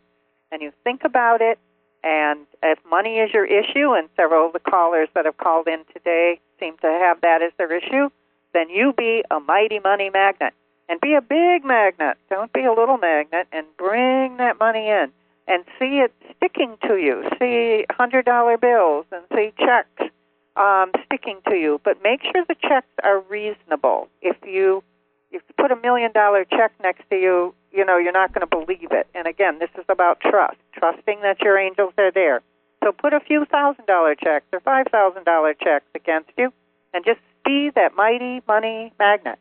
And 0.49 0.61
you 0.61 0.71
think 0.85 1.01
about 1.03 1.41
it 1.41 1.59
and 2.03 2.45
if 2.61 2.79
money 2.89 3.17
is 3.17 3.33
your 3.33 3.45
issue, 3.45 3.93
and 3.93 4.09
several 4.15 4.47
of 4.47 4.53
the 4.53 4.59
callers 4.59 5.09
that 5.15 5.25
have 5.25 5.37
called 5.37 5.67
in 5.67 5.85
today 5.93 6.39
seem 6.59 6.77
to 6.77 6.87
have 6.87 7.21
that 7.21 7.41
as 7.41 7.51
their 7.57 7.71
issue, 7.75 8.09
then 8.53 8.69
you 8.69 8.93
be 8.93 9.23
a 9.31 9.39
mighty 9.39 9.79
money 9.79 10.09
magnet. 10.09 10.53
And 10.89 10.99
be 10.99 11.13
a 11.13 11.21
big 11.21 11.63
magnet. 11.63 12.17
Don't 12.29 12.51
be 12.51 12.65
a 12.65 12.73
little 12.73 12.97
magnet 12.97 13.47
and 13.53 13.65
bring 13.77 14.37
that 14.37 14.59
money 14.59 14.89
in 14.89 15.11
and 15.47 15.63
see 15.79 16.03
it 16.03 16.13
sticking 16.35 16.77
to 16.87 16.97
you. 16.97 17.23
See 17.39 17.85
$100 17.89 18.61
bills 18.61 19.05
and 19.11 19.23
see 19.33 19.53
checks 19.57 20.13
um, 20.55 20.91
sticking 21.05 21.39
to 21.47 21.55
you. 21.55 21.79
But 21.83 22.03
make 22.03 22.21
sure 22.23 22.43
the 22.47 22.55
checks 22.61 22.87
are 23.01 23.21
reasonable. 23.21 24.09
If 24.21 24.37
you 24.45 24.83
if 25.31 25.41
you 25.47 25.55
put 25.57 25.71
a 25.71 25.75
million 25.75 26.11
dollar 26.11 26.45
check 26.45 26.73
next 26.83 27.09
to 27.09 27.15
you, 27.15 27.55
you 27.73 27.83
know, 27.83 27.97
you're 27.97 28.13
not 28.13 28.33
going 28.33 28.47
to 28.47 28.55
believe 28.55 28.91
it. 28.91 29.07
And 29.15 29.27
again, 29.27 29.59
this 29.59 29.69
is 29.77 29.85
about 29.89 30.19
trust, 30.21 30.57
trusting 30.73 31.21
that 31.21 31.41
your 31.41 31.57
angels 31.57 31.93
are 31.97 32.11
there. 32.11 32.41
So 32.83 32.91
put 32.91 33.13
a 33.13 33.19
few 33.19 33.45
thousand 33.45 33.85
dollar 33.85 34.15
checks 34.15 34.45
or 34.51 34.59
five 34.59 34.87
thousand 34.91 35.23
dollar 35.23 35.53
checks 35.53 35.85
against 35.95 36.29
you 36.37 36.51
and 36.93 37.03
just 37.03 37.19
be 37.45 37.71
that 37.75 37.95
mighty 37.95 38.41
money 38.47 38.93
magnet. 38.99 39.39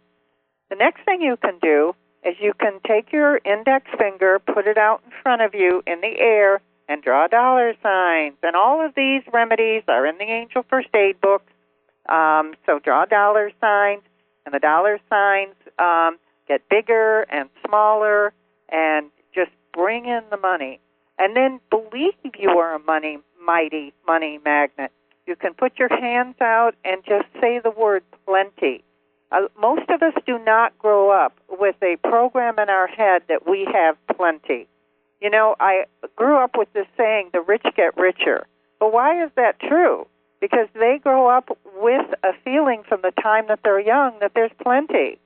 The 0.71 0.77
next 0.77 1.05
thing 1.05 1.21
you 1.21 1.37
can 1.37 1.59
do 1.61 1.95
is 2.25 2.37
you 2.41 2.53
can 2.59 2.81
take 2.87 3.13
your 3.13 3.41
index 3.45 3.87
finger, 3.99 4.39
put 4.39 4.67
it 4.67 4.79
out 4.79 5.03
in 5.05 5.13
front 5.23 5.43
of 5.43 5.55
you 5.55 5.83
in 5.87 6.01
the 6.01 6.15
air, 6.19 6.61
and 6.89 7.03
draw 7.03 7.27
dollar 7.27 7.75
signs. 7.83 8.37
And 8.43 8.55
all 8.57 8.85
of 8.85 8.95
these 8.95 9.23
remedies 9.33 9.83
are 9.89 10.07
in 10.07 10.19
the 10.19 10.25
Angel 10.25 10.65
First 10.71 10.89
Aid 10.95 11.21
book. 11.21 11.43
Um, 12.09 12.55
so 12.65 12.79
draw 12.79 13.05
dollar 13.07 13.51
signs, 13.61 14.03
and 14.47 14.55
the 14.55 14.61
dollar 14.61 14.99
signs 15.11 15.55
um, 15.79 16.19
get 16.53 16.69
bigger 16.69 17.23
and 17.23 17.49
smaller 17.67 18.33
and 18.69 19.07
just 19.35 19.51
bring 19.73 20.07
in 20.07 20.23
the 20.31 20.37
money. 20.37 20.81
And 21.19 21.37
then 21.37 21.61
believe 21.71 22.15
you 22.39 22.51
are 22.51 22.75
a 22.75 22.79
money, 22.79 23.19
mighty 23.45 23.93
money 24.07 24.39
magnet. 24.45 24.91
You 25.27 25.37
can 25.37 25.55
put 25.55 25.79
your 25.79 25.89
hands 25.89 26.37
out 26.41 26.75
and 26.85 27.03
just 27.05 27.27
say 27.41 27.61
the 27.63 27.71
word 27.71 28.03
plenty. 28.27 28.83
Uh, 29.31 29.49
most 29.59 29.89
of 29.89 30.03
us 30.03 30.15
do 30.27 30.39
not 30.39 30.77
grow 30.79 31.11
up 31.11 31.35
with 31.49 31.77
a 31.83 31.97
program 32.03 32.59
in 32.59 32.69
our 32.69 32.87
head 32.87 33.23
that 33.29 33.49
we 33.49 33.67
have 33.73 33.97
plenty. 34.17 34.67
You 35.21 35.31
know, 35.31 35.55
I 35.61 35.85
grew 36.17 36.37
up 36.43 36.57
with 36.59 36.73
this 36.73 36.87
saying, 36.97 37.31
the 37.33 37.41
rich 37.41 37.63
get 37.77 37.97
richer. 37.97 38.47
But 38.81 38.93
why 38.93 39.25
is 39.25 39.31
that 39.37 39.61
true? 39.61 40.07
Because 40.41 40.67
they 40.75 40.99
grow 41.01 41.29
up 41.29 41.57
with 41.77 42.07
a 42.25 42.33
feeling 42.45 42.83
from 42.89 43.01
the 43.03 43.13
time 43.23 43.45
that 43.47 43.61
they're 43.63 43.81
young 43.81 44.19
that 44.21 44.33
there's 44.35 44.51
plenty. 44.61 45.19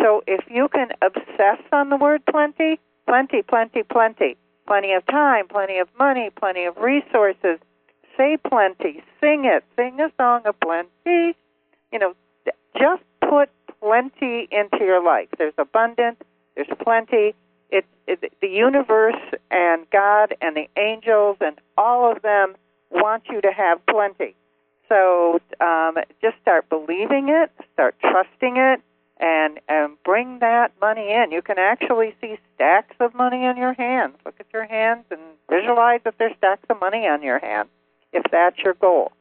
So 0.00 0.22
if 0.26 0.44
you 0.48 0.68
can 0.68 0.88
obsess 1.02 1.60
on 1.72 1.90
the 1.90 1.96
word 1.96 2.22
plenty, 2.30 2.80
plenty, 3.06 3.42
plenty, 3.42 3.82
plenty, 3.82 4.36
plenty 4.66 4.92
of 4.92 5.06
time, 5.06 5.48
plenty 5.48 5.78
of 5.78 5.88
money, 5.98 6.30
plenty 6.38 6.64
of 6.64 6.76
resources, 6.78 7.58
say 8.16 8.38
plenty, 8.48 9.02
sing 9.20 9.44
it, 9.44 9.64
sing 9.76 10.00
a 10.00 10.10
song 10.16 10.42
of 10.46 10.58
plenty. 10.60 11.36
You 11.92 11.98
know, 11.98 12.14
just 12.78 13.02
put 13.20 13.50
plenty 13.80 14.48
into 14.50 14.78
your 14.80 15.02
life. 15.02 15.28
There's 15.38 15.54
abundance, 15.58 16.18
there's 16.54 16.68
plenty. 16.82 17.34
It's 17.70 17.86
it, 18.06 18.32
the 18.40 18.48
universe 18.48 19.20
and 19.50 19.88
God 19.90 20.34
and 20.40 20.56
the 20.56 20.68
angels 20.76 21.36
and 21.40 21.56
all 21.76 22.10
of 22.10 22.22
them 22.22 22.56
want 22.90 23.24
you 23.30 23.40
to 23.40 23.52
have 23.52 23.84
plenty. 23.86 24.34
So 24.88 25.40
um, 25.60 25.96
just 26.20 26.36
start 26.42 26.68
believing 26.68 27.28
it, 27.28 27.50
start 27.74 27.94
trusting 28.00 28.56
it, 28.56 28.80
and 29.20 29.60
and 29.68 30.02
bring 30.02 30.38
that 30.40 30.72
money 30.80 31.12
in. 31.12 31.30
You 31.30 31.42
can 31.42 31.58
actually 31.58 32.14
see 32.20 32.38
stacks 32.54 32.96
of 32.98 33.14
money 33.14 33.44
in 33.44 33.56
your 33.56 33.74
hands. 33.74 34.16
Look 34.24 34.36
at 34.40 34.46
your 34.52 34.66
hands 34.66 35.04
and 35.10 35.20
visualize 35.48 36.00
that 36.04 36.14
there's 36.18 36.36
stacks 36.38 36.64
of 36.70 36.80
money 36.80 37.06
on 37.06 37.22
your 37.22 37.38
hand. 37.38 37.68
If 38.12 38.24
that's 38.32 38.58
your 38.58 38.74
goal. 38.74 39.12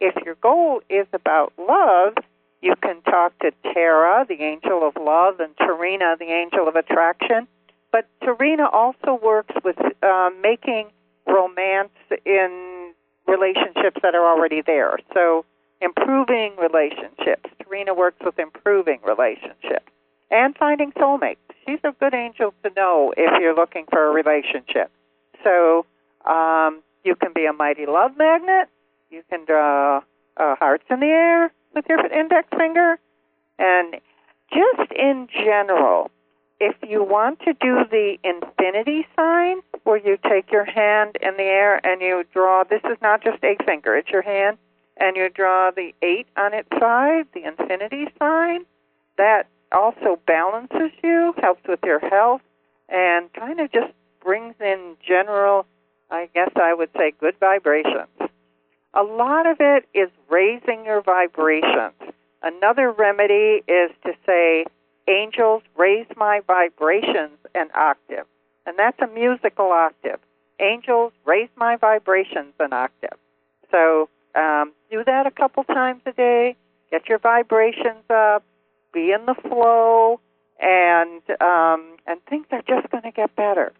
If 0.00 0.14
your 0.24 0.36
goal 0.36 0.80
is 0.88 1.06
about 1.12 1.52
love, 1.58 2.14
you 2.62 2.74
can 2.80 3.02
talk 3.02 3.36
to 3.40 3.50
Tara, 3.74 4.24
the 4.28 4.42
angel 4.42 4.86
of 4.86 4.94
love, 4.96 5.40
and 5.40 5.54
Terina, 5.56 6.16
the 6.18 6.32
angel 6.32 6.68
of 6.68 6.76
attraction. 6.76 7.48
But 7.90 8.06
Terina 8.22 8.72
also 8.72 9.18
works 9.20 9.54
with 9.64 9.76
uh, 10.02 10.30
making 10.40 10.90
romance 11.26 11.90
in 12.24 12.92
relationships 13.26 14.00
that 14.02 14.14
are 14.14 14.26
already 14.26 14.62
there. 14.62 14.98
So 15.14 15.44
improving 15.80 16.56
relationships. 16.56 17.50
Terina 17.62 17.96
works 17.96 18.18
with 18.24 18.38
improving 18.38 19.00
relationships 19.06 19.90
and 20.30 20.56
finding 20.56 20.92
soulmates. 20.92 21.36
She's 21.66 21.80
a 21.84 21.92
good 21.92 22.14
angel 22.14 22.54
to 22.62 22.70
know 22.76 23.12
if 23.16 23.40
you're 23.40 23.54
looking 23.54 23.84
for 23.90 24.06
a 24.06 24.10
relationship. 24.10 24.90
So 25.44 25.86
um, 26.24 26.82
you 27.04 27.14
can 27.14 27.32
be 27.34 27.46
a 27.46 27.52
mighty 27.52 27.86
love 27.86 28.16
magnet. 28.16 28.68
You 29.10 29.22
can 29.30 29.44
draw 29.44 29.98
uh, 30.36 30.54
hearts 30.56 30.84
in 30.90 31.00
the 31.00 31.06
air 31.06 31.52
with 31.74 31.84
your 31.88 32.04
index 32.06 32.48
finger. 32.56 32.98
And 33.58 33.96
just 34.52 34.92
in 34.92 35.28
general, 35.32 36.10
if 36.60 36.76
you 36.86 37.04
want 37.04 37.40
to 37.40 37.52
do 37.52 37.84
the 37.90 38.16
infinity 38.24 39.06
sign, 39.14 39.60
where 39.84 39.96
you 39.96 40.18
take 40.28 40.50
your 40.50 40.64
hand 40.64 41.16
in 41.22 41.36
the 41.36 41.44
air 41.44 41.80
and 41.86 42.00
you 42.00 42.24
draw, 42.32 42.64
this 42.64 42.82
is 42.84 42.98
not 43.00 43.22
just 43.22 43.42
a 43.42 43.56
finger, 43.64 43.96
it's 43.96 44.10
your 44.10 44.22
hand 44.22 44.58
and 44.98 45.16
you 45.16 45.28
draw 45.28 45.70
the 45.70 45.94
eight 46.02 46.26
on 46.36 46.54
its 46.54 46.68
side, 46.78 47.26
the 47.34 47.44
infinity 47.44 48.08
sign. 48.18 48.64
That 49.16 49.46
also 49.72 50.18
balances 50.26 50.90
you, 51.02 51.34
helps 51.38 51.66
with 51.68 51.80
your 51.84 52.00
health, 52.00 52.40
and 52.88 53.32
kind 53.32 53.60
of 53.60 53.70
just 53.72 53.92
brings 54.22 54.54
in 54.60 54.96
general, 55.06 55.66
I 56.10 56.28
guess 56.34 56.50
I 56.56 56.74
would 56.74 56.90
say, 56.96 57.12
good 57.18 57.34
vibrations. 57.38 58.08
A 58.94 59.02
lot 59.02 59.46
of 59.46 59.58
it 59.60 59.88
is 59.94 60.08
raising 60.28 60.84
your 60.84 61.02
vibrations. 61.02 61.94
Another 62.42 62.90
remedy 62.90 63.62
is 63.68 63.90
to 64.04 64.12
say, 64.24 64.64
angels, 65.08 65.62
raise 65.76 66.06
my 66.16 66.40
vibrations 66.46 67.38
an 67.54 67.68
octave. 67.74 68.26
and 68.66 68.78
that's 68.78 69.00
a 69.00 69.06
musical 69.06 69.70
octave. 69.70 70.20
Angels 70.60 71.12
raise 71.24 71.48
my 71.56 71.76
vibrations 71.76 72.52
an 72.60 72.72
octave. 72.72 73.18
So 73.70 74.08
um, 74.38 74.72
do 74.90 75.02
that 75.04 75.26
a 75.26 75.30
couple 75.30 75.64
times 75.64 76.00
a 76.06 76.12
day. 76.12 76.56
Get 76.90 77.08
your 77.08 77.18
vibrations 77.18 78.04
up. 78.08 78.44
Be 78.92 79.12
in 79.12 79.26
the 79.26 79.34
flow, 79.34 80.20
and 80.60 81.22
um, 81.40 81.96
and 82.06 82.22
things 82.30 82.46
are 82.52 82.62
just 82.66 82.90
going 82.90 83.02
to 83.02 83.10
get 83.10 83.34
better. 83.36 83.72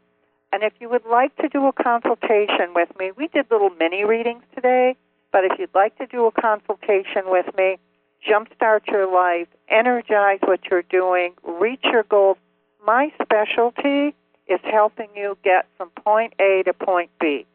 And 0.52 0.62
if 0.62 0.72
you 0.80 0.88
would 0.88 1.06
like 1.06 1.34
to 1.36 1.48
do 1.48 1.66
a 1.66 1.72
consultation 1.72 2.74
with 2.74 2.88
me, 2.98 3.12
we 3.16 3.28
did 3.28 3.46
little 3.50 3.70
mini 3.70 4.04
readings 4.04 4.42
today. 4.54 4.96
But 5.32 5.44
if 5.44 5.58
you'd 5.58 5.74
like 5.74 5.96
to 5.98 6.06
do 6.06 6.26
a 6.26 6.32
consultation 6.32 7.24
with 7.26 7.46
me, 7.56 7.78
jumpstart 8.26 8.86
your 8.86 9.12
life, 9.12 9.48
energize 9.68 10.40
what 10.42 10.60
you're 10.70 10.82
doing, 10.82 11.34
reach 11.42 11.84
your 11.84 12.02
goals. 12.02 12.38
My 12.86 13.12
specialty 13.22 14.14
is 14.46 14.60
helping 14.64 15.08
you 15.14 15.36
get 15.44 15.66
from 15.76 15.90
point 15.90 16.32
A 16.40 16.62
to 16.64 16.72
point 16.72 17.10
B. 17.20 17.46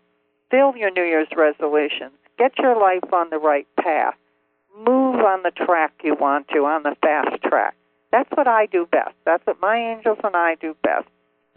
Fill 0.51 0.77
your 0.77 0.91
New 0.91 1.03
Year's 1.03 1.29
resolutions. 1.35 2.13
Get 2.37 2.57
your 2.57 2.79
life 2.79 3.13
on 3.13 3.29
the 3.29 3.37
right 3.37 3.67
path. 3.79 4.15
Move 4.77 5.19
on 5.19 5.43
the 5.43 5.51
track 5.51 5.93
you 6.03 6.15
want 6.15 6.47
to, 6.49 6.59
on 6.65 6.83
the 6.83 6.95
fast 7.01 7.41
track. 7.43 7.75
That's 8.11 8.29
what 8.31 8.47
I 8.47 8.65
do 8.65 8.87
best. 8.91 9.15
That's 9.25 9.45
what 9.45 9.61
my 9.61 9.77
angels 9.77 10.19
and 10.23 10.35
I 10.35 10.55
do 10.55 10.75
best. 10.83 11.07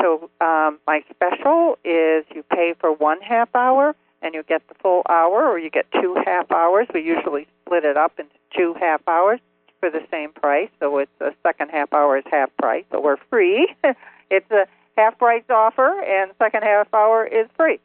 So 0.00 0.30
um, 0.40 0.78
my 0.86 1.02
special 1.10 1.78
is 1.84 2.24
you 2.34 2.42
pay 2.50 2.74
for 2.78 2.92
one 2.92 3.20
half 3.20 3.54
hour 3.54 3.94
and 4.22 4.34
you 4.34 4.42
get 4.42 4.66
the 4.68 4.74
full 4.74 5.02
hour, 5.08 5.46
or 5.46 5.58
you 5.58 5.70
get 5.70 5.86
two 5.92 6.16
half 6.24 6.50
hours. 6.50 6.86
We 6.92 7.02
usually 7.02 7.46
split 7.64 7.84
it 7.84 7.96
up 7.96 8.18
into 8.18 8.32
two 8.56 8.74
half 8.78 9.06
hours 9.06 9.40
for 9.80 9.90
the 9.90 10.00
same 10.10 10.32
price. 10.32 10.70
So 10.80 10.98
it's 10.98 11.10
the 11.18 11.34
second 11.42 11.70
half 11.70 11.92
hour 11.92 12.16
is 12.18 12.24
half 12.30 12.50
price. 12.56 12.84
So 12.90 13.00
we're 13.00 13.18
free. 13.30 13.68
it's 14.30 14.50
a 14.50 14.66
half 14.96 15.18
price 15.18 15.44
offer, 15.50 16.02
and 16.02 16.32
second 16.38 16.62
half 16.62 16.92
hour 16.92 17.26
is 17.26 17.46
free. 17.56 17.78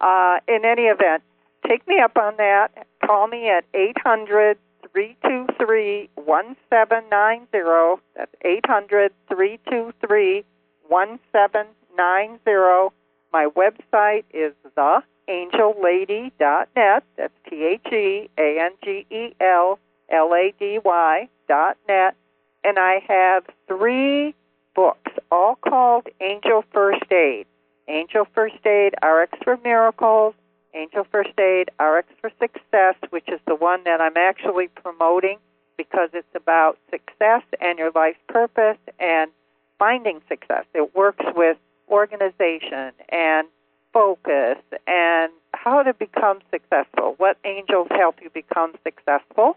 Uh, 0.00 0.38
in 0.46 0.64
any 0.64 0.82
event, 0.82 1.22
take 1.68 1.86
me 1.86 2.00
up 2.00 2.16
on 2.16 2.34
that. 2.38 2.86
Call 3.04 3.28
me 3.28 3.48
at 3.48 3.64
eight 3.74 3.96
hundred 4.02 4.58
three 4.90 5.16
two 5.24 5.46
three 5.58 6.08
one 6.14 6.56
seven 6.70 7.02
nine 7.10 7.46
zero. 7.52 8.00
That's 8.16 8.32
eight 8.44 8.64
hundred 8.66 9.12
three 9.28 9.60
two 9.68 9.92
three 10.06 10.44
one 10.88 11.18
seven 11.32 11.66
nine 11.96 12.38
zero. 12.44 12.92
My 13.32 13.48
website 13.56 14.24
is 14.32 14.52
theangellady.net. 14.76 17.04
That's 17.16 17.34
T 17.48 17.64
H 17.64 17.86
E 17.92 18.28
A 18.38 18.60
N 18.60 18.72
G 18.82 19.06
E 19.10 19.34
L 19.40 19.78
L 20.08 20.34
A 20.34 20.52
D 20.58 20.80
Y 20.84 21.28
dot 21.48 21.76
net. 21.86 22.16
And 22.64 22.76
I 22.78 23.00
have 23.06 23.44
three 23.68 24.34
books, 24.74 25.12
all 25.30 25.54
called 25.56 26.08
Angel 26.20 26.64
First 26.72 27.12
Aid. 27.12 27.46
Angel 27.88 28.26
First 28.34 28.66
Aid, 28.66 28.94
RX 29.02 29.38
for 29.42 29.58
Miracles, 29.64 30.34
Angel 30.74 31.06
First 31.10 31.38
Aid, 31.38 31.70
RX 31.80 32.08
for 32.20 32.30
Success, 32.38 32.94
which 33.10 33.28
is 33.28 33.40
the 33.46 33.54
one 33.54 33.84
that 33.84 34.00
I'm 34.00 34.16
actually 34.16 34.68
promoting 34.68 35.38
because 35.76 36.10
it's 36.12 36.34
about 36.34 36.78
success 36.90 37.42
and 37.60 37.78
your 37.78 37.90
life's 37.94 38.18
purpose 38.28 38.78
and 38.98 39.30
finding 39.78 40.20
success. 40.28 40.64
It 40.74 40.94
works 40.94 41.24
with 41.34 41.56
organization 41.88 42.92
and 43.08 43.48
focus 43.92 44.58
and 44.86 45.32
how 45.54 45.82
to 45.82 45.94
become 45.94 46.40
successful. 46.50 47.14
What 47.16 47.38
angels 47.44 47.88
help 47.90 48.16
you 48.22 48.30
become 48.30 48.72
successful. 48.84 49.56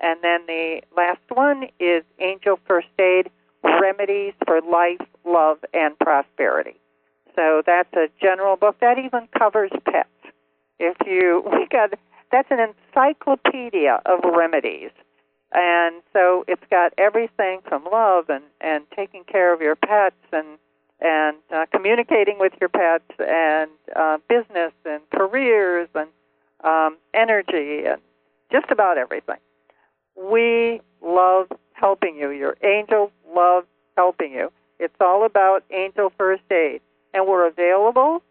And 0.00 0.18
then 0.22 0.46
the 0.46 0.82
last 0.96 1.20
one 1.28 1.64
is 1.78 2.02
Angel 2.18 2.58
First 2.66 2.88
Aid 2.98 3.30
remedies 3.62 4.34
for 4.46 4.60
life, 4.60 5.06
love, 5.24 5.58
and 5.74 5.98
prosperity. 5.98 6.76
So 7.34 7.62
that's 7.64 7.92
a 7.94 8.08
general 8.20 8.56
book 8.56 8.76
that 8.80 8.98
even 8.98 9.28
covers 9.36 9.70
pets. 9.84 10.08
If 10.78 10.96
you 11.06 11.42
we 11.52 11.66
got 11.70 11.90
that's 12.30 12.50
an 12.50 12.58
encyclopedia 12.60 14.00
of 14.04 14.20
remedies. 14.24 14.90
And 15.50 16.02
so 16.12 16.44
it's 16.46 16.62
got 16.70 16.92
everything 16.98 17.60
from 17.66 17.84
love 17.90 18.28
and 18.28 18.44
and 18.60 18.84
taking 18.94 19.24
care 19.24 19.52
of 19.52 19.60
your 19.60 19.76
pets 19.76 20.16
and 20.32 20.58
and 21.00 21.36
uh, 21.54 21.66
communicating 21.72 22.38
with 22.38 22.52
your 22.60 22.68
pets 22.68 23.10
and 23.18 23.70
uh, 23.94 24.18
business 24.28 24.72
and 24.84 25.00
careers 25.10 25.88
and 25.94 26.08
um, 26.64 26.96
energy 27.14 27.84
and 27.86 28.00
just 28.50 28.70
about 28.70 28.98
everything. 28.98 29.38
We 30.16 30.80
love 31.00 31.46
helping 31.72 32.16
you. 32.16 32.30
Your 32.30 32.56
angels 32.64 33.10
love 33.34 33.64
helping 33.96 34.32
you. 34.32 34.52
It's 34.78 34.94
all 35.00 35.24
about 35.24 35.64
angel 35.70 36.12
first 36.18 36.42
aid. 36.50 36.80
And 37.14 37.26
we're 37.26 37.46
available. 37.46 38.22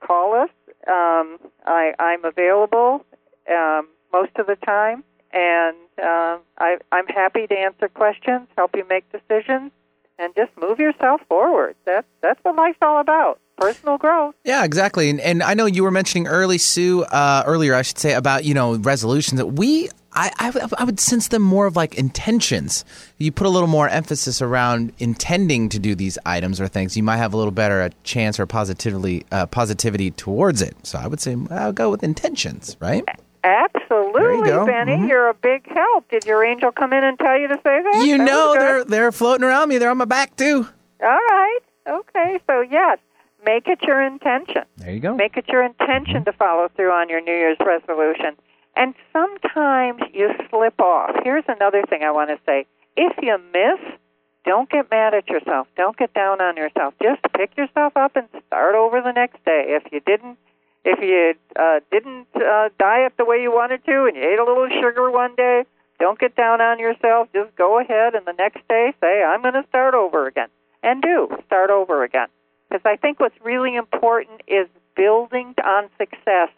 Call 0.00 0.34
us. 0.34 0.50
Um, 0.86 1.38
I, 1.64 1.92
I'm 1.98 2.24
available 2.24 3.04
um, 3.50 3.88
most 4.12 4.32
of 4.36 4.46
the 4.46 4.56
time. 4.56 5.04
And 5.32 5.76
uh, 5.98 6.38
I, 6.58 6.76
I'm 6.92 7.06
happy 7.08 7.46
to 7.48 7.54
answer 7.54 7.88
questions, 7.88 8.46
help 8.56 8.76
you 8.76 8.86
make 8.88 9.04
decisions, 9.10 9.72
and 10.16 10.32
just 10.36 10.52
move 10.56 10.78
yourself 10.78 11.22
forward. 11.28 11.74
That's, 11.84 12.06
that's 12.22 12.38
what 12.44 12.54
life's 12.54 12.78
all 12.80 13.00
about 13.00 13.40
personal 13.56 13.98
growth. 13.98 14.34
Yeah, 14.44 14.64
exactly. 14.64 15.10
And, 15.10 15.20
and 15.20 15.42
I 15.42 15.54
know 15.54 15.66
you 15.66 15.82
were 15.82 15.90
mentioning 15.90 16.28
early, 16.28 16.58
Sue, 16.58 17.02
uh, 17.02 17.42
earlier, 17.46 17.74
I 17.74 17.82
should 17.82 17.98
say, 17.98 18.12
about, 18.14 18.44
you 18.44 18.54
know, 18.54 18.76
resolutions 18.76 19.38
that 19.38 19.46
we 19.46 19.88
I, 20.14 20.30
I, 20.38 20.68
I, 20.78 20.84
would 20.84 21.00
sense 21.00 21.28
them 21.28 21.42
more 21.42 21.66
of 21.66 21.76
like 21.76 21.96
intentions. 21.96 22.84
You 23.18 23.32
put 23.32 23.46
a 23.46 23.50
little 23.50 23.68
more 23.68 23.88
emphasis 23.88 24.40
around 24.40 24.92
intending 24.98 25.68
to 25.70 25.78
do 25.78 25.94
these 25.94 26.18
items 26.24 26.60
or 26.60 26.68
things, 26.68 26.96
you 26.96 27.02
might 27.02 27.16
have 27.16 27.34
a 27.34 27.36
little 27.36 27.52
better 27.52 27.82
a 27.82 27.90
chance 28.04 28.38
or 28.38 28.46
positively 28.46 29.26
uh, 29.32 29.46
positivity 29.46 30.12
towards 30.12 30.62
it. 30.62 30.76
So 30.84 30.98
I 30.98 31.08
would 31.08 31.20
say 31.20 31.36
I'll 31.50 31.72
go 31.72 31.90
with 31.90 32.04
intentions, 32.04 32.76
right? 32.80 33.04
Absolutely, 33.42 34.50
you 34.50 34.66
Benny. 34.66 34.92
Mm-hmm. 34.92 35.08
You're 35.08 35.28
a 35.28 35.34
big 35.34 35.70
help. 35.70 36.08
Did 36.08 36.24
your 36.24 36.42
angel 36.44 36.72
come 36.72 36.94
in 36.94 37.04
and 37.04 37.18
tell 37.18 37.38
you 37.38 37.48
to 37.48 37.56
say 37.56 37.82
that? 37.82 38.04
You 38.06 38.16
that 38.16 38.24
know 38.24 38.54
they're 38.54 38.84
they're 38.84 39.12
floating 39.12 39.44
around 39.44 39.68
me. 39.68 39.76
They're 39.76 39.90
on 39.90 39.98
my 39.98 40.06
back 40.06 40.34
too. 40.36 40.66
All 41.02 41.08
right. 41.08 41.58
Okay. 41.86 42.40
So 42.46 42.62
yes, 42.62 42.98
make 43.44 43.66
it 43.66 43.82
your 43.82 44.02
intention. 44.02 44.62
There 44.78 44.92
you 44.92 45.00
go. 45.00 45.14
Make 45.14 45.36
it 45.36 45.46
your 45.48 45.62
intention 45.62 46.14
mm-hmm. 46.14 46.24
to 46.24 46.32
follow 46.32 46.70
through 46.74 46.92
on 46.92 47.10
your 47.10 47.20
New 47.20 47.34
Year's 47.34 47.58
resolution. 47.60 48.34
And 48.76 48.94
sometimes 49.12 50.02
you 50.12 50.30
slip 50.50 50.80
off. 50.80 51.14
Here's 51.22 51.44
another 51.48 51.82
thing 51.88 52.02
I 52.02 52.10
want 52.10 52.30
to 52.30 52.38
say. 52.44 52.66
If 52.96 53.16
you 53.22 53.38
miss, 53.52 53.98
don't 54.44 54.68
get 54.68 54.90
mad 54.90 55.14
at 55.14 55.28
yourself. 55.28 55.68
Don't 55.76 55.96
get 55.96 56.12
down 56.12 56.40
on 56.40 56.56
yourself. 56.56 56.94
Just 57.02 57.22
pick 57.34 57.56
yourself 57.56 57.96
up 57.96 58.16
and 58.16 58.28
start 58.46 58.74
over 58.74 59.00
the 59.00 59.12
next 59.12 59.44
day. 59.44 59.64
If 59.68 59.92
you 59.92 60.00
didn't 60.00 60.38
if 60.84 61.00
you 61.00 61.34
uh, 61.56 61.80
didn't 61.90 62.26
uh, 62.36 62.68
diet 62.78 63.14
the 63.16 63.24
way 63.24 63.40
you 63.40 63.50
wanted 63.50 63.82
to 63.86 64.04
and 64.04 64.16
you 64.16 64.22
ate 64.22 64.38
a 64.38 64.44
little 64.44 64.68
sugar 64.68 65.10
one 65.10 65.34
day, 65.34 65.64
don't 65.98 66.18
get 66.18 66.36
down 66.36 66.60
on 66.60 66.78
yourself. 66.78 67.28
Just 67.32 67.56
go 67.56 67.80
ahead 67.80 68.14
and 68.14 68.26
the 68.26 68.34
next 68.38 68.66
day 68.68 68.92
say, 69.00 69.22
I'm 69.22 69.40
going 69.40 69.54
to 69.54 69.64
start 69.68 69.94
over 69.94 70.26
again. 70.26 70.48
And 70.82 71.00
do 71.00 71.28
start 71.46 71.70
over 71.70 72.04
again. 72.04 72.28
Because 72.68 72.82
I 72.84 72.96
think 72.96 73.18
what's 73.18 73.36
really 73.42 73.76
important 73.76 74.42
is 74.46 74.68
building 74.94 75.54
on 75.64 75.88
success 75.96 76.50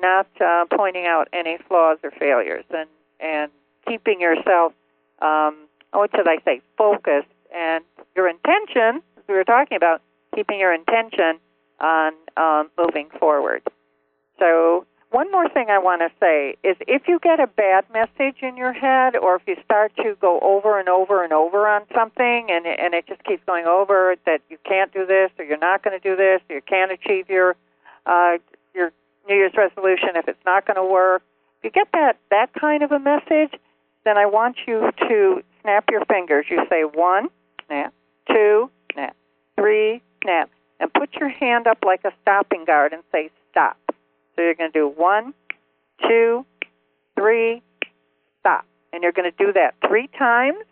not 0.00 0.26
uh, 0.40 0.64
pointing 0.74 1.06
out 1.06 1.28
any 1.32 1.58
flaws 1.68 1.98
or 2.02 2.10
failures, 2.10 2.64
and 2.70 2.88
and 3.20 3.50
keeping 3.86 4.20
yourself, 4.20 4.72
um, 5.20 5.56
what 5.92 6.10
should 6.14 6.28
I 6.28 6.38
say, 6.44 6.60
focused, 6.76 7.28
and 7.54 7.84
your 8.14 8.28
intention, 8.28 9.02
as 9.16 9.24
we 9.28 9.34
were 9.34 9.44
talking 9.44 9.76
about, 9.76 10.02
keeping 10.34 10.60
your 10.60 10.72
intention 10.72 11.40
on 11.80 12.12
um, 12.36 12.70
moving 12.76 13.08
forward. 13.18 13.62
So 14.38 14.86
one 15.10 15.30
more 15.32 15.48
thing 15.48 15.70
I 15.70 15.78
want 15.78 16.02
to 16.02 16.10
say 16.20 16.56
is 16.62 16.76
if 16.86 17.08
you 17.08 17.18
get 17.18 17.40
a 17.40 17.46
bad 17.46 17.86
message 17.92 18.42
in 18.42 18.56
your 18.56 18.72
head, 18.72 19.16
or 19.16 19.36
if 19.36 19.42
you 19.46 19.56
start 19.64 19.92
to 19.96 20.16
go 20.20 20.38
over 20.40 20.78
and 20.78 20.88
over 20.88 21.24
and 21.24 21.32
over 21.32 21.66
on 21.66 21.82
something, 21.94 22.46
and 22.50 22.66
and 22.66 22.94
it 22.94 23.06
just 23.06 23.24
keeps 23.24 23.42
going 23.46 23.66
over 23.66 24.16
that 24.26 24.42
you 24.50 24.58
can't 24.64 24.92
do 24.92 25.06
this, 25.06 25.30
or 25.38 25.44
you're 25.44 25.58
not 25.58 25.82
going 25.82 25.98
to 25.98 26.08
do 26.08 26.14
this, 26.14 26.40
or 26.50 26.56
you 26.56 26.62
can't 26.62 26.92
achieve 26.92 27.30
your 27.30 27.56
uh, 28.04 28.36
New 29.28 29.34
Year's 29.34 29.54
resolution, 29.56 30.10
if 30.14 30.28
it's 30.28 30.44
not 30.44 30.66
going 30.66 30.76
to 30.76 30.84
work, 30.84 31.22
if 31.58 31.64
you 31.64 31.70
get 31.70 31.88
that 31.92 32.18
that 32.30 32.52
kind 32.58 32.82
of 32.82 32.92
a 32.92 32.98
message, 32.98 33.58
then 34.04 34.16
I 34.16 34.26
want 34.26 34.56
you 34.66 34.90
to 35.08 35.42
snap 35.62 35.84
your 35.90 36.04
fingers. 36.06 36.46
You 36.48 36.64
say 36.70 36.82
one, 36.82 37.28
snap, 37.66 37.92
two, 38.28 38.70
snap, 38.92 39.16
three, 39.56 40.02
snap, 40.22 40.50
and 40.80 40.92
put 40.92 41.14
your 41.14 41.28
hand 41.28 41.66
up 41.66 41.78
like 41.84 42.04
a 42.04 42.12
stopping 42.22 42.64
guard 42.64 42.92
and 42.92 43.02
say 43.12 43.30
stop. 43.50 43.76
So 44.34 44.42
you're 44.42 44.54
going 44.54 44.72
to 44.72 44.78
do 44.78 44.88
one, 44.88 45.34
two, 46.06 46.46
three, 47.18 47.62
stop, 48.40 48.64
and 48.92 49.02
you're 49.02 49.12
going 49.12 49.30
to 49.30 49.44
do 49.44 49.52
that 49.52 49.74
three 49.86 50.08
times, 50.18 50.64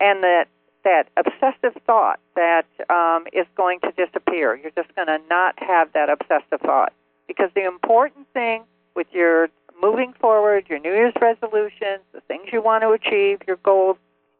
and 0.00 0.22
that 0.22 0.46
that 0.84 1.08
obsessive 1.16 1.80
thought 1.86 2.20
that 2.34 2.66
um, 2.90 3.24
is 3.32 3.46
going 3.56 3.80
to 3.80 3.92
disappear. 3.92 4.56
You're 4.56 4.72
just 4.72 4.94
going 4.94 5.08
to 5.08 5.18
not 5.28 5.54
have 5.58 5.92
that 5.92 6.08
obsessive 6.08 6.60
thought. 6.60 6.92
Because 7.28 7.50
the 7.54 7.64
important 7.64 8.26
thing 8.32 8.64
with 8.96 9.06
your 9.12 9.48
moving 9.80 10.12
forward, 10.20 10.66
your 10.68 10.80
New 10.80 10.92
Year's 10.92 11.14
resolutions, 11.20 12.00
the 12.12 12.20
things 12.26 12.48
you 12.52 12.60
want 12.60 12.82
to 12.82 12.90
achieve, 12.90 13.38
your 13.46 13.58
goals, 13.62 13.96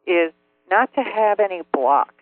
is 0.07 0.33
not 0.71 0.93
to 0.95 1.03
have 1.03 1.39
any 1.39 1.63
blocks. 1.73 2.15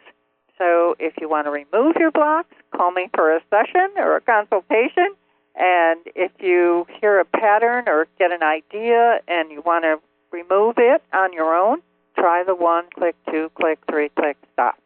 So 0.58 0.96
if 0.98 1.14
you 1.20 1.28
want 1.28 1.46
to 1.46 1.50
remove 1.50 1.96
your 1.98 2.10
blocks, 2.10 2.54
call 2.74 2.90
me 2.90 3.08
for 3.14 3.34
a 3.34 3.40
session 3.50 3.92
or 3.96 4.16
a 4.16 4.20
consultation. 4.20 5.14
And 5.54 6.00
if 6.14 6.32
you 6.38 6.86
hear 7.00 7.20
a 7.20 7.24
pattern 7.24 7.84
or 7.86 8.06
get 8.18 8.30
an 8.30 8.42
idea 8.42 9.20
and 9.26 9.50
you 9.50 9.62
want 9.64 9.84
to 9.84 9.98
remove 10.30 10.74
it 10.78 11.02
on 11.14 11.32
your 11.32 11.54
own, 11.54 11.78
try 12.18 12.42
the 12.44 12.54
one, 12.54 12.84
click 12.94 13.16
two, 13.30 13.50
click 13.54 13.78
three, 13.88 14.10
click 14.10 14.36
stop. 14.52 14.76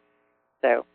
So 0.61 0.85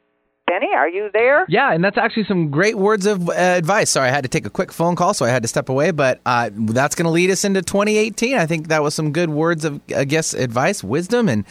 Benny, 0.46 0.68
are 0.74 0.88
you 0.88 1.10
there? 1.12 1.44
Yeah, 1.48 1.72
and 1.72 1.84
that's 1.84 1.98
actually 1.98 2.24
some 2.24 2.50
great 2.50 2.76
words 2.76 3.04
of 3.04 3.28
uh, 3.28 3.32
advice. 3.32 3.90
Sorry, 3.90 4.08
I 4.08 4.12
had 4.12 4.22
to 4.22 4.28
take 4.28 4.46
a 4.46 4.50
quick 4.50 4.72
phone 4.72 4.94
call, 4.94 5.12
so 5.12 5.26
I 5.26 5.30
had 5.30 5.42
to 5.42 5.48
step 5.48 5.68
away. 5.68 5.90
But 5.90 6.20
uh, 6.24 6.50
that's 6.52 6.94
going 6.94 7.06
to 7.06 7.10
lead 7.10 7.30
us 7.30 7.44
into 7.44 7.62
2018. 7.62 8.36
I 8.36 8.46
think 8.46 8.68
that 8.68 8.82
was 8.82 8.94
some 8.94 9.12
good 9.12 9.30
words 9.30 9.64
of, 9.64 9.80
I 9.94 10.04
guess, 10.04 10.34
advice, 10.34 10.84
wisdom, 10.84 11.28
and 11.28 11.44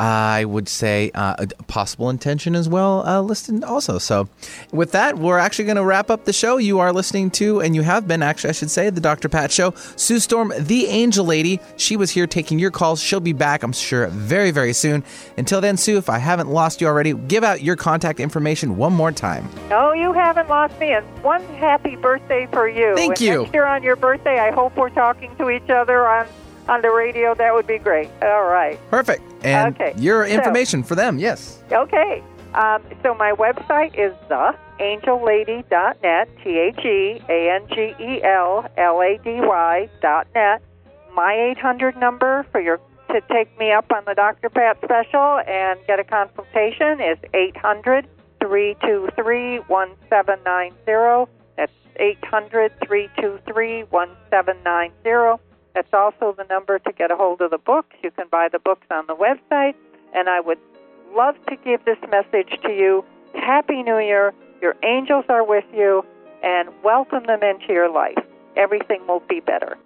I 0.00 0.46
would 0.46 0.66
say 0.66 1.10
uh, 1.14 1.36
a 1.38 1.62
possible 1.64 2.08
intention 2.08 2.56
as 2.56 2.70
well 2.70 3.06
uh, 3.06 3.20
listed 3.20 3.62
also. 3.62 3.98
So, 3.98 4.30
with 4.72 4.92
that, 4.92 5.18
we're 5.18 5.38
actually 5.38 5.66
going 5.66 5.76
to 5.76 5.84
wrap 5.84 6.08
up 6.08 6.24
the 6.24 6.32
show. 6.32 6.56
You 6.56 6.78
are 6.78 6.90
listening 6.90 7.30
to, 7.32 7.60
and 7.60 7.74
you 7.76 7.82
have 7.82 8.08
been 8.08 8.22
actually, 8.22 8.48
I 8.48 8.52
should 8.54 8.70
say, 8.70 8.88
the 8.88 9.02
Dr. 9.02 9.28
Pat 9.28 9.52
Show. 9.52 9.74
Sue 9.96 10.18
Storm, 10.18 10.54
the 10.58 10.86
Angel 10.86 11.26
Lady, 11.26 11.60
she 11.76 11.98
was 11.98 12.10
here 12.10 12.26
taking 12.26 12.58
your 12.58 12.70
calls. 12.70 13.02
She'll 13.02 13.20
be 13.20 13.34
back, 13.34 13.62
I'm 13.62 13.74
sure, 13.74 14.06
very, 14.06 14.50
very 14.50 14.72
soon. 14.72 15.04
Until 15.36 15.60
then, 15.60 15.76
Sue, 15.76 15.98
if 15.98 16.08
I 16.08 16.16
haven't 16.16 16.48
lost 16.48 16.80
you 16.80 16.86
already, 16.86 17.12
give 17.12 17.44
out 17.44 17.62
your 17.62 17.76
contact 17.76 18.20
information 18.20 18.78
one 18.78 18.94
more 18.94 19.12
time. 19.12 19.50
No, 19.68 19.92
you 19.92 20.14
haven't 20.14 20.48
lost 20.48 20.78
me. 20.80 20.92
And 20.92 21.04
one 21.22 21.44
happy 21.56 21.96
birthday 21.96 22.48
for 22.50 22.66
you. 22.66 22.94
Thank 22.96 23.12
and 23.12 23.20
you. 23.20 23.42
Next 23.42 23.52
year 23.52 23.66
on 23.66 23.82
your 23.82 23.96
birthday, 23.96 24.40
I 24.40 24.50
hope 24.50 24.78
we're 24.78 24.88
talking 24.88 25.36
to 25.36 25.50
each 25.50 25.68
other 25.68 26.08
on 26.08 26.26
on 26.70 26.80
the 26.82 26.90
radio. 26.90 27.34
That 27.34 27.52
would 27.52 27.66
be 27.66 27.78
great. 27.78 28.08
All 28.22 28.44
right. 28.44 28.78
Perfect. 28.90 29.22
And 29.44 29.74
Okay. 29.74 29.92
your 29.96 30.26
So- 30.26 30.32
information 30.34 30.82
for 30.82 30.94
them, 30.94 31.18
yes. 31.18 31.62
Okay. 31.70 32.22
Um, 32.54 32.82
so 33.02 33.14
my 33.14 33.32
website 33.32 33.94
is 33.98 34.12
theangellady.net, 34.28 36.28
T 36.42 36.58
H 36.58 36.84
E 36.84 37.22
A 37.28 37.50
N 37.54 37.62
G 37.68 37.94
E 38.00 38.22
L 38.22 38.64
L 38.76 39.02
A 39.02 39.18
D 39.22 39.40
Y 39.40 39.88
dot 40.00 40.26
net. 40.34 40.62
My 41.14 41.34
800 41.34 41.96
number 41.96 42.44
for 42.52 42.60
your 42.60 42.78
to 43.10 43.20
take 43.32 43.56
me 43.58 43.72
up 43.72 43.90
on 43.92 44.04
the 44.06 44.14
Dr. 44.14 44.48
Pat 44.48 44.78
special 44.84 45.40
and 45.46 45.78
get 45.88 45.98
a 45.98 46.04
consultation 46.04 47.00
is 47.00 47.18
800 47.34 48.06
323 48.40 49.58
1790. 49.66 51.28
That's 51.56 51.72
800 51.96 52.72
323 52.86 53.82
1790. 53.90 55.42
That's 55.74 55.92
also 55.92 56.34
the 56.36 56.44
number 56.44 56.78
to 56.78 56.92
get 56.92 57.10
a 57.10 57.16
hold 57.16 57.40
of 57.40 57.50
the 57.50 57.58
books. 57.58 57.96
You 58.02 58.10
can 58.10 58.26
buy 58.30 58.48
the 58.50 58.58
books 58.58 58.86
on 58.90 59.06
the 59.06 59.14
website. 59.14 59.74
And 60.14 60.28
I 60.28 60.40
would 60.40 60.58
love 61.14 61.36
to 61.48 61.56
give 61.56 61.84
this 61.84 61.98
message 62.10 62.50
to 62.62 62.72
you. 62.72 63.04
Happy 63.34 63.82
New 63.82 63.98
Year. 63.98 64.34
Your 64.60 64.74
angels 64.82 65.24
are 65.28 65.44
with 65.44 65.64
you, 65.72 66.04
and 66.42 66.68
welcome 66.82 67.24
them 67.24 67.42
into 67.42 67.72
your 67.72 67.90
life. 67.90 68.18
Everything 68.56 69.06
will 69.06 69.22
be 69.28 69.40
better. 69.40 69.78